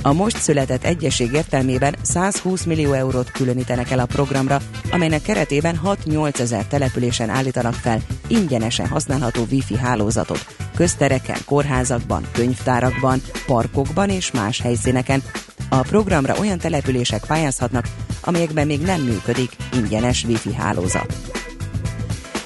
A 0.06 0.14
most 0.14 0.38
született 0.38 0.84
egyesség 0.84 1.34
értelmében 1.34 1.96
120 2.02 2.64
millió 2.64 2.92
eurót 2.92 3.32
különítenek 3.32 3.92
el 3.92 4.00
a 4.00 4.06
programra, 4.06 4.60
amelynek 4.92 5.22
keretében 5.22 5.80
6-8 5.84 6.40
ezer 6.40 6.66
településen 6.66 7.30
állítanak 7.30 7.74
fel 7.74 8.02
ingyenesen 8.28 8.88
használható 8.88 9.46
wifi 9.52 9.78
hálózatot, 9.78 10.46
köztereken, 10.76 11.38
kórházakban, 11.46 12.28
könyvtárakban, 12.32 13.22
parkokban 13.46 14.10
és 14.10 14.32
más 14.32 14.62
helyszíneken. 14.62 15.24
A 15.70 15.82
programra 15.82 16.36
olyan 16.40 16.58
települések 16.58 17.26
pályázhatnak, 17.26 17.86
amelyekben 18.24 18.68
még 18.68 18.82
nem 18.82 19.02
működik 19.02 19.52
ingyenes 19.74 20.24
wifi 20.24 20.54
hálózat. 20.54 21.16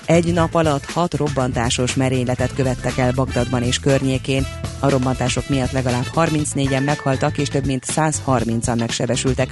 Egy 0.05 0.33
nap 0.33 0.53
alatt 0.53 0.85
hat 0.85 1.13
robbantásos 1.13 1.95
merényletet 1.95 2.53
követtek 2.53 2.97
el 2.97 3.11
Bagdadban 3.11 3.63
és 3.63 3.79
környékén. 3.79 4.47
A 4.79 4.89
robbantások 4.89 5.49
miatt 5.49 5.71
legalább 5.71 6.05
34-en 6.15 6.83
meghaltak 6.83 7.37
és 7.37 7.47
több 7.47 7.65
mint 7.65 7.85
130-an 7.87 8.79
megsebesültek. 8.79 9.49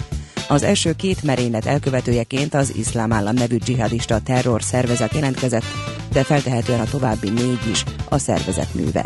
Az 0.47 0.63
első 0.63 0.93
két 0.93 1.23
merénylet 1.23 1.65
elkövetőjeként 1.65 2.53
az 2.53 2.75
iszlám 2.75 3.11
állam 3.11 3.35
nevű 3.35 3.57
dzsihadista 3.57 4.19
terror 4.19 4.63
szervezet 4.63 5.13
jelentkezett, 5.13 5.65
de 6.11 6.23
feltehetően 6.23 6.79
a 6.79 6.89
további 6.89 7.29
négy 7.29 7.69
is 7.71 7.83
a 8.09 8.17
szervezet 8.17 8.73
műve. 8.73 9.05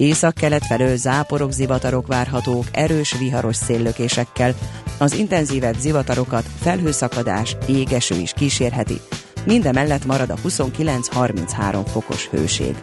Észak-kelet 0.00 0.66
felől 0.66 0.96
záporok, 0.96 1.52
zivatarok 1.52 2.06
várhatók 2.06 2.64
erős 2.72 3.18
viharos 3.18 3.56
széllökésekkel. 3.56 4.54
Az 4.98 5.14
intenzívebb 5.14 5.76
zivatarokat 5.78 6.44
felhőszakadás, 6.60 7.56
égeső 7.66 8.14
is 8.14 8.32
kísérheti. 8.32 9.00
Mindemellett 9.44 10.04
marad 10.04 10.30
a 10.30 10.34
29-33 10.34 11.86
fokos 11.86 12.28
hőség. 12.28 12.76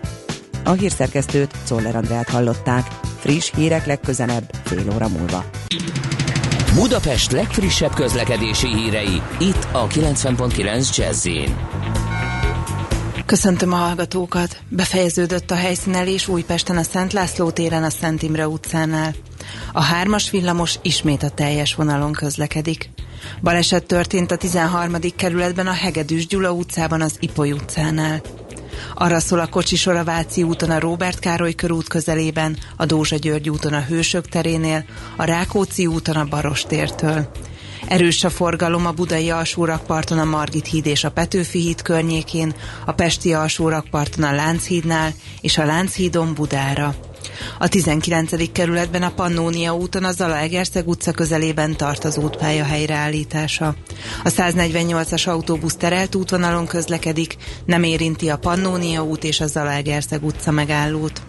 A 0.63 0.71
hírszerkesztőt 0.71 1.55
Czoller 1.63 1.95
Andrát 1.95 2.29
hallották. 2.29 2.87
Friss 3.19 3.51
hírek 3.55 3.85
legközelebb 3.85 4.51
fél 4.63 4.93
óra 4.95 5.07
múlva. 5.07 5.45
Budapest 6.73 7.31
legfrissebb 7.31 7.93
közlekedési 7.93 8.67
hírei, 8.67 9.21
itt 9.39 9.67
a 9.71 9.87
90.9 9.87 10.97
jazz 10.97 11.25
Köszöntöm 13.27 13.73
a 13.73 13.75
hallgatókat! 13.75 14.61
Befejeződött 14.69 15.51
a 15.51 15.55
helyszínelés 15.55 16.27
Újpesten 16.27 16.77
a 16.77 16.83
Szent 16.83 17.13
László 17.13 17.51
téren 17.51 17.83
a 17.83 17.89
Szent 17.89 18.21
Imre 18.21 18.47
utcánál. 18.47 19.15
A 19.73 19.81
hármas 19.81 20.29
villamos 20.29 20.79
ismét 20.81 21.23
a 21.23 21.29
teljes 21.29 21.75
vonalon 21.75 22.11
közlekedik. 22.11 22.89
Baleset 23.41 23.85
történt 23.85 24.31
a 24.31 24.35
13. 24.35 24.95
kerületben 25.15 25.67
a 25.67 25.71
Hegedűs 25.71 26.27
Gyula 26.27 26.51
utcában 26.51 27.01
az 27.01 27.15
Ipoly 27.19 27.51
utcánál. 27.51 28.21
Arra 28.93 29.19
szól 29.19 29.39
a 29.39 29.47
kocsisor 29.47 29.95
a 29.95 30.03
Váci 30.03 30.43
úton 30.43 30.69
a 30.69 30.79
Róbert 30.79 31.19
Károly 31.19 31.53
körút 31.53 31.87
közelében, 31.87 32.57
a 32.77 32.85
Dózsa 32.85 33.15
György 33.15 33.49
úton 33.49 33.73
a 33.73 33.83
Hősök 33.83 34.27
terénél, 34.27 34.85
a 35.17 35.23
Rákóczi 35.23 35.85
úton 35.85 36.15
a 36.15 36.25
Barostértől. 36.25 37.29
Erős 37.87 38.23
a 38.23 38.29
forgalom 38.29 38.85
a 38.85 38.91
budai 38.91 39.29
alsórakparton 39.29 40.19
a 40.19 40.23
Margit 40.23 40.67
híd 40.67 40.85
és 40.85 41.03
a 41.03 41.11
Petőfi 41.11 41.59
híd 41.59 41.81
környékén, 41.81 42.53
a 42.85 42.91
pesti 42.91 43.33
alsórakparton 43.33 44.23
a 44.23 44.35
Lánchídnál 44.35 45.13
és 45.41 45.57
a 45.57 45.65
Lánchídon 45.65 46.33
Budára. 46.33 46.95
A 47.59 47.67
19. 47.67 48.51
kerületben 48.51 49.03
a 49.03 49.11
Pannónia 49.11 49.75
úton 49.75 50.03
a 50.03 50.11
Zalaegerszeg 50.11 50.87
utca 50.87 51.11
közelében 51.11 51.77
tart 51.77 52.03
az 52.03 52.17
útpálya 52.17 52.63
helyreállítása. 52.63 53.75
A 54.23 54.29
148-as 54.29 55.27
autóbusz 55.27 55.75
terelt 55.75 56.15
útvonalon 56.15 56.67
közlekedik, 56.67 57.35
nem 57.65 57.83
érinti 57.83 58.29
a 58.29 58.37
Pannónia 58.37 59.03
út 59.03 59.23
és 59.23 59.39
a 59.39 59.47
Zalaegerszeg 59.47 60.23
utca 60.23 60.51
megállót. 60.51 61.21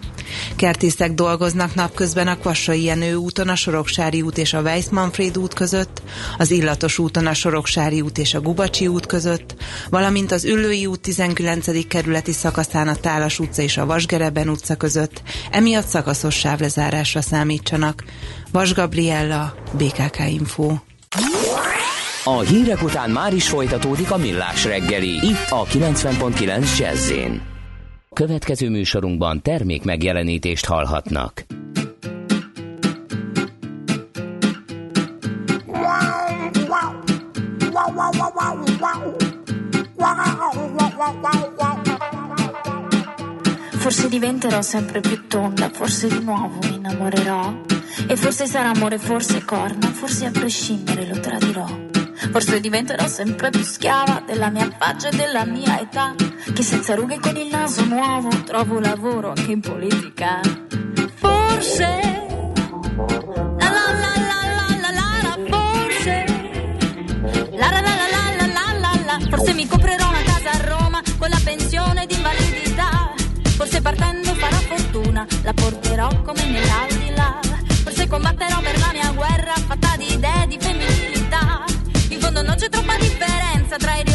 Kertészek 0.55 1.13
dolgoznak 1.13 1.75
napközben 1.75 2.27
a 2.27 2.37
Kvassai 2.37 2.83
Jenő 2.83 3.15
úton, 3.15 3.49
a 3.49 3.55
Soroksári 3.55 4.21
út 4.21 4.37
és 4.37 4.53
a 4.53 4.61
Weiss-Manfred 4.61 5.37
út 5.37 5.53
között, 5.53 6.01
az 6.37 6.51
Illatos 6.51 6.97
úton 6.97 7.27
a 7.27 7.33
Soroksári 7.33 8.01
út 8.01 8.17
és 8.17 8.33
a 8.33 8.41
Gubacsi 8.41 8.87
út 8.87 9.05
között, 9.05 9.55
valamint 9.89 10.31
az 10.31 10.45
Üllői 10.45 10.85
út 10.85 10.99
19. 10.99 11.87
kerületi 11.87 12.31
szakaszán 12.31 12.87
a 12.87 12.95
Tálas 12.95 13.39
utca 13.39 13.61
és 13.61 13.77
a 13.77 13.85
Vasgereben 13.85 14.49
utca 14.49 14.75
között, 14.75 15.21
emiatt 15.51 15.87
szakaszos 15.87 16.35
sávlezárásra 16.35 17.21
számítsanak. 17.21 18.03
Vas 18.51 18.73
Gabriella, 18.73 19.55
BKK 19.77 20.19
Info. 20.29 20.77
A 22.23 22.39
hírek 22.39 22.83
után 22.83 23.09
már 23.09 23.33
is 23.33 23.49
folytatódik 23.49 24.11
a 24.11 24.17
millás 24.17 24.65
reggeli, 24.65 25.09
itt 25.09 25.45
a 25.49 25.65
90.9 25.65 26.77
jazz 26.77 27.11
Következő 28.15 28.69
műsorunkban 28.69 29.41
termék 29.41 29.83
megjelenítést 29.83 30.65
hallhatnak. 30.65 31.45
Forse 43.71 44.07
diventerò 44.07 44.61
sempre 44.61 44.99
più 44.99 45.27
tonda, 45.27 45.69
forse 45.69 46.07
di 46.07 46.23
nuovo 46.23 46.57
mi 46.61 46.75
innamorerò. 46.75 47.53
E 48.07 48.15
forse 48.15 48.45
sarà 48.45 48.69
amore, 48.69 48.97
forse 48.97 49.43
corna, 49.45 49.87
forse 49.87 50.25
a 50.25 50.31
prescindere 50.31 51.07
lo 51.07 51.19
tradirò. 51.19 51.98
Forse 52.31 52.59
diventerò 52.59 53.07
sempre 53.07 53.49
più 53.49 53.63
schiava 53.63 54.21
della 54.25 54.49
mia 54.49 54.69
faccia 54.77 55.09
e 55.09 55.15
della 55.15 55.45
mia 55.45 55.79
età. 55.79 56.13
Che 56.53 56.63
senza 56.63 56.93
rughe 56.95 57.15
e 57.15 57.19
con 57.19 57.35
il 57.35 57.47
naso 57.47 57.83
nuovo 57.85 58.29
trovo 58.45 58.79
lavoro 58.79 59.29
anche 59.29 59.51
in 59.51 59.59
politica. 59.59 60.39
Forse. 61.15 61.99
La 63.57 63.69
la 63.69 63.91
la 63.93 64.13
la 64.29 64.39
la 64.55 64.77
la 64.79 64.91
la 64.91 65.07
la 65.23 65.37
forse. 65.49 66.25
La 67.57 67.69
la 67.71 67.81
la 67.81 67.95
la 67.95 68.07
la 68.13 68.45
la 68.47 68.79
la 68.79 68.91
la 69.05 69.19
forse 69.29 69.53
mi 69.53 69.67
comprerò 69.67 70.07
una 70.07 70.23
casa 70.23 70.51
a 70.51 70.67
Roma 70.67 71.01
con 71.17 71.29
la 71.29 71.39
pensione 71.43 72.05
di 72.05 72.13
invalidità. 72.15 73.13
Forse 73.57 73.81
partendo 73.81 74.33
farò 74.35 74.57
fortuna, 74.57 75.25
la 75.43 75.53
porterò 75.53 76.21
come 76.21 76.45
nell'aldilà. 76.45 77.39
Forse 77.83 78.07
combatterò 78.07 78.59
per 78.61 78.79
la 78.79 78.89
mia 78.93 79.11
guerra 79.11 79.53
fatta 79.55 79.95
di 79.97 80.13
idee 80.13 80.47
di 80.47 80.57
femminismo 80.59 80.88
c'è 82.59 82.67
troppa 82.67 82.97
differenza 82.97 83.77
tra 83.77 83.95
ideologia 83.95 84.08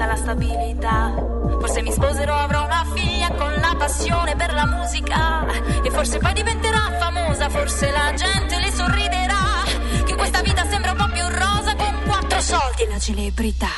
sicurezza, 0.00 0.06
la 0.06 0.16
stabilità. 0.16 1.14
Forse 1.58 1.82
mi 1.82 1.92
sposerò, 1.92 2.34
avrò 2.34 2.64
una 2.64 2.84
figlia 2.94 3.28
con 3.30 3.52
la 3.52 3.74
passione 3.76 4.34
per 4.36 4.52
la 4.52 4.66
musica. 4.66 5.46
E 5.82 5.90
forse 5.90 6.18
poi 6.18 6.32
diventerà 6.32 6.96
famosa, 6.98 7.48
forse 7.48 7.90
la 7.90 8.12
gente 8.14 8.58
le 8.58 8.70
sorriderà. 8.70 9.64
Che 10.04 10.14
questa 10.14 10.40
vita 10.42 10.64
sembra 10.68 10.92
un 10.92 10.96
po' 10.96 11.08
più 11.12 11.24
rosa 11.28 11.74
con 11.76 11.94
quattro 12.06 12.40
soldi 12.40 12.82
e 12.82 12.88
la 12.88 12.98
celebrità. 12.98 13.68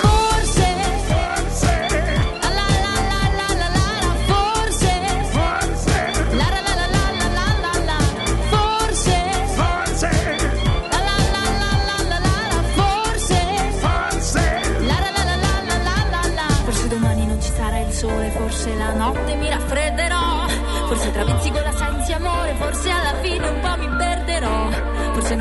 Forse. 0.00 0.81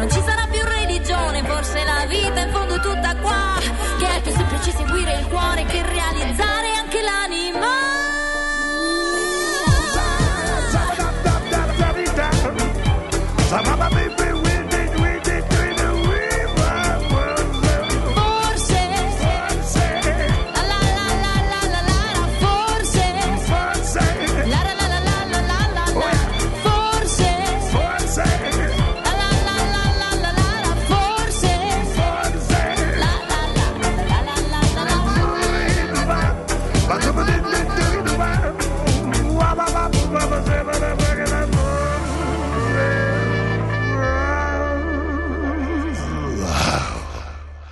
Non 0.02 0.10
ci 0.10 0.22
sarà 0.26 0.48
più 0.50 0.64
religione, 0.64 1.44
forse 1.44 1.84
la 1.84 2.06
vita 2.08 2.40
in 2.42 2.52
fondo 2.52 2.74
è 2.74 2.80
tutta 2.80 3.16
qua. 3.18 3.60
Che 4.00 4.16
è 4.16 4.22
più 4.22 4.32
semplice 4.32 4.72
seguire 4.72 5.20
il 5.20 5.28
cuore 5.28 5.64
che 5.66 5.84
realizzare 5.84 6.74
anche 6.74 7.02
l'anima. 7.02 7.68
Forse. 13.48 13.81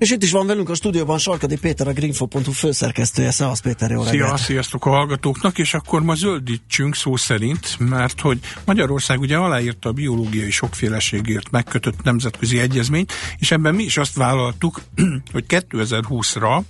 És 0.00 0.10
itt 0.10 0.22
is 0.22 0.30
van 0.30 0.46
velünk 0.46 0.68
a 0.68 0.74
stúdióban 0.74 1.18
Sarkadi 1.18 1.58
Péter, 1.58 1.88
a 1.88 1.92
greenfo.hu 1.92 2.52
főszerkesztője. 2.52 3.30
Szevasz 3.30 3.60
Péter, 3.60 3.90
jó 3.90 4.02
Szia, 4.02 4.36
sziasztok 4.36 4.86
a 4.86 4.90
hallgatóknak, 4.90 5.58
és 5.58 5.74
akkor 5.74 6.02
ma 6.02 6.14
zöldítsünk 6.14 6.94
szó 6.94 7.16
szerint, 7.16 7.78
mert 7.78 8.20
hogy 8.20 8.38
Magyarország 8.64 9.20
ugye 9.20 9.36
aláírta 9.36 9.88
a 9.88 9.92
biológiai 9.92 10.50
sokféleségért 10.50 11.50
megkötött 11.50 12.02
nemzetközi 12.02 12.58
egyezményt, 12.58 13.12
és 13.38 13.50
ebben 13.50 13.74
mi 13.74 13.82
is 13.82 13.96
azt 13.96 14.14
vállaltuk, 14.14 14.80
hogy 15.32 15.44
2020-ra 15.48 16.62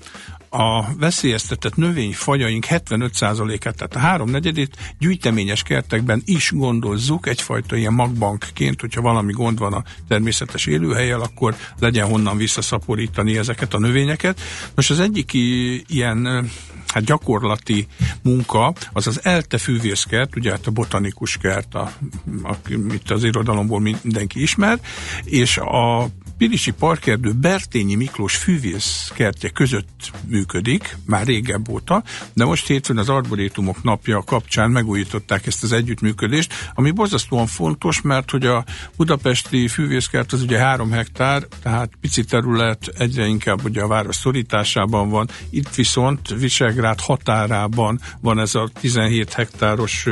a 0.50 0.94
veszélyeztetett 0.94 1.76
növényfajaink 1.76 2.66
75%-át, 2.68 3.76
tehát 3.76 3.94
a 3.94 3.98
háromnegyedét 3.98 4.76
gyűjteményes 4.98 5.62
kertekben 5.62 6.22
is 6.24 6.50
gondozzuk, 6.52 7.26
egyfajta 7.26 7.76
ilyen 7.76 7.92
magbankként, 7.92 8.80
hogyha 8.80 9.00
valami 9.00 9.32
gond 9.32 9.58
van 9.58 9.72
a 9.72 9.84
természetes 10.08 10.66
élőhelyel, 10.66 11.20
akkor 11.20 11.56
legyen 11.78 12.06
honnan 12.06 12.36
visszaszaporítani 12.36 13.38
ezeket 13.38 13.74
a 13.74 13.78
növényeket. 13.78 14.40
Most 14.74 14.90
az 14.90 15.00
egyik 15.00 15.32
ilyen 15.86 16.50
hát 16.86 17.04
gyakorlati 17.04 17.86
munka, 18.22 18.72
az 18.92 19.06
az 19.06 19.20
ELTE 19.24 19.58
fűvészkert, 19.58 20.36
ugye 20.36 20.50
hát 20.50 20.66
a 20.66 20.70
botanikus 20.70 21.36
kert, 21.36 21.74
a, 21.74 21.92
a, 22.42 22.54
amit 22.74 23.10
az 23.10 23.24
irodalomból 23.24 23.80
mindenki 23.80 24.42
ismer, 24.42 24.80
és 25.24 25.56
a 25.56 26.08
Pilisi 26.40 26.70
Parkerdő 26.70 27.33
Bertényi 27.33 27.94
Miklós 27.94 28.37
fűvész 28.37 29.11
kertje 29.14 29.48
között 29.48 30.11
működik, 30.26 30.96
már 31.07 31.26
régebb 31.26 31.68
óta, 31.68 32.03
de 32.33 32.44
most 32.44 32.66
hétfőn 32.66 32.98
az 32.98 33.09
Arborétumok 33.09 33.83
napja 33.83 34.22
kapcsán 34.22 34.70
megújították 34.70 35.46
ezt 35.46 35.62
az 35.62 35.72
együttműködést, 35.72 36.53
ami 36.74 36.90
borzasztóan 36.90 37.46
fontos, 37.46 38.00
mert 38.00 38.31
hogy 38.31 38.46
a 38.46 38.64
budapesti 38.96 39.68
fűvészkert 39.68 40.33
az 40.33 40.42
ugye 40.42 40.59
három 40.59 40.90
hektár, 40.90 41.46
tehát 41.62 41.90
pici 42.00 42.24
terület 42.24 42.87
egyre 42.98 43.26
inkább 43.26 43.64
ugye 43.64 43.83
a 43.83 43.88
város 43.88 44.16
szorításában 44.16 45.09
van, 45.09 45.29
itt 45.50 45.74
viszont 45.74 46.29
Visegrád 46.29 47.00
határában 47.00 48.00
van 48.20 48.38
ez 48.38 48.55
a 48.55 48.70
17 48.81 49.33
hektáros 49.33 50.07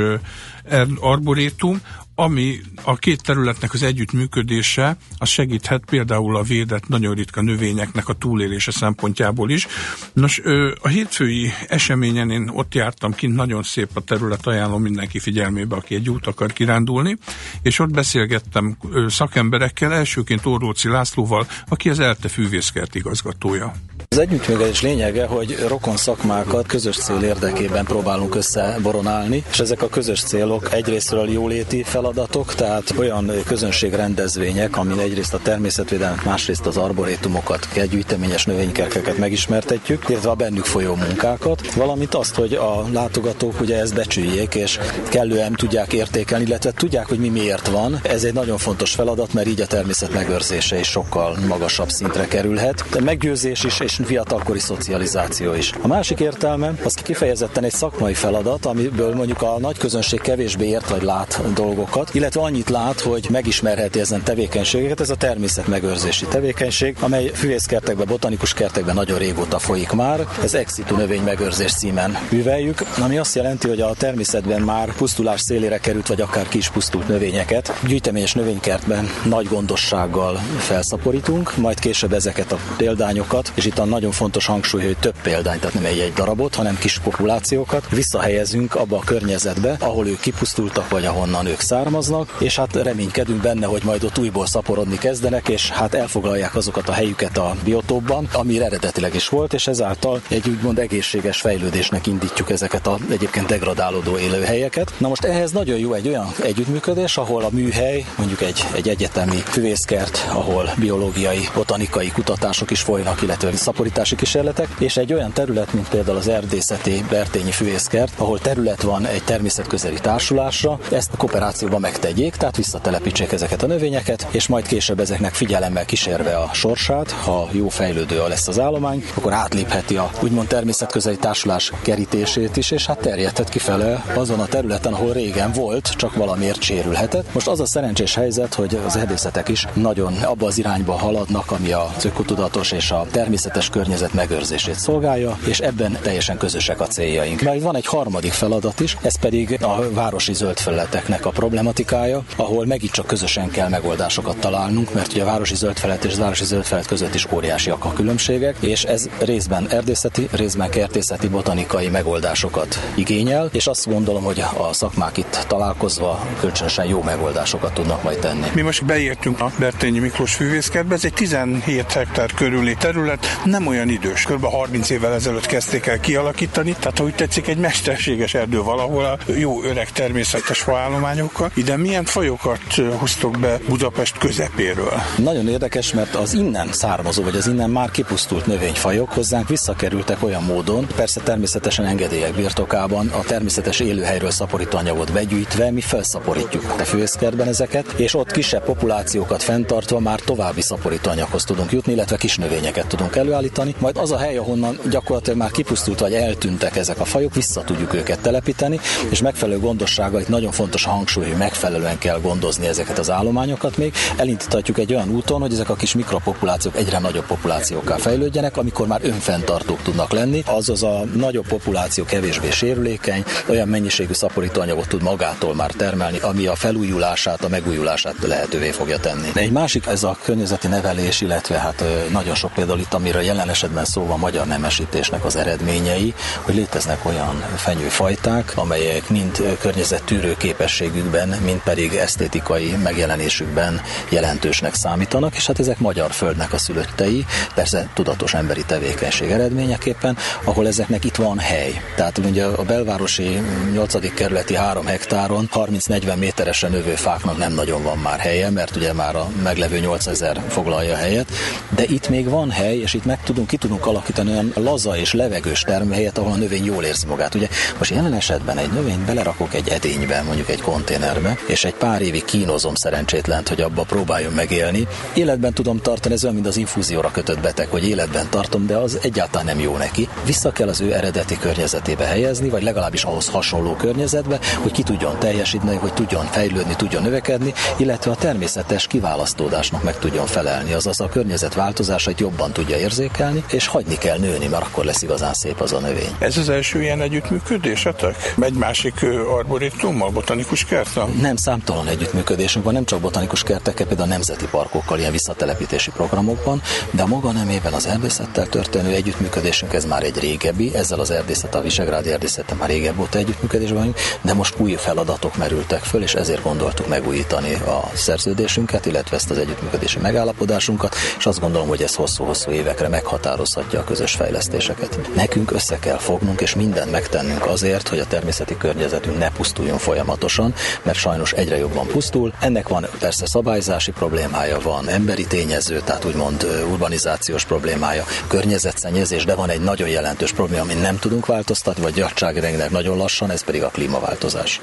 arborétum, 1.01 1.81
ami 2.21 2.61
a 2.83 2.97
két 2.97 3.23
területnek 3.23 3.73
az 3.73 3.83
együttműködése, 3.83 4.97
az 5.19 5.29
segíthet 5.29 5.83
például 5.85 6.37
a 6.37 6.43
védett, 6.43 6.89
nagyon 6.89 7.15
ritka 7.15 7.43
növényeknek 7.43 8.09
a 8.09 8.13
túlélése 8.13 8.71
szempontjából 8.71 9.51
is. 9.51 9.67
Nos, 10.13 10.41
a 10.81 10.89
hétfői 10.89 11.53
eseményen 11.69 12.31
én 12.31 12.51
ott 12.53 12.75
jártam 12.75 13.13
kint, 13.13 13.35
nagyon 13.35 13.63
szép 13.63 13.89
a 13.95 14.01
terület, 14.01 14.47
ajánlom 14.47 14.83
mindenki 14.83 15.19
figyelmébe, 15.19 15.77
aki 15.77 15.95
egy 15.95 16.11
út 16.11 16.27
akar 16.27 16.53
kirándulni, 16.53 17.17
és 17.63 17.79
ott 17.79 17.91
beszélgettem 17.91 18.77
szakemberekkel, 19.07 19.93
elsőként 19.93 20.47
Orlóci 20.47 20.89
Lászlóval, 20.89 21.47
aki 21.69 21.91
az 21.91 22.01
ELTE 22.01 22.29
fűvészkert 22.29 22.95
igazgatója. 22.95 23.75
Az 24.19 24.25
együttműködés 24.25 24.83
lényege, 24.83 25.27
hogy 25.27 25.65
rokon 25.69 25.97
szakmákat 25.97 26.67
közös 26.67 26.97
cél 26.97 27.23
érdekében 27.23 27.85
próbálunk 27.85 28.35
összeboronálni, 28.35 29.45
és 29.51 29.59
ezek 29.59 29.83
a 29.83 29.89
közös 29.89 30.23
célok 30.23 30.73
egyrésztről 30.73 31.31
jóléti 31.31 31.83
feladatok, 31.83 32.55
tehát 32.55 32.95
olyan 32.99 33.33
közönségrendezvények, 33.47 34.77
amin 34.77 34.99
egyrészt 34.99 35.35
a 35.35 35.41
természetvédelmet, 35.43 36.25
másrészt 36.25 36.67
az 36.67 36.77
arborétumokat, 36.77 37.69
gyűjteményes 37.91 38.45
növénykerkeket 38.45 39.19
megismertetjük, 39.19 40.09
illetve 40.09 40.31
a 40.31 40.35
bennük 40.35 40.65
folyó 40.65 40.95
munkákat, 40.95 41.75
valamint 41.75 42.15
azt, 42.15 42.35
hogy 42.35 42.55
a 42.55 42.85
látogatók 42.93 43.61
ugye 43.61 43.79
ezt 43.79 43.95
becsüljék, 43.95 44.55
és 44.55 44.79
kellően 45.09 45.53
tudják 45.53 45.93
értékelni, 45.93 46.45
illetve 46.45 46.73
tudják, 46.73 47.07
hogy 47.07 47.19
mi 47.19 47.29
miért 47.29 47.69
van. 47.69 48.01
Ez 48.03 48.25
egy 48.25 48.35
nagyon 48.35 48.59
fontos 48.59 48.95
feladat, 48.95 49.33
mert 49.33 49.49
így 49.49 49.61
a 49.61 49.67
természet 49.67 50.13
megőrzése 50.13 50.79
is 50.79 50.89
sokkal 50.89 51.37
magasabb 51.49 51.89
szintre 51.89 52.27
kerülhet. 52.27 52.85
De 52.91 53.01
meggyőzés 53.01 53.65
is 53.65 53.81
és 53.81 53.99
fiatalkori 54.09 54.59
szocializáció 54.59 55.55
is. 55.55 55.73
A 55.83 55.87
másik 55.87 56.21
értelme 56.21 56.73
az 56.85 56.95
kifejezetten 56.95 57.65
egy 57.65 57.73
szakmai 57.73 58.15
feladat, 58.15 58.67
amiből 58.67 59.15
mondjuk 59.15 59.43
a 59.43 59.59
nagy 59.59 59.79
közönség 59.79 60.21
kevésbé 60.21 60.67
ért 60.67 60.89
vagy 60.89 61.03
lát 61.03 61.53
dolgokat, 61.55 62.15
illetve 62.15 62.41
annyit 62.41 62.69
lát, 62.69 63.01
hogy 63.01 63.27
megismerheti 63.31 64.01
ezen 64.01 64.23
tevékenységeket. 64.23 65.01
Ez 65.01 65.11
a 65.11 65.17
természet 65.17 65.67
megőrzési 65.67 66.27
tevékenység, 66.27 66.97
amely 67.01 67.31
fűvészkertekben, 67.35 68.07
botanikus 68.07 68.55
kertekben 68.55 68.95
nagyon 68.95 69.19
régóta 69.19 69.59
folyik 69.59 69.93
már. 69.93 70.27
Ez 70.43 70.55
exitu 70.55 70.97
növény 70.97 71.23
megőrzés 71.23 71.73
címen 71.73 72.19
műveljük, 72.31 72.83
ami 73.03 73.19
azt 73.19 73.35
jelenti, 73.35 73.69
hogy 73.69 73.81
a 73.81 73.95
természetben 73.95 74.63
már 74.63 74.95
pusztulás 74.95 75.41
szélére 75.41 75.79
került, 75.79 76.07
vagy 76.07 76.21
akár 76.21 76.49
kis 76.49 76.71
pusztult 76.71 77.09
növényeket 77.09 77.73
gyűjteményes 77.87 78.33
növénykertben 78.33 79.09
nagy 79.25 79.47
gondossággal 79.47 80.37
felszaporítunk, 80.59 81.57
majd 81.57 81.79
később 81.79 82.13
ezeket 82.13 82.53
a 82.53 82.59
példányokat, 82.77 83.53
és 83.55 83.65
itt 83.67 83.79
a 83.79 83.85
nagyon 83.99 84.13
fontos 84.13 84.47
hangsúly, 84.47 84.85
hogy 84.85 84.99
több 84.99 85.15
példányt, 85.23 85.61
tehát 85.61 85.75
nem 85.75 85.85
egy-egy 85.85 86.13
darabot, 86.13 86.55
hanem 86.55 86.79
kis 86.79 86.99
populációkat 86.99 87.89
visszahelyezünk 87.89 88.75
abba 88.75 88.97
a 88.97 89.05
környezetbe, 89.05 89.77
ahol 89.81 90.07
ők 90.07 90.21
kipusztultak, 90.21 90.89
vagy 90.89 91.05
ahonnan 91.07 91.47
ők 91.47 91.61
származnak, 91.61 92.37
és 92.39 92.57
hát 92.57 92.77
reménykedünk 92.77 93.41
benne, 93.43 93.67
hogy 93.67 93.83
majd 93.85 94.05
ott 94.05 94.19
újból 94.19 94.47
szaporodni 94.47 94.99
kezdenek, 94.99 95.49
és 95.49 95.71
hát 95.71 95.95
elfoglalják 95.95 96.55
azokat 96.55 96.89
a 96.89 96.93
helyüket 96.93 97.39
a 97.39 97.57
biotópban, 97.65 98.29
ami 98.33 98.63
eredetileg 98.63 99.15
is 99.15 99.29
volt, 99.29 99.53
és 99.53 99.67
ezáltal 99.67 100.21
egy 100.29 100.49
úgymond 100.49 100.79
egészséges 100.79 101.41
fejlődésnek 101.41 102.07
indítjuk 102.07 102.51
ezeket 102.51 102.87
a 102.87 102.99
egyébként 103.11 103.47
degradálódó 103.47 104.19
élőhelyeket. 104.19 104.95
Na 104.99 105.09
most 105.09 105.25
ehhez 105.25 105.53
nagyon 105.53 105.79
jó 105.79 105.93
egy 105.93 106.09
olyan 106.09 106.27
együttműködés, 106.43 107.17
ahol 107.17 107.45
a 107.45 107.51
műhely, 107.53 108.05
mondjuk 108.19 108.43
egy, 108.43 108.65
egy 108.75 108.89
egyetemi 108.89 109.37
füvészkert, 109.37 110.27
ahol 110.29 110.71
biológiai, 110.77 111.49
botanikai 111.55 112.11
kutatások 112.11 112.71
is 112.71 112.81
folynak, 112.81 113.23
illetve 113.23 113.49
szaporítási 113.79 114.17
kísérletek, 114.17 114.69
és 114.79 114.97
egy 114.97 115.13
olyan 115.13 115.33
terület, 115.33 115.73
mint 115.73 115.89
például 115.89 116.17
az 116.17 116.29
erdészeti 116.29 117.05
Bertényi 117.11 117.51
Füvészkert, 117.51 118.13
ahol 118.17 118.39
terület 118.39 118.83
van 118.83 119.07
egy 119.07 119.23
természetközeli 119.25 119.99
társulásra, 120.01 120.79
ezt 120.91 121.11
a 121.13 121.17
kooperációban 121.17 121.81
megtegyék, 121.81 122.37
tehát 122.37 122.57
visszatelepítsék 122.57 123.33
ezeket 123.33 123.63
a 123.63 123.67
növényeket, 123.67 124.27
és 124.31 124.47
majd 124.47 124.67
később 124.67 125.01
ezeknek 125.01 125.35
figyelemmel 125.35 125.85
kísérve 125.85 126.37
a 126.37 126.51
sorsát, 126.53 127.11
ha 127.11 127.49
jó 127.53 127.69
fejlődő 127.69 128.29
lesz 128.29 128.49
az 128.49 128.59
állomány, 128.59 129.05
akkor 129.15 129.33
átlépheti 129.33 129.97
a 129.97 130.11
úgymond 130.23 130.49
természetközeli 130.49 131.17
társulás 131.17 131.73
kerítését 131.83 132.57
is, 132.57 132.71
és 132.71 132.87
hát 132.87 132.99
terjedhet 132.99 133.49
kifele 133.49 134.05
azon 134.15 134.41
a 134.41 134.47
területen, 134.47 134.93
ahol 134.93 135.13
régen 135.13 135.53
volt, 135.53 135.89
csak 135.89 136.15
valamiért 136.15 136.63
sérülhetett. 136.63 137.35
Most 137.35 137.49
az 137.49 137.61
a 137.61 137.67
szerencsés 137.67 138.15
helyzet, 138.15 138.55
hogy 138.55 138.81
az 138.87 138.97
erdészetek 138.97 139.49
is 139.49 139.67
nagyon 139.73 140.15
abba 140.23 140.47
az 140.47 140.59
irányba 140.59 140.93
haladnak, 140.93 141.51
ami 141.51 141.73
a 141.73 141.91
ökotudatos 142.05 142.73
és 142.73 142.91
a 142.91 143.07
természetes 143.11 143.68
természetes 143.69 143.99
környezet 143.99 144.13
megőrzését 144.13 144.75
szolgálja, 144.75 145.39
és 145.47 145.59
ebben 145.59 145.99
teljesen 146.03 146.37
közösek 146.37 146.81
a 146.81 146.87
céljaink. 146.87 147.43
Majd 147.43 147.63
van 147.63 147.77
egy 147.77 147.87
harmadik 147.87 148.33
feladat 148.33 148.81
is, 148.81 148.97
ez 149.03 149.19
pedig 149.19 149.59
a 149.63 149.91
városi 149.93 150.35
zöld 150.35 150.59
felületeknek 150.59 151.27
a 151.27 151.31
problematikája, 151.31 152.23
ahol 152.37 152.67
megint 152.67 152.93
csak 152.93 153.07
közösen 153.07 153.51
kell 153.51 153.69
megoldásokat 153.69 154.37
találnunk, 154.37 154.95
mert 154.95 155.13
ugye 155.13 155.23
a 155.23 155.25
városi 155.25 155.55
zöld 155.55 155.79
felület 155.79 156.05
és 156.05 156.15
a 156.17 156.21
városi 156.21 156.45
zöld 156.45 156.65
felület 156.65 156.89
között 156.89 157.15
is 157.15 157.27
óriásiak 157.33 157.85
a 157.85 157.93
különbségek, 157.93 158.57
és 158.61 158.85
ez 158.85 159.09
részben 159.19 159.69
erdészeti, 159.69 160.29
részben 160.31 160.71
kertészeti, 160.71 161.29
botanikai 161.29 161.89
megoldásokat 161.89 162.79
igényel, 162.95 163.49
és 163.53 163.67
azt 163.67 163.89
gondolom, 163.89 164.23
hogy 164.23 164.41
a 164.41 164.73
szakmák 164.73 165.17
itt 165.17 165.45
találkozva 165.49 166.27
kölcsönösen 166.41 166.87
jó 166.87 167.03
megoldásokat 167.03 167.73
tudnak 167.73 168.03
majd 168.03 168.19
tenni. 168.19 168.47
Mi 168.55 168.61
most 168.61 168.85
beértünk 168.85 169.41
a 169.41 169.51
Bertényi 169.59 169.99
Miklós 169.99 170.35
fűvészkertbe, 170.35 170.95
ez 170.95 171.05
egy 171.05 171.15
17 171.15 171.93
hektár 171.93 172.33
körüli 172.33 172.75
terület, 172.75 173.27
nem 173.45 173.58
olyan 173.67 173.89
idős. 173.89 174.23
Kb. 174.23 174.45
30 174.45 174.91
évvel 174.91 175.13
ezelőtt 175.13 175.47
kezdték 175.47 175.87
el 175.87 176.01
kialakítani, 176.01 176.77
tehát 176.79 177.01
úgy 177.01 177.15
tetszik 177.15 177.47
egy 177.47 177.59
mesterséges 177.59 178.35
erdő 178.35 178.63
valahol 178.63 179.05
a 179.05 179.19
jó 179.33 179.63
öreg 179.63 179.91
természetes 179.91 180.61
faállományokkal. 180.61 181.51
Ide 181.55 181.77
milyen 181.77 182.05
fajokat 182.05 182.75
hoztok 182.97 183.39
be 183.39 183.59
Budapest 183.69 184.19
közepéről? 184.19 184.93
Nagyon 185.17 185.49
érdekes, 185.49 185.93
mert 185.93 186.15
az 186.15 186.35
innen 186.35 186.73
származó, 186.73 187.23
vagy 187.23 187.37
az 187.37 187.47
innen 187.47 187.71
már 187.71 187.91
kipusztult 187.91 188.47
növényfajok 188.47 189.13
hozzánk 189.13 189.49
visszakerültek 189.49 190.23
olyan 190.23 190.43
módon, 190.43 190.87
persze 190.97 191.21
természetesen 191.21 191.85
engedélyek 191.85 192.35
birtokában 192.35 193.09
a 193.09 193.21
természetes 193.21 193.81
élőhelyről 193.81 194.31
szaporító 194.31 194.79
anyagot 194.79 195.13
begyűjtve 195.13 195.71
mi 195.71 195.81
felszaporítjuk 195.81 196.75
a 196.79 196.85
főszkertben 196.85 197.49
ezeket, 197.49 197.93
és 197.97 198.15
ott 198.15 198.31
kisebb 198.31 198.65
populációkat 198.65 199.43
fenntartva 199.43 199.99
már 199.99 200.21
további 200.21 200.61
szaporító 200.61 201.11
anyaghoz 201.11 201.45
tudunk 201.45 201.73
jutni, 201.73 201.93
illetve 201.93 202.17
kis 202.17 202.37
növényeket 202.37 202.87
tudunk 202.87 203.17
előállítani 203.17 203.47
előállítani, 203.49 203.75
majd 203.79 203.97
az 203.97 204.13
a 204.13 204.19
hely, 204.19 204.37
ahonnan 204.37 204.79
gyakorlatilag 204.91 205.39
már 205.39 205.51
kipusztult 205.51 205.99
vagy 205.99 206.15
eltűntek 206.15 206.77
ezek 206.77 207.01
a 207.01 207.05
fajok, 207.05 207.35
vissza 207.35 207.61
tudjuk 207.61 207.95
őket 207.95 208.19
telepíteni, 208.19 208.81
és 209.09 209.23
megfelelő 209.23 209.59
gondossággal 209.59 210.21
itt 210.21 210.29
nagyon 210.29 210.53
fontos 210.53 210.87
a 210.87 210.91
hangsúly, 210.91 211.27
hogy 211.27 211.37
megfelelően 211.37 211.99
kell 211.99 212.21
gondozni 212.21 212.67
ezeket 212.67 212.99
az 212.99 213.11
állományokat 213.11 213.77
még. 213.77 213.95
Elindíthatjuk 214.17 214.79
egy 214.79 214.95
olyan 214.95 215.11
úton, 215.11 215.41
hogy 215.41 215.53
ezek 215.53 215.69
a 215.69 215.75
kis 215.75 215.95
mikropopulációk 215.95 216.77
egyre 216.77 216.99
nagyobb 216.99 217.27
populációkká 217.27 217.97
fejlődjenek, 217.97 218.57
amikor 218.57 218.87
már 218.87 219.01
önfenntartók 219.03 219.83
tudnak 219.83 220.13
lenni, 220.13 220.43
azaz 220.47 220.83
a 220.83 221.05
nagyobb 221.15 221.47
populáció 221.47 222.05
kevésbé 222.05 222.51
sérülékeny, 222.51 223.25
olyan 223.47 223.69
mennyiségű 223.69 224.13
szaporítóanyagot 224.13 224.89
tud 224.89 225.03
magától 225.03 225.55
már 225.55 225.71
termelni, 225.71 226.19
ami 226.19 226.47
a 226.47 226.55
felújulását, 226.55 227.45
a 227.45 227.49
megújulását 227.49 228.15
lehetővé 228.27 228.71
fogja 228.71 228.99
tenni. 228.99 229.29
Egy 229.35 229.53
másik 229.53 229.87
ez 229.87 230.03
a 230.03 230.17
környezeti 230.23 230.67
nevelés, 230.67 231.21
illetve 231.21 231.59
hát 231.59 231.85
nagyon 232.13 232.35
sok 232.35 232.53
például 232.53 232.79
itt, 232.79 232.95
amiről 232.95 233.23
jelen 233.23 233.38
esetben 233.47 233.85
szóval 233.85 234.17
magyar 234.17 234.47
nemesítésnek 234.47 235.25
az 235.25 235.37
eredményei, 235.37 236.15
hogy 236.43 236.55
léteznek 236.55 237.05
olyan 237.05 237.45
fenyőfajták, 237.57 238.53
amelyek 238.55 239.09
mind 239.09 239.57
környezettűrő 239.61 240.37
képességükben, 240.37 241.29
mind 241.29 241.61
pedig 241.65 241.95
esztétikai 241.95 242.77
megjelenésükben 242.83 243.81
jelentősnek 244.09 244.75
számítanak, 244.75 245.37
és 245.37 245.47
hát 245.47 245.59
ezek 245.59 245.79
magyar 245.79 246.13
földnek 246.13 246.53
a 246.53 246.59
szülöttei, 246.59 247.27
persze 247.55 247.89
tudatos 247.95 248.35
emberi 248.35 248.65
tevékenység 248.65 249.31
eredményeképpen, 249.31 250.17
ahol 250.45 250.67
ezeknek 250.67 251.05
itt 251.05 251.17
van 251.17 251.39
hely. 251.39 251.83
Tehát 251.97 252.19
ugye 252.19 252.45
a 252.45 252.63
belvárosi 252.63 253.41
8. 253.73 254.15
kerületi 254.15 254.55
3 254.55 254.87
hektáron 254.87 255.49
30-40 255.55 256.17
méteresen 256.17 256.71
növő 256.71 256.95
fáknak 256.95 257.37
nem 257.37 257.53
nagyon 257.53 257.83
van 257.83 257.99
már 257.99 258.19
helye, 258.19 258.51
mert 258.51 258.77
ugye 258.77 258.93
már 258.93 259.17
a 259.17 259.29
meglevő 259.43 259.79
8000 259.79 260.41
foglalja 260.49 260.97
helyet, 260.97 261.29
de 261.69 261.85
itt 261.85 262.09
még 262.09 262.29
van 262.29 262.51
hely, 262.51 262.77
és 262.77 262.95
itt 262.95 263.05
meg 263.05 263.23
tudunk, 263.29 263.49
ki 263.49 263.57
tudunk 263.57 263.87
alakítani 263.87 264.31
olyan 264.31 264.53
laza 264.55 264.97
és 264.97 265.13
levegős 265.13 265.61
termőhelyet, 265.61 266.19
ahol 266.19 266.33
a 266.33 266.37
növény 266.37 266.65
jól 266.65 266.85
érzi 266.85 267.07
magát. 267.07 267.35
Ugye 267.35 267.49
most 267.79 267.91
jelen 267.91 268.15
esetben 268.15 268.59
egy 268.59 268.73
növényt 268.73 269.05
belerakok 269.05 269.55
egy 269.55 269.69
edénybe, 269.69 270.23
mondjuk 270.23 270.49
egy 270.49 270.61
konténerbe, 270.61 271.39
és 271.47 271.65
egy 271.65 271.75
pár 271.75 272.03
évig 272.03 272.25
kínozom 272.25 272.75
szerencsétlent, 272.75 273.49
hogy 273.49 273.61
abba 273.61 273.83
próbáljon 273.83 274.33
megélni. 274.33 274.87
Életben 275.15 275.53
tudom 275.53 275.81
tartani, 275.81 276.15
ez 276.15 276.23
olyan, 276.23 276.35
mint 276.35 276.47
az 276.47 276.57
infúzióra 276.57 277.11
kötött 277.11 277.41
beteg, 277.41 277.69
hogy 277.69 277.89
életben 277.89 278.27
tartom, 278.31 278.67
de 278.67 278.77
az 278.77 278.99
egyáltalán 279.03 279.47
nem 279.47 279.61
jó 279.61 279.77
neki. 279.77 280.09
Vissza 280.25 280.53
kell 280.53 280.69
az 280.69 280.81
ő 280.81 280.95
eredeti 280.95 281.39
környezetébe 281.39 282.05
helyezni, 282.05 282.49
vagy 282.49 282.63
legalábbis 282.63 283.03
ahhoz 283.03 283.29
hasonló 283.29 283.75
környezetbe, 283.75 284.39
hogy 284.63 284.73
ki 284.73 284.83
tudjon 284.83 285.19
teljesíteni, 285.19 285.77
hogy 285.77 285.93
tudjon 285.93 286.25
fejlődni, 286.25 286.77
tudjon 286.77 287.03
növekedni, 287.03 287.53
illetve 287.77 288.11
a 288.11 288.17
természetes 288.17 288.87
kiválasztódásnak 288.87 289.83
meg 289.83 289.99
tudjon 289.99 290.27
felelni, 290.27 290.73
azaz 290.73 291.01
a 291.01 291.09
környezet 291.09 291.55
változásait 291.55 292.21
jobban 292.21 292.53
tudja 292.53 292.77
érzékelni, 292.77 293.17
és 293.51 293.67
hagyni 293.67 293.99
kell 293.99 294.19
nőni, 294.19 294.47
mert 294.47 294.63
akkor 294.63 294.85
lesz 294.85 295.03
igazán 295.03 295.35
szép 295.35 295.61
az 295.61 295.73
a 295.73 295.79
növény. 295.79 296.17
Ez 296.19 296.37
az 296.37 296.49
első 296.49 296.83
ilyen 296.83 297.01
együttműködésetek? 297.01 298.35
Egy 298.41 298.55
másik 298.55 299.03
arboritummal, 299.39 300.11
botanikus 300.11 300.65
kerttel? 300.65 301.07
Nem, 301.21 301.37
számtalan 301.37 301.87
együttműködésünk 301.87 302.65
van, 302.65 302.75
nem 302.75 302.85
csak 302.85 303.01
botanikus 303.01 303.43
kertekkel, 303.43 303.87
például 303.87 304.09
a 304.09 304.13
nemzeti 304.13 304.47
parkokkal, 304.51 304.99
ilyen 304.99 305.13
visszatelepítési 305.13 305.91
programokban, 305.91 306.63
de 306.91 307.03
a 307.03 307.07
maga 307.07 307.33
nemében 307.33 307.73
az 307.73 307.87
erdészettel 307.87 308.47
történő 308.47 308.95
együttműködésünk 308.95 309.73
ez 309.73 309.85
már 309.85 310.03
egy 310.03 310.19
régebbi, 310.19 310.75
ezzel 310.75 311.01
az 311.01 311.11
erdészet, 311.11 311.55
a 311.55 311.61
Visegrádi 311.61 312.11
erdészettel 312.13 312.57
már 312.57 312.69
régebb 312.69 312.99
óta 312.99 313.19
együttműködésben 313.19 313.79
vagyunk, 313.79 313.97
de 314.21 314.35
most 314.35 314.55
új 314.59 314.73
feladatok 314.73 315.37
merültek 315.37 315.83
föl, 315.83 316.03
és 316.03 316.15
ezért 316.15 316.43
gondoltuk 316.43 316.89
megújítani 316.89 317.55
a 317.55 317.91
szerződésünket, 317.95 318.87
illetve 318.87 319.17
ezt 319.17 319.31
az 319.31 319.39
együttműködési 319.39 319.99
megállapodásunkat, 319.99 320.95
és 321.19 321.27
azt 321.27 321.41
gondolom, 321.41 321.69
hogy 321.69 321.83
ez 321.83 321.95
hosszú-hosszú 321.95 322.51
évekre 322.51 322.89
meghatározhatja 323.09 323.81
a 323.81 323.85
közös 323.85 324.13
fejlesztéseket. 324.13 325.15
Nekünk 325.15 325.51
össze 325.51 325.79
kell 325.79 325.97
fognunk, 325.97 326.41
és 326.41 326.55
mindent 326.55 326.91
megtennünk 326.91 327.47
azért, 327.47 327.89
hogy 327.89 327.99
a 327.99 328.07
természeti 328.07 328.57
környezetünk 328.57 329.19
ne 329.19 329.31
pusztuljon 329.31 329.79
folyamatosan, 329.79 330.55
mert 330.83 330.99
sajnos 330.99 331.33
egyre 331.33 331.57
jobban 331.59 331.87
pusztul. 331.87 332.33
Ennek 332.41 332.69
van 332.69 332.87
persze 332.99 333.27
szabályzási 333.27 333.91
problémája, 333.91 334.61
van 334.61 334.89
emberi 334.89 335.27
tényező, 335.27 335.81
tehát 335.85 336.05
úgymond 336.05 336.47
urbanizációs 336.71 337.45
problémája, 337.45 338.05
környezetszennyezés, 338.27 339.25
de 339.25 339.35
van 339.35 339.51
egy 339.51 339.61
nagyon 339.61 339.89
jelentős 339.89 340.33
probléma, 340.33 340.63
amit 340.63 340.81
nem 340.81 340.99
tudunk 340.99 341.27
változtatni, 341.27 341.83
vagy 341.83 341.97
nagyságrendnek 341.97 342.71
nagyon 342.71 342.97
lassan, 342.97 343.31
ez 343.31 343.45
pedig 343.45 343.63
a 343.63 343.69
klímaváltozás. 343.69 344.61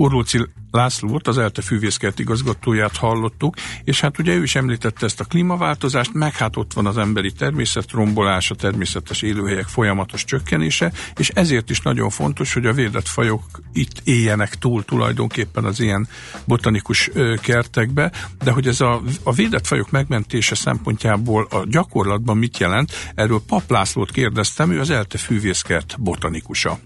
Urlóci 0.00 0.38
Lászlót, 0.70 1.28
az 1.28 1.38
ELTE 1.38 1.62
fűvészkert 1.62 2.18
igazgatóját 2.18 2.96
hallottuk, 2.96 3.54
és 3.84 4.00
hát 4.00 4.18
ugye 4.18 4.34
ő 4.34 4.42
is 4.42 4.54
említette 4.54 5.06
ezt 5.06 5.20
a 5.20 5.24
klímaváltozást, 5.24 6.14
meg 6.14 6.36
hát 6.36 6.56
ott 6.56 6.72
van 6.72 6.86
az 6.86 6.98
emberi 6.98 7.32
természetrombolás, 7.32 8.50
a 8.50 8.54
természetes 8.54 9.22
élőhelyek 9.22 9.66
folyamatos 9.66 10.24
csökkenése, 10.24 10.92
és 11.16 11.28
ezért 11.28 11.70
is 11.70 11.80
nagyon 11.80 12.10
fontos, 12.10 12.52
hogy 12.52 12.66
a 12.66 12.72
védett 12.72 13.08
fajok 13.08 13.42
itt 13.72 14.00
éljenek 14.04 14.54
túl 14.54 14.84
tulajdonképpen 14.84 15.64
az 15.64 15.80
ilyen 15.80 16.08
botanikus 16.44 17.10
kertekbe, 17.40 18.12
de 18.44 18.50
hogy 18.50 18.66
ez 18.66 18.80
a, 18.80 19.02
a 19.22 19.32
védett 19.32 19.66
fajok 19.66 19.90
megmentése 19.90 20.54
szempontjából 20.54 21.46
a 21.50 21.64
gyakorlatban 21.66 22.36
mit 22.36 22.58
jelent, 22.58 22.92
erről 23.14 23.42
Pap 23.46 23.70
Lászlót 23.70 24.10
kérdeztem, 24.10 24.70
ő 24.70 24.80
az 24.80 24.90
ELTE 24.90 25.18
fűvészkert 25.18 25.96
botanikusa. 25.98 26.78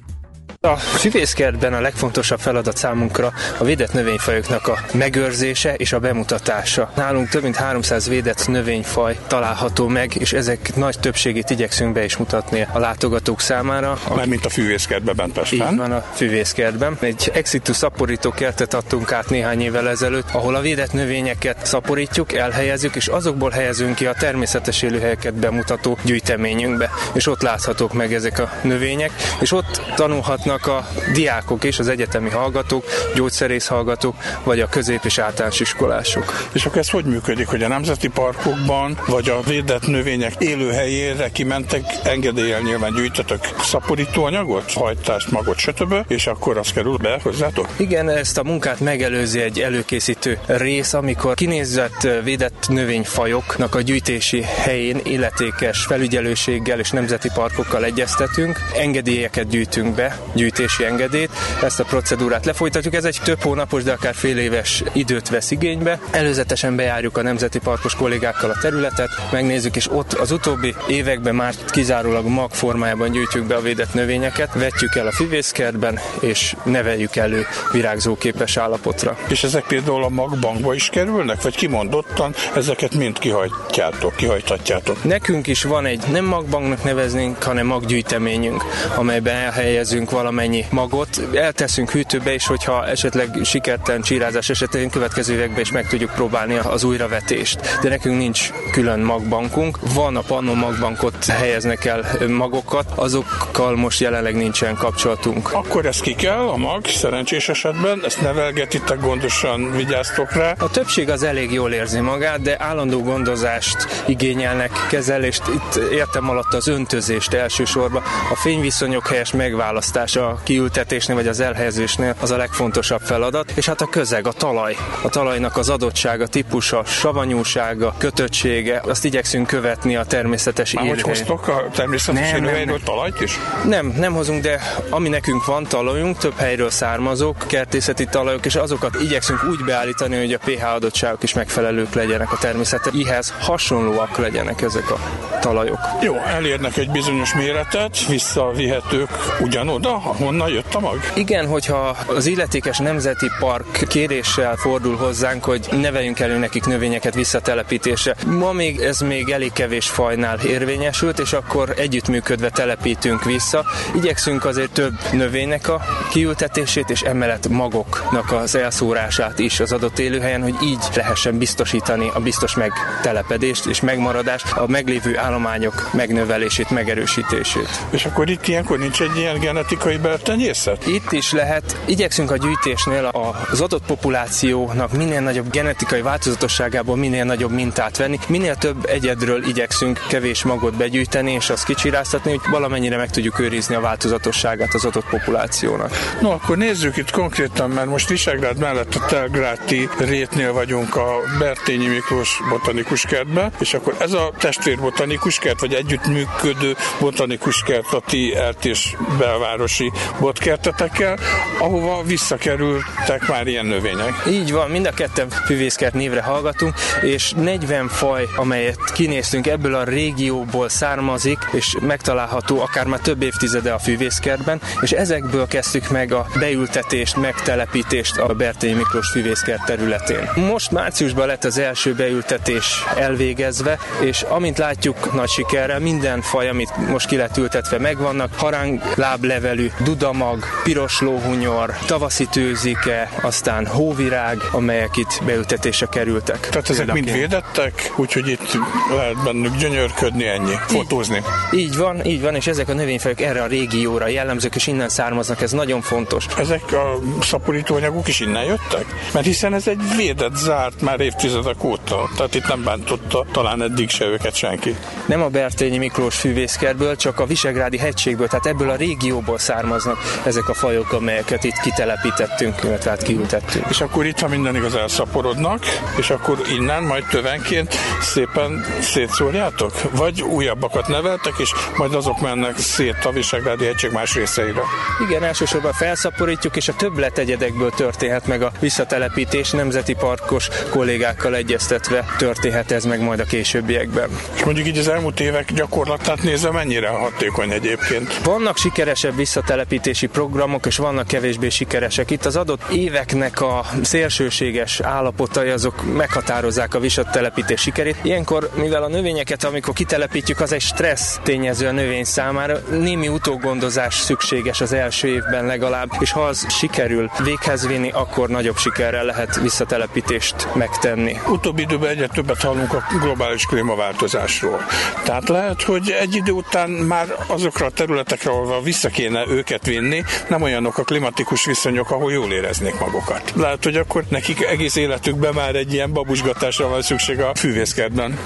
A 0.64 0.76
füvészkertben 0.76 1.74
a 1.74 1.80
legfontosabb 1.80 2.40
feladat 2.40 2.76
számunkra 2.76 3.32
a 3.58 3.64
védett 3.64 3.92
növényfajoknak 3.92 4.68
a 4.68 4.78
megőrzése 4.92 5.74
és 5.74 5.92
a 5.92 5.98
bemutatása. 5.98 6.92
Nálunk 6.96 7.28
több 7.28 7.42
mint 7.42 7.56
300 7.56 8.08
védett 8.08 8.48
növényfaj 8.48 9.18
található 9.26 9.88
meg, 9.88 10.14
és 10.14 10.32
ezek 10.32 10.76
nagy 10.76 10.98
többségét 11.00 11.50
igyekszünk 11.50 11.92
be 11.92 12.04
is 12.04 12.16
mutatni 12.16 12.66
a 12.72 12.78
látogatók 12.78 13.40
számára. 13.40 13.98
Mert 14.14 14.28
mint 14.28 14.44
a 14.44 14.48
füvészkertben 14.48 15.16
bent 15.16 15.32
Pesten. 15.32 15.72
Így 15.72 15.76
van 15.76 15.92
a 15.92 16.04
füvészkertben. 16.14 16.96
Egy 17.00 17.30
exitu 17.34 17.72
szaporító 17.72 18.30
kertet 18.30 18.74
adtunk 18.74 19.12
át 19.12 19.30
néhány 19.30 19.60
évvel 19.60 19.88
ezelőtt, 19.88 20.28
ahol 20.32 20.54
a 20.54 20.60
védett 20.60 20.92
növényeket 20.92 21.66
szaporítjuk, 21.66 22.32
elhelyezzük, 22.32 22.94
és 22.94 23.06
azokból 23.06 23.50
helyezünk 23.50 23.94
ki 23.94 24.06
a 24.06 24.12
természetes 24.12 24.82
élőhelyeket 24.82 25.34
bemutató 25.34 25.98
gyűjteményünkbe. 26.02 26.90
És 27.12 27.26
ott 27.26 27.42
láthatók 27.42 27.92
meg 27.92 28.14
ezek 28.14 28.38
a 28.38 28.50
növények, 28.62 29.10
és 29.40 29.52
ott 29.52 29.82
tanulhatnak 29.94 30.52
tanulnak 30.62 30.66
a 30.66 31.12
diákok 31.12 31.64
és 31.64 31.78
az 31.78 31.88
egyetemi 31.88 32.30
hallgatók, 32.30 32.84
gyógyszerész 33.14 33.66
hallgatók, 33.66 34.16
vagy 34.44 34.60
a 34.60 34.68
közép- 34.68 35.04
és 35.04 35.18
általános 35.18 35.60
iskolások. 35.60 36.48
És 36.52 36.66
akkor 36.66 36.78
ez 36.78 36.90
hogy 36.90 37.04
működik, 37.04 37.46
hogy 37.46 37.62
a 37.62 37.68
nemzeti 37.68 38.08
parkokban, 38.08 38.98
vagy 39.06 39.28
a 39.28 39.40
védett 39.40 39.86
növények 39.86 40.34
élőhelyére 40.38 41.30
kimentek, 41.30 41.84
engedéllyel 42.04 42.60
nyilván 42.60 42.94
gyűjtötök 42.94 43.40
szaporítóanyagot, 43.60 44.72
hajtást, 44.72 45.30
magot, 45.30 45.58
stb., 45.58 45.94
és 46.08 46.26
akkor 46.26 46.58
az 46.58 46.72
kerül 46.72 46.96
be 46.96 47.18
hozzátok? 47.22 47.68
Igen, 47.76 48.08
ezt 48.08 48.38
a 48.38 48.42
munkát 48.42 48.80
megelőzi 48.80 49.40
egy 49.40 49.60
előkészítő 49.60 50.38
rész, 50.46 50.92
amikor 50.92 51.34
kinézett 51.34 52.08
védett 52.24 52.68
növényfajoknak 52.68 53.74
a 53.74 53.80
gyűjtési 53.80 54.42
helyén 54.42 55.00
illetékes 55.02 55.84
felügyelőséggel 55.84 56.78
és 56.78 56.90
nemzeti 56.90 57.30
parkokkal 57.34 57.84
egyeztetünk, 57.84 58.58
engedélyeket 58.76 59.48
gyűjtünk 59.48 59.94
be, 59.94 60.18
gyűjtési 60.44 60.84
engedélyt. 60.84 61.30
Ezt 61.62 61.80
a 61.80 61.84
procedúrát 61.84 62.44
lefolytatjuk. 62.44 62.94
Ez 62.94 63.04
egy 63.04 63.20
több 63.24 63.42
hónapos, 63.42 63.82
de 63.82 63.92
akár 63.92 64.14
fél 64.14 64.38
éves 64.38 64.82
időt 64.92 65.28
vesz 65.28 65.50
igénybe. 65.50 65.98
Előzetesen 66.10 66.76
bejárjuk 66.76 67.16
a 67.16 67.22
nemzeti 67.22 67.58
parkos 67.58 67.94
kollégákkal 67.94 68.50
a 68.50 68.58
területet, 68.60 69.10
megnézzük, 69.32 69.76
és 69.76 69.90
ott 69.90 70.12
az 70.12 70.30
utóbbi 70.30 70.74
években 70.88 71.34
már 71.34 71.54
kizárólag 71.68 72.26
mag 72.26 72.50
formájában 72.50 73.10
gyűjtjük 73.10 73.46
be 73.46 73.54
a 73.54 73.60
védett 73.60 73.94
növényeket, 73.94 74.54
vetjük 74.54 74.94
el 74.94 75.06
a 75.06 75.12
füvészkertben, 75.12 75.98
és 76.20 76.56
neveljük 76.64 77.16
elő 77.16 77.46
virágzóképes 77.72 78.56
állapotra. 78.56 79.18
És 79.28 79.44
ezek 79.44 79.64
például 79.64 80.04
a 80.04 80.08
magbankba 80.08 80.74
is 80.74 80.88
kerülnek, 80.88 81.42
vagy 81.42 81.56
kimondottan 81.56 82.34
ezeket 82.54 82.94
mind 82.94 83.18
kihajtjátok, 83.18 84.16
kihajtatjátok? 84.16 85.04
Nekünk 85.04 85.46
is 85.46 85.62
van 85.62 85.86
egy 85.86 86.02
nem 86.10 86.24
magbanknak 86.24 86.84
neveznénk, 86.84 87.42
hanem 87.42 87.66
maggyűjteményünk, 87.66 88.64
amelyben 88.96 89.34
elhelyezünk 89.34 90.10
valamennyi 90.24 90.64
magot, 90.70 91.20
elteszünk 91.34 91.90
hűtőbe, 91.90 92.32
és 92.32 92.46
hogyha 92.46 92.86
esetleg 92.86 93.38
sikertelen 93.42 94.00
csírázás 94.02 94.48
esetén 94.48 94.90
következő 94.90 95.34
években 95.34 95.60
is 95.60 95.72
meg 95.72 95.88
tudjuk 95.88 96.10
próbálni 96.14 96.56
az 96.56 96.84
újravetést. 96.84 97.78
De 97.82 97.88
nekünk 97.88 98.18
nincs 98.18 98.52
külön 98.72 99.00
magbankunk. 99.00 99.78
Van 99.94 100.16
a 100.16 100.20
Panno 100.20 100.54
magbankot 100.54 101.24
helyeznek 101.24 101.84
el 101.84 102.04
magokat, 102.28 102.86
azokkal 102.94 103.76
most 103.76 104.00
jelenleg 104.00 104.34
nincsen 104.34 104.74
kapcsolatunk. 104.74 105.52
Akkor 105.52 105.86
ez 105.86 106.00
ki 106.00 106.14
kell, 106.14 106.48
a 106.48 106.56
mag, 106.56 106.86
szerencsés 106.86 107.48
esetben, 107.48 108.00
ezt 108.04 108.20
nevelgetitek, 108.20 109.00
gondosan 109.00 109.72
vigyáztok 109.76 110.32
rá. 110.32 110.54
A 110.58 110.70
többség 110.70 111.10
az 111.10 111.22
elég 111.22 111.52
jól 111.52 111.72
érzi 111.72 112.00
magát, 112.00 112.42
de 112.42 112.56
állandó 112.58 113.02
gondozást 113.02 114.04
igényelnek, 114.06 114.70
kezelést. 114.90 115.42
Itt 115.54 115.92
értem 115.92 116.28
alatt 116.28 116.52
az 116.54 116.68
öntözést 116.68 117.32
elsősorban. 117.32 118.02
A 118.30 118.36
fényviszonyok 118.36 119.06
helyes 119.06 119.32
megválasztása 119.32 120.13
megosztása 120.14 120.28
a 120.28 120.40
kiültetésnél 120.44 121.16
vagy 121.16 121.26
az 121.26 121.40
elhelyezésnél 121.40 122.14
az 122.20 122.30
a 122.30 122.36
legfontosabb 122.36 123.00
feladat, 123.00 123.50
és 123.54 123.66
hát 123.66 123.80
a 123.80 123.86
közeg, 123.86 124.26
a 124.26 124.32
talaj. 124.32 124.76
A 125.02 125.08
talajnak 125.08 125.56
az 125.56 125.68
adottsága, 125.68 126.26
típusa, 126.26 126.84
savanyúsága, 126.84 127.94
kötöttsége, 127.98 128.80
azt 128.84 129.04
igyekszünk 129.04 129.46
követni 129.46 129.96
a 129.96 130.04
természetes 130.04 130.72
Már 130.72 130.88
hogy 130.88 131.00
hoztok 131.00 131.48
a 131.48 131.68
természetes 131.74 132.32
élőhelyről 132.32 132.80
talajt 132.80 133.20
is? 133.20 133.38
Nem, 133.64 133.94
nem 133.96 134.12
hozunk, 134.12 134.42
de 134.42 134.60
ami 134.90 135.08
nekünk 135.08 135.44
van 135.44 135.64
talajunk, 135.64 136.18
több 136.18 136.36
helyről 136.36 136.70
származók, 136.70 137.36
kertészeti 137.46 138.04
talajok, 138.04 138.46
és 138.46 138.54
azokat 138.54 139.00
igyekszünk 139.00 139.44
úgy 139.50 139.64
beállítani, 139.64 140.16
hogy 140.16 140.32
a 140.32 140.38
pH 140.38 140.74
adottságok 140.74 141.22
is 141.22 141.34
megfelelők 141.34 141.94
legyenek 141.94 142.32
a 142.32 142.36
természetes. 142.36 142.92
Ihez 142.94 143.34
hasonlóak 143.40 144.18
legyenek 144.18 144.62
ezek 144.62 144.90
a 144.90 144.98
talajok. 145.40 145.78
Jó, 146.02 146.16
elérnek 146.16 146.76
egy 146.76 146.90
bizonyos 146.90 147.34
méretet, 147.34 148.06
visszavihetők 148.06 149.10
ugyanoda, 149.40 150.02
honnan 150.12 150.48
jött 150.48 150.74
a 150.74 150.80
mag? 150.80 151.00
Igen, 151.14 151.46
hogyha 151.46 151.96
az 152.06 152.26
illetékes 152.26 152.78
nemzeti 152.78 153.26
park 153.38 153.84
kéréssel 153.88 154.56
fordul 154.56 154.96
hozzánk, 154.96 155.44
hogy 155.44 155.68
neveljünk 155.70 156.20
elő 156.20 156.38
nekik 156.38 156.64
növényeket 156.64 157.14
visszatelepítésre. 157.14 158.14
Ma 158.26 158.52
még 158.52 158.80
ez 158.80 159.00
még 159.00 159.30
elég 159.30 159.52
kevés 159.52 159.88
fajnál 159.88 160.38
érvényesült, 160.38 161.18
és 161.18 161.32
akkor 161.32 161.74
együttműködve 161.76 162.50
telepítünk 162.50 163.24
vissza. 163.24 163.64
Igyekszünk 163.94 164.44
azért 164.44 164.70
több 164.70 164.92
növénynek 165.12 165.68
a 165.68 165.80
kiültetését, 166.10 166.90
és 166.90 167.00
emellett 167.00 167.48
magoknak 167.48 168.32
az 168.32 168.54
elszórását 168.54 169.38
is 169.38 169.60
az 169.60 169.72
adott 169.72 169.98
élőhelyen, 169.98 170.42
hogy 170.42 170.54
így 170.62 170.84
lehessen 170.94 171.38
biztosítani 171.38 172.10
a 172.14 172.20
biztos 172.20 172.54
megtelepedést 172.54 173.66
és 173.66 173.80
megmaradást, 173.80 174.52
a 174.52 174.66
meglévő 174.66 175.18
állományok 175.18 175.90
megnövelését, 175.92 176.70
megerősítését. 176.70 177.68
És 177.90 178.04
akkor 178.04 178.30
itt 178.30 178.48
ilyenkor 178.48 178.78
nincs 178.78 179.02
egy 179.02 179.16
ilyen 179.16 179.38
genetikai 179.38 179.93
bertenyészet? 179.96 180.86
Itt 180.86 181.12
is 181.12 181.32
lehet. 181.32 181.76
Igyekszünk 181.84 182.30
a 182.30 182.36
gyűjtésnél 182.36 183.10
az 183.50 183.60
adott 183.60 183.84
populációnak 183.86 184.92
minél 184.92 185.20
nagyobb 185.20 185.50
genetikai 185.50 186.00
változatosságából 186.00 186.96
minél 186.96 187.24
nagyobb 187.24 187.50
mintát 187.50 187.96
venni, 187.96 188.18
minél 188.28 188.56
több 188.56 188.84
egyedről 188.86 189.44
igyekszünk 189.46 190.00
kevés 190.08 190.42
magot 190.42 190.76
begyűjteni, 190.76 191.32
és 191.32 191.50
azt 191.50 191.64
kicsiráztatni, 191.64 192.30
hogy 192.30 192.40
valamennyire 192.50 192.96
meg 192.96 193.10
tudjuk 193.10 193.38
őrizni 193.38 193.74
a 193.74 193.80
változatosságát 193.80 194.74
az 194.74 194.84
adott 194.84 195.08
populációnak. 195.08 195.90
No, 196.20 196.30
akkor 196.30 196.56
nézzük 196.56 196.96
itt 196.96 197.10
konkrétan, 197.10 197.70
mert 197.70 197.88
most 197.88 198.08
Visegrád 198.08 198.58
mellett 198.58 198.94
a 198.94 199.04
Telgráti 199.04 199.88
rétnél 199.98 200.52
vagyunk 200.52 200.96
a 200.96 201.20
Bertényi 201.38 201.86
Miklós 201.86 202.40
botanikus 202.48 203.02
kertben, 203.02 203.52
és 203.58 203.74
akkor 203.74 203.96
ez 203.98 204.12
a 204.12 204.32
testvér 204.38 204.78
botanikus 204.80 205.38
kert, 205.38 205.60
vagy 205.60 205.74
együttműködő 205.74 206.76
botanikus 207.00 207.62
kert 207.62 207.92
a 207.92 208.02
ti 208.06 208.34
eltés 208.34 208.96
belvárosi 209.18 209.83
botkertetekkel, 210.20 211.18
ahova 211.58 212.02
visszakerültek 212.02 213.28
már 213.28 213.46
ilyen 213.46 213.66
növények. 213.66 214.12
Így 214.28 214.52
van, 214.52 214.70
mind 214.70 214.86
a 214.86 214.90
ketten 214.90 215.28
füvészkert 215.28 215.94
névre 215.94 216.22
hallgatunk, 216.22 216.74
és 217.02 217.32
40 217.36 217.88
faj, 217.88 218.24
amelyet 218.36 218.78
kinéztünk 218.92 219.46
ebből 219.46 219.74
a 219.74 219.84
régióból 219.84 220.68
származik, 220.68 221.38
és 221.52 221.76
megtalálható 221.80 222.60
akár 222.60 222.86
már 222.86 223.00
több 223.00 223.22
évtizede 223.22 223.72
a 223.72 223.78
füvészkertben, 223.78 224.60
és 224.80 224.92
ezekből 224.92 225.46
kezdtük 225.46 225.90
meg 225.90 226.12
a 226.12 226.26
beültetést, 226.38 227.16
megtelepítést 227.16 228.16
a 228.16 228.34
Bertényi 228.34 228.74
Miklós 228.74 229.10
füvészkert 229.10 229.64
területén. 229.64 230.30
Most 230.34 230.70
márciusban 230.70 231.26
lett 231.26 231.44
az 231.44 231.58
első 231.58 231.94
beültetés 231.94 232.84
elvégezve, 232.96 233.78
és 234.00 234.22
amint 234.22 234.58
látjuk 234.58 235.14
nagy 235.14 235.28
sikerrel, 235.28 235.78
minden 235.78 236.20
faj, 236.20 236.48
amit 236.48 236.76
most 236.88 237.06
ki 237.06 237.16
lett 237.16 237.36
ültetve 237.36 237.78
megvannak, 237.78 238.34
harang 238.34 238.80
láblevelű, 238.94 239.70
dudamag, 239.78 240.44
piros 240.62 241.00
lóhunyor, 241.00 241.76
tavaszi 241.86 242.26
tőzike, 242.26 243.10
aztán 243.22 243.66
hóvirág, 243.66 244.38
amelyek 244.52 244.96
itt 244.96 245.20
beültetésre 245.26 245.86
kerültek. 245.86 246.48
Tehát 246.48 246.70
ezek 246.70 246.92
mind 246.92 247.12
védettek, 247.12 247.92
úgyhogy 247.96 248.28
itt 248.28 248.58
lehet 248.96 249.22
bennük 249.24 249.56
gyönyörködni, 249.56 250.26
ennyi, 250.26 250.54
fotózni. 250.66 251.22
Így 251.52 251.76
van, 251.76 252.04
így 252.04 252.20
van, 252.20 252.34
és 252.34 252.46
ezek 252.46 252.68
a 252.68 252.72
növényfajok 252.72 253.20
erre 253.20 253.42
a 253.42 253.46
régióra 253.46 254.06
jellemzők, 254.06 254.54
és 254.54 254.66
innen 254.66 254.88
származnak, 254.88 255.40
ez 255.40 255.52
nagyon 255.52 255.80
fontos. 255.80 256.26
Ezek 256.38 256.72
a 256.72 256.98
szaporítóanyagok 257.20 258.08
is 258.08 258.20
innen 258.20 258.44
jöttek? 258.44 258.84
Mert 259.12 259.26
hiszen 259.26 259.54
ez 259.54 259.68
egy 259.68 259.80
védett, 259.96 260.36
zárt 260.36 260.80
már 260.80 261.00
évtizedek 261.00 261.64
óta, 261.64 262.10
tehát 262.16 262.34
itt 262.34 262.48
nem 262.48 262.62
bántotta 262.62 263.24
talán 263.32 263.62
eddig 263.62 263.90
se 263.90 264.04
őket 264.04 264.34
senki. 264.34 264.76
Nem 265.06 265.22
a 265.22 265.28
Bertényi 265.28 265.78
Miklós 265.78 266.16
fűvészkerből, 266.16 266.96
csak 266.96 267.20
a 267.20 267.26
Visegrádi 267.26 267.78
hegységből, 267.78 268.28
tehát 268.28 268.46
ebből 268.46 268.70
a 268.70 268.76
régióból 268.76 269.38
származnak 269.64 269.98
ezek 270.24 270.48
a 270.48 270.54
fajok, 270.54 270.92
amelyeket 270.92 271.44
itt 271.44 271.60
kitelepítettünk, 271.62 272.62
illetve 272.62 272.90
hát 272.90 273.02
kiültettünk. 273.02 273.66
És 273.68 273.80
akkor 273.80 274.06
itt, 274.06 274.18
ha 274.18 274.28
minden 274.28 274.56
igaz, 274.56 274.74
elszaporodnak, 274.74 275.64
és 275.96 276.10
akkor 276.10 276.38
innen 276.56 276.82
majd 276.82 277.04
tövenként 277.10 277.74
szépen 278.00 278.64
szétszórjátok? 278.80 279.72
Vagy 279.90 280.22
újabbakat 280.22 280.88
neveltek, 280.88 281.32
és 281.36 281.52
majd 281.76 281.94
azok 281.94 282.20
mennek 282.20 282.58
szét 282.58 283.04
a 283.04 283.10
Visegrádi 283.10 283.64
hegység 283.64 283.90
más 283.90 284.14
részeire? 284.14 284.62
Igen, 285.08 285.24
elsősorban 285.24 285.72
felszaporítjuk, 285.72 286.56
és 286.56 286.68
a 286.68 286.74
többletegyedekből 286.74 287.70
történhet 287.70 288.26
meg 288.26 288.42
a 288.42 288.52
visszatelepítés, 288.60 289.50
nemzeti 289.50 289.94
parkos 289.94 290.48
kollégákkal 290.70 291.34
egyeztetve 291.34 292.04
történhet 292.18 292.70
ez 292.70 292.84
meg 292.84 293.00
majd 293.00 293.20
a 293.20 293.24
későbbiekben. 293.24 294.08
És 294.34 294.44
mondjuk 294.44 294.66
így 294.66 294.78
az 294.78 294.88
elmúlt 294.88 295.20
évek 295.20 295.52
gyakorlatát 295.52 296.22
nézve 296.22 296.50
mennyire 296.50 296.88
hatékony 296.88 297.50
egyébként? 297.50 298.22
Vannak 298.24 298.56
sikeresebb 298.56 299.16
visszatelepítési 299.54 300.06
programok, 300.06 300.66
és 300.66 300.76
vannak 300.76 301.06
kevésbé 301.06 301.48
sikeresek. 301.48 302.10
Itt 302.10 302.24
az 302.24 302.36
adott 302.36 302.62
éveknek 302.72 303.40
a 303.40 303.64
szélsőséges 303.82 304.80
állapotai 304.80 305.48
azok 305.48 305.94
meghatározzák 305.96 306.74
a 306.74 306.78
visszatelepítés 306.78 307.60
sikerét. 307.60 307.96
Ilyenkor, 308.02 308.50
mivel 308.54 308.82
a 308.82 308.88
növényeket, 308.88 309.44
amikor 309.44 309.74
kitelepítjük, 309.74 310.40
az 310.40 310.52
egy 310.52 310.60
stressz 310.60 311.18
tényező 311.22 311.66
a 311.66 311.70
növény 311.70 312.04
számára, 312.04 312.58
némi 312.70 313.08
utógondozás 313.08 313.94
szükséges 313.94 314.60
az 314.60 314.72
első 314.72 315.08
évben 315.08 315.46
legalább, 315.46 315.90
és 315.98 316.12
ha 316.12 316.24
az 316.24 316.46
sikerül 316.52 317.10
véghez 317.24 317.66
vinni, 317.66 317.90
akkor 317.90 318.28
nagyobb 318.28 318.56
sikerrel 318.56 319.04
lehet 319.04 319.40
visszatelepítést 319.40 320.54
megtenni. 320.54 321.16
Utóbbi 321.28 321.62
időben 321.62 321.90
egyre 321.90 322.06
többet 322.06 322.40
hallunk 322.40 322.72
a 322.72 322.84
globális 323.00 323.44
klímaváltozásról. 323.46 324.64
Tehát 325.04 325.28
lehet, 325.28 325.62
hogy 325.62 325.96
egy 326.00 326.14
idő 326.14 326.32
után 326.32 326.70
már 326.70 327.06
azokra 327.26 327.66
a 327.66 327.70
területekre, 327.70 328.30
ahol 328.30 328.62
vissza 328.62 328.88
kéne 328.88 329.24
őket 329.34 329.66
vinni, 329.66 330.04
nem 330.28 330.42
olyanok 330.42 330.78
a 330.78 330.82
klimatikus 330.82 331.44
viszonyok, 331.44 331.90
ahol 331.90 332.12
jól 332.12 332.32
éreznék 332.32 332.78
magukat. 332.78 333.32
Lehet, 333.36 333.64
hogy 333.64 333.76
akkor 333.76 334.04
nekik 334.08 334.44
egész 334.44 334.76
életükben 334.76 335.34
már 335.34 335.54
egy 335.54 335.72
ilyen 335.72 335.92
babusgatásra 335.92 336.68
van 336.68 336.82
szükség 336.82 337.20
a 337.20 337.34
fűvészkertben. 337.34 338.18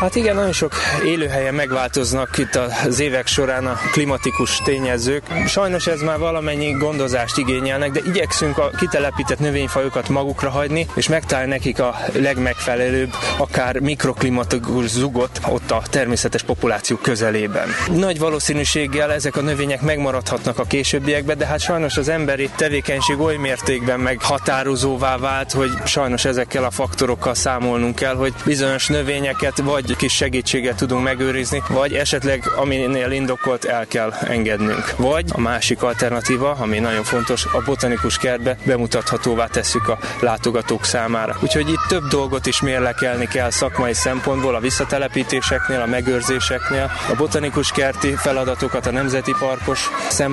Hát 0.00 0.14
igen, 0.14 0.34
nagyon 0.34 0.52
sok 0.52 0.72
élőhelyen 1.04 1.54
megváltoznak 1.54 2.38
itt 2.38 2.58
az 2.86 3.00
évek 3.00 3.26
során 3.26 3.66
a 3.66 3.80
klimatikus 3.92 4.56
tényezők. 4.64 5.22
Sajnos 5.46 5.86
ez 5.86 6.00
már 6.00 6.18
valamennyi 6.18 6.70
gondozást 6.70 7.38
igényelnek, 7.38 7.90
de 7.90 8.00
igyekszünk 8.06 8.58
a 8.58 8.70
kitelepített 8.78 9.38
növényfajokat 9.38 10.08
magukra 10.08 10.50
hagyni, 10.50 10.86
és 10.94 11.08
megtalálni 11.08 11.50
nekik 11.50 11.80
a 11.80 11.96
legmegfelelőbb, 12.12 13.14
akár 13.36 13.78
mikroklimatikus 13.78 14.86
zugot 14.88 15.40
ott 15.48 15.70
a 15.70 15.82
természetes 15.90 16.42
populáció 16.42 16.96
közelében. 16.96 17.68
Nagy 17.92 18.18
valószínűséggel 18.18 19.12
ezek 19.12 19.36
a 19.36 19.40
növények 19.40 19.80
megmaradhatnak 19.82 20.49
a 20.58 20.64
későbbiekben, 20.64 21.38
de 21.38 21.46
hát 21.46 21.60
sajnos 21.60 21.96
az 21.96 22.08
emberi 22.08 22.50
tevékenység 22.56 23.20
oly 23.20 23.36
mértékben 23.36 24.00
meghatározóvá 24.00 25.16
vált, 25.16 25.52
hogy 25.52 25.70
sajnos 25.84 26.24
ezekkel 26.24 26.64
a 26.64 26.70
faktorokkal 26.70 27.34
számolnunk 27.34 27.94
kell, 27.94 28.14
hogy 28.14 28.34
bizonyos 28.44 28.86
növényeket 28.86 29.58
vagy 29.60 29.96
kis 29.96 30.12
segítséget 30.12 30.76
tudunk 30.76 31.02
megőrizni, 31.02 31.62
vagy 31.68 31.94
esetleg 31.94 32.42
aminél 32.56 33.10
indokolt 33.10 33.64
el 33.64 33.86
kell 33.86 34.12
engednünk. 34.20 34.94
Vagy 34.96 35.24
a 35.32 35.40
másik 35.40 35.82
alternatíva, 35.82 36.50
ami 36.50 36.78
nagyon 36.78 37.04
fontos, 37.04 37.44
a 37.44 37.62
botanikus 37.64 38.18
kertbe 38.18 38.56
bemutathatóvá 38.64 39.46
tesszük 39.46 39.88
a 39.88 39.98
látogatók 40.20 40.84
számára. 40.84 41.36
Úgyhogy 41.42 41.68
itt 41.68 41.84
több 41.88 42.04
dolgot 42.04 42.46
is 42.46 42.60
mérlekelni 42.60 43.26
kell 43.26 43.50
szakmai 43.50 43.94
szempontból, 43.94 44.54
a 44.54 44.60
visszatelepítéseknél, 44.60 45.80
a 45.80 45.86
megőrzéseknél, 45.86 46.90
a 47.08 47.14
botanikus 47.16 47.70
kerti 47.70 48.14
feladatokat, 48.16 48.86
a 48.86 48.90
nemzeti 48.90 49.34
parkos 49.38 49.90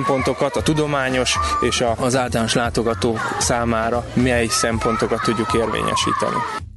szempontokat, 0.08 0.56
a 0.56 0.62
tudományos 0.62 1.38
és 1.60 1.84
az 1.96 2.16
általános 2.16 2.54
látogatók 2.54 3.36
számára 3.38 4.04
mely 4.14 4.46
szempontokat 4.46 5.22
tudjuk 5.22 5.54
érvényesíteni. 5.54 6.67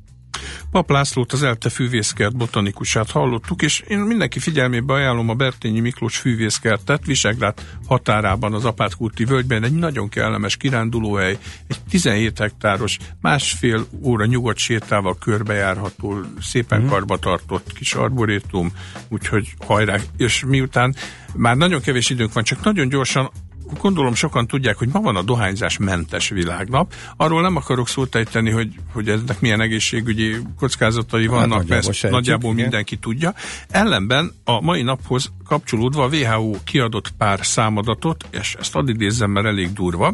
Pap 0.71 0.89
Lászlót, 0.89 1.31
az 1.31 1.43
ELTE 1.43 1.69
fűvészkert 1.69 2.37
botanikusát 2.37 3.11
hallottuk, 3.11 3.61
és 3.61 3.83
én 3.87 3.99
mindenki 3.99 4.39
figyelmébe 4.39 4.93
ajánlom 4.93 5.29
a 5.29 5.33
Bertényi 5.33 5.79
Miklós 5.79 6.17
fűvészkertet, 6.17 7.05
Visegrád 7.05 7.59
határában 7.87 8.53
az 8.53 8.65
Apátkurti 8.65 9.25
völgyben 9.25 9.63
egy 9.63 9.73
nagyon 9.73 10.09
kellemes 10.09 10.57
kirándulóhely, 10.57 11.37
egy 11.67 11.77
17 11.89 12.39
hektáros, 12.39 12.97
másfél 13.21 13.85
óra 14.01 14.25
nyugodt 14.25 14.57
sétával 14.57 15.17
körbejárható, 15.17 16.21
szépen 16.41 16.81
mm. 16.81 16.87
karba 16.87 17.17
tartott 17.17 17.73
kis 17.73 17.93
arborétum, 17.93 18.71
úgyhogy 19.09 19.53
hajrá, 19.65 19.97
és 20.17 20.43
miután 20.47 20.95
már 21.35 21.57
nagyon 21.57 21.81
kevés 21.81 22.09
időnk 22.09 22.33
van, 22.33 22.43
csak 22.43 22.63
nagyon 22.63 22.89
gyorsan 22.89 23.31
gondolom 23.79 24.13
sokan 24.13 24.47
tudják, 24.47 24.77
hogy 24.77 24.89
ma 24.91 24.99
van 24.99 25.15
a 25.15 25.21
dohányzás 25.21 25.77
mentes 25.77 26.29
világnap. 26.29 26.93
Arról 27.17 27.41
nem 27.41 27.55
akarok 27.55 27.87
szót 27.87 28.15
ejteni, 28.15 28.49
hogy, 28.49 28.75
hogy 28.93 29.09
ennek 29.09 29.39
milyen 29.39 29.61
egészségügyi 29.61 30.37
kockázatai 30.57 31.27
vannak, 31.27 31.57
hát 31.57 31.67
mert 31.67 31.83
nagyjából, 32.01 32.23
sejtjük, 32.23 32.53
mindenki 32.53 32.93
igen. 32.93 33.09
tudja. 33.09 33.33
Ellenben 33.69 34.31
a 34.43 34.61
mai 34.61 34.81
naphoz 34.81 35.31
kapcsolódva 35.45 36.03
a 36.03 36.07
WHO 36.07 36.55
kiadott 36.63 37.11
pár 37.17 37.45
számadatot, 37.45 38.25
és 38.29 38.55
ezt 38.59 38.75
add 38.75 38.89
idézzem, 38.89 39.29
mert 39.29 39.45
elég 39.45 39.73
durva, 39.73 40.13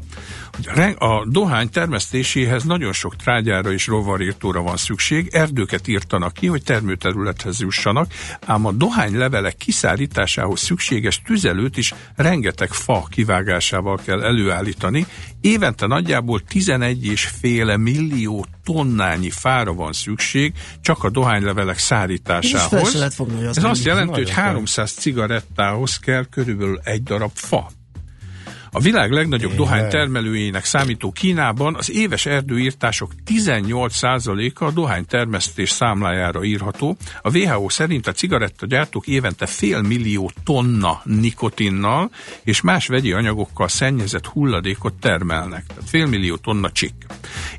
hogy 0.52 0.95
a 0.98 1.26
dohány 1.26 1.70
termesztéséhez 1.70 2.64
nagyon 2.64 2.93
sok 2.93 3.16
trágyára 3.16 3.72
és 3.72 3.88
rovarírtóra 3.88 4.62
van 4.62 4.78
szükség, 4.78 5.30
erdőket 5.32 5.88
írtanak 5.88 6.34
ki, 6.34 6.48
hogy 6.48 6.64
termőterülethez 6.64 7.60
jussanak, 7.60 8.12
ám 8.45 8.66
a 8.66 8.72
dohány 8.72 9.18
levelek 9.18 9.56
kiszállításához 9.56 10.60
szükséges 10.60 11.22
tüzelőt 11.22 11.78
is 11.78 11.93
rengeteg 12.16 12.72
fa 12.72 13.06
kivágásával 13.38 14.00
kell 14.06 14.24
előállítani. 14.24 15.06
Évente 15.42 15.88
nagyjából 15.88 16.42
11,5 16.50 17.78
millió 17.78 18.46
tonnányi 18.64 19.30
fára 19.30 19.74
van 19.74 19.94
szükség 19.94 20.54
csak 20.82 21.04
a 21.04 21.10
dohánylevelek 21.10 21.78
szállításához. 21.78 23.14
Fogni, 23.14 23.46
Ez 23.46 23.64
azt 23.64 23.86
jelenti, 23.86 24.14
hogy 24.14 24.30
300 24.30 24.92
cigarettához 24.92 25.98
kell 25.98 26.26
körülbelül 26.30 26.80
egy 26.84 27.04
darab 27.04 27.32
fa. 27.34 27.70
A 28.78 28.80
világ 28.80 29.11
legnagyobb 29.11 29.55
dohány 29.55 29.89
termelőjének 29.89 30.65
számító 30.65 31.11
Kínában 31.11 31.75
az 31.75 31.91
éves 31.91 32.25
erdőírtások 32.25 33.11
18%-a 33.25 34.63
a 34.63 34.71
dohány 34.71 35.05
termesztés 35.05 35.69
számlájára 35.69 36.43
írható. 36.43 36.97
A 37.21 37.38
WHO 37.38 37.69
szerint 37.69 38.07
a 38.07 38.11
cigarettagyártók 38.11 39.07
évente 39.07 39.45
fél 39.45 39.82
millió 39.82 40.32
tonna 40.43 41.01
nikotinnal 41.03 42.11
és 42.43 42.61
más 42.61 42.88
vegyi 42.88 43.11
anyagokkal 43.13 43.67
szennyezett 43.67 44.25
hulladékot 44.25 44.93
termelnek. 44.93 45.65
Tehát 45.65 45.89
fél 45.89 46.05
millió 46.05 46.36
tonna 46.36 46.71
csik. 46.71 46.93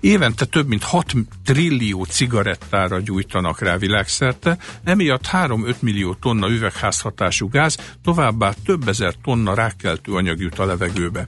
Évente 0.01 0.45
több 0.45 0.69
mint 0.69 0.83
6 0.83 1.13
trillió 1.45 2.05
cigarettára 2.05 3.01
gyújtanak 3.01 3.61
rá 3.61 3.77
világszerte, 3.77 4.59
emiatt 4.85 5.29
3-5 5.33 5.75
millió 5.81 6.15
tonna 6.15 6.49
üvegházhatású 6.49 7.49
gáz, 7.49 7.79
továbbá 8.03 8.53
több 8.65 8.89
ezer 8.89 9.15
tonna 9.23 9.55
rákkeltő 9.55 10.13
anyag 10.13 10.41
jut 10.41 10.59
a 10.59 10.65
levegőbe. 10.65 11.27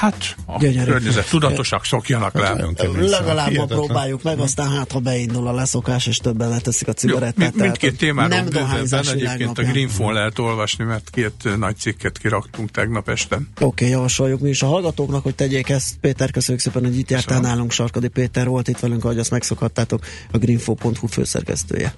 Hát, 0.00 0.36
a 0.46 0.58
Gyönyörű. 0.58 0.90
környezet 0.90 1.28
tudatosak 1.28 1.84
szokjanak 1.84 2.34
le. 2.34 2.54
Legalább 2.98 3.52
ma 3.52 3.64
próbáljuk 3.64 4.22
meg, 4.22 4.38
aztán 4.38 4.70
hát, 4.70 4.92
ha 4.92 4.98
beindul 4.98 5.46
a 5.46 5.52
leszokás, 5.52 6.06
és 6.06 6.16
többen 6.16 6.48
leteszik 6.48 6.88
a 6.88 6.92
cigarettát. 6.92 7.52
Jó, 7.56 7.62
mindkét 7.62 7.96
témáról 7.96 8.28
nem 8.28 8.44
bővebben 8.44 9.08
egyébként 9.08 9.58
a 9.58 9.62
Greenfall 9.62 10.12
lehet 10.12 10.38
olvasni, 10.38 10.84
mert 10.84 11.10
két 11.10 11.56
nagy 11.58 11.76
cikket 11.76 12.18
kiraktunk 12.18 12.70
tegnap 12.70 13.08
este. 13.08 13.36
Oké, 13.36 13.64
okay, 13.64 13.88
javasoljuk 13.88 14.40
mi 14.40 14.48
is 14.48 14.62
a 14.62 14.66
hallgatóknak, 14.66 15.22
hogy 15.22 15.34
tegyék 15.34 15.68
ezt. 15.68 15.96
Péter, 16.00 16.30
köszönjük 16.30 16.62
szépen, 16.62 16.84
hogy 16.84 16.98
itt 16.98 17.10
jártál 17.10 17.40
nálunk. 17.40 17.72
Sarkadi 17.72 18.08
Péter 18.08 18.46
volt 18.46 18.68
itt 18.68 18.78
velünk, 18.78 19.04
ahogy 19.04 19.18
azt 19.18 19.30
megszokhattátok, 19.30 20.04
a 20.32 20.38
greenfo.hu 20.38 21.06
főszerkesztője. 21.06 21.94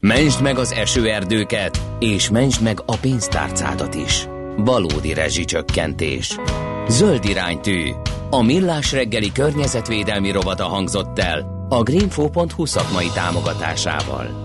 Mentsd 0.00 0.42
meg 0.42 0.58
az 0.58 0.72
esőerdőket, 0.72 1.80
és 1.98 2.30
mentsd 2.30 2.62
meg 2.62 2.82
a 2.86 2.96
pénztárcádat 2.96 3.94
is. 3.94 4.26
Valódi 4.56 5.12
rezsicsökkentés. 5.12 6.36
Zöld 6.88 7.24
iránytű. 7.24 7.90
A 8.30 8.42
millás 8.42 8.92
reggeli 8.92 9.32
környezetvédelmi 9.32 10.30
rovata 10.30 10.64
hangzott 10.64 11.18
el 11.18 11.66
a 11.68 11.82
greenfo.hu 11.82 12.66
szakmai 12.66 13.08
támogatásával. 13.14 14.43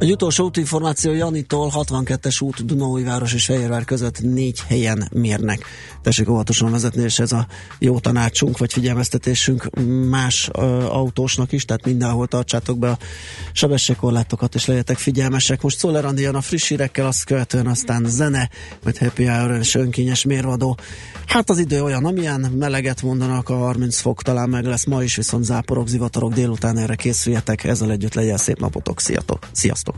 Egy 0.00 0.10
utolsó 0.10 0.44
útinformáció 0.44 1.12
Janitól 1.12 1.70
62-es 1.74 2.42
út 2.42 2.64
Dunaújváros 2.64 3.34
és 3.34 3.44
Fehérvár 3.44 3.84
között 3.84 4.20
négy 4.20 4.60
helyen 4.68 5.08
mérnek. 5.12 5.64
Tessék 6.02 6.28
óvatosan 6.28 6.70
vezetni, 6.70 7.02
és 7.02 7.18
ez 7.18 7.32
a 7.32 7.46
jó 7.78 7.98
tanácsunk, 7.98 8.58
vagy 8.58 8.72
figyelmeztetésünk 8.72 9.70
más 10.08 10.50
ö, 10.52 10.62
autósnak 10.84 11.52
is, 11.52 11.64
tehát 11.64 11.84
mindenhol 11.84 12.26
tartsátok 12.26 12.78
be 12.78 12.90
a 12.90 12.98
sebességkorlátokat, 13.52 14.54
és 14.54 14.66
legyetek 14.66 14.98
figyelmesek. 14.98 15.62
Most 15.62 15.78
Szoller 15.78 16.04
Andi 16.04 16.22
jön 16.22 16.34
a 16.34 16.40
friss 16.40 16.68
hírekkel, 16.68 17.06
azt 17.06 17.24
követően 17.24 17.66
aztán 17.66 18.04
zene, 18.06 18.50
vagy 18.82 18.98
happy 18.98 19.24
hour 19.24 19.58
és 19.58 19.74
önkényes 19.74 20.24
mérvadó. 20.24 20.78
Hát 21.26 21.50
az 21.50 21.58
idő 21.58 21.82
olyan, 21.82 22.04
amilyen 22.04 22.40
meleget 22.40 23.02
mondanak, 23.02 23.48
a 23.48 23.56
30 23.56 24.00
fok 24.00 24.22
talán 24.22 24.48
meg 24.48 24.64
lesz 24.64 24.84
ma 24.84 25.02
is, 25.02 25.16
viszont 25.16 25.44
záporok, 25.44 25.88
zivatarok 25.88 26.32
délután 26.32 26.78
erre 26.78 26.94
készüljetek, 26.94 27.64
ezzel 27.64 27.90
együtt 27.90 28.14
legyen 28.14 28.36
szép 28.36 28.58
napotok, 28.58 29.00
sziasztok! 29.52 29.89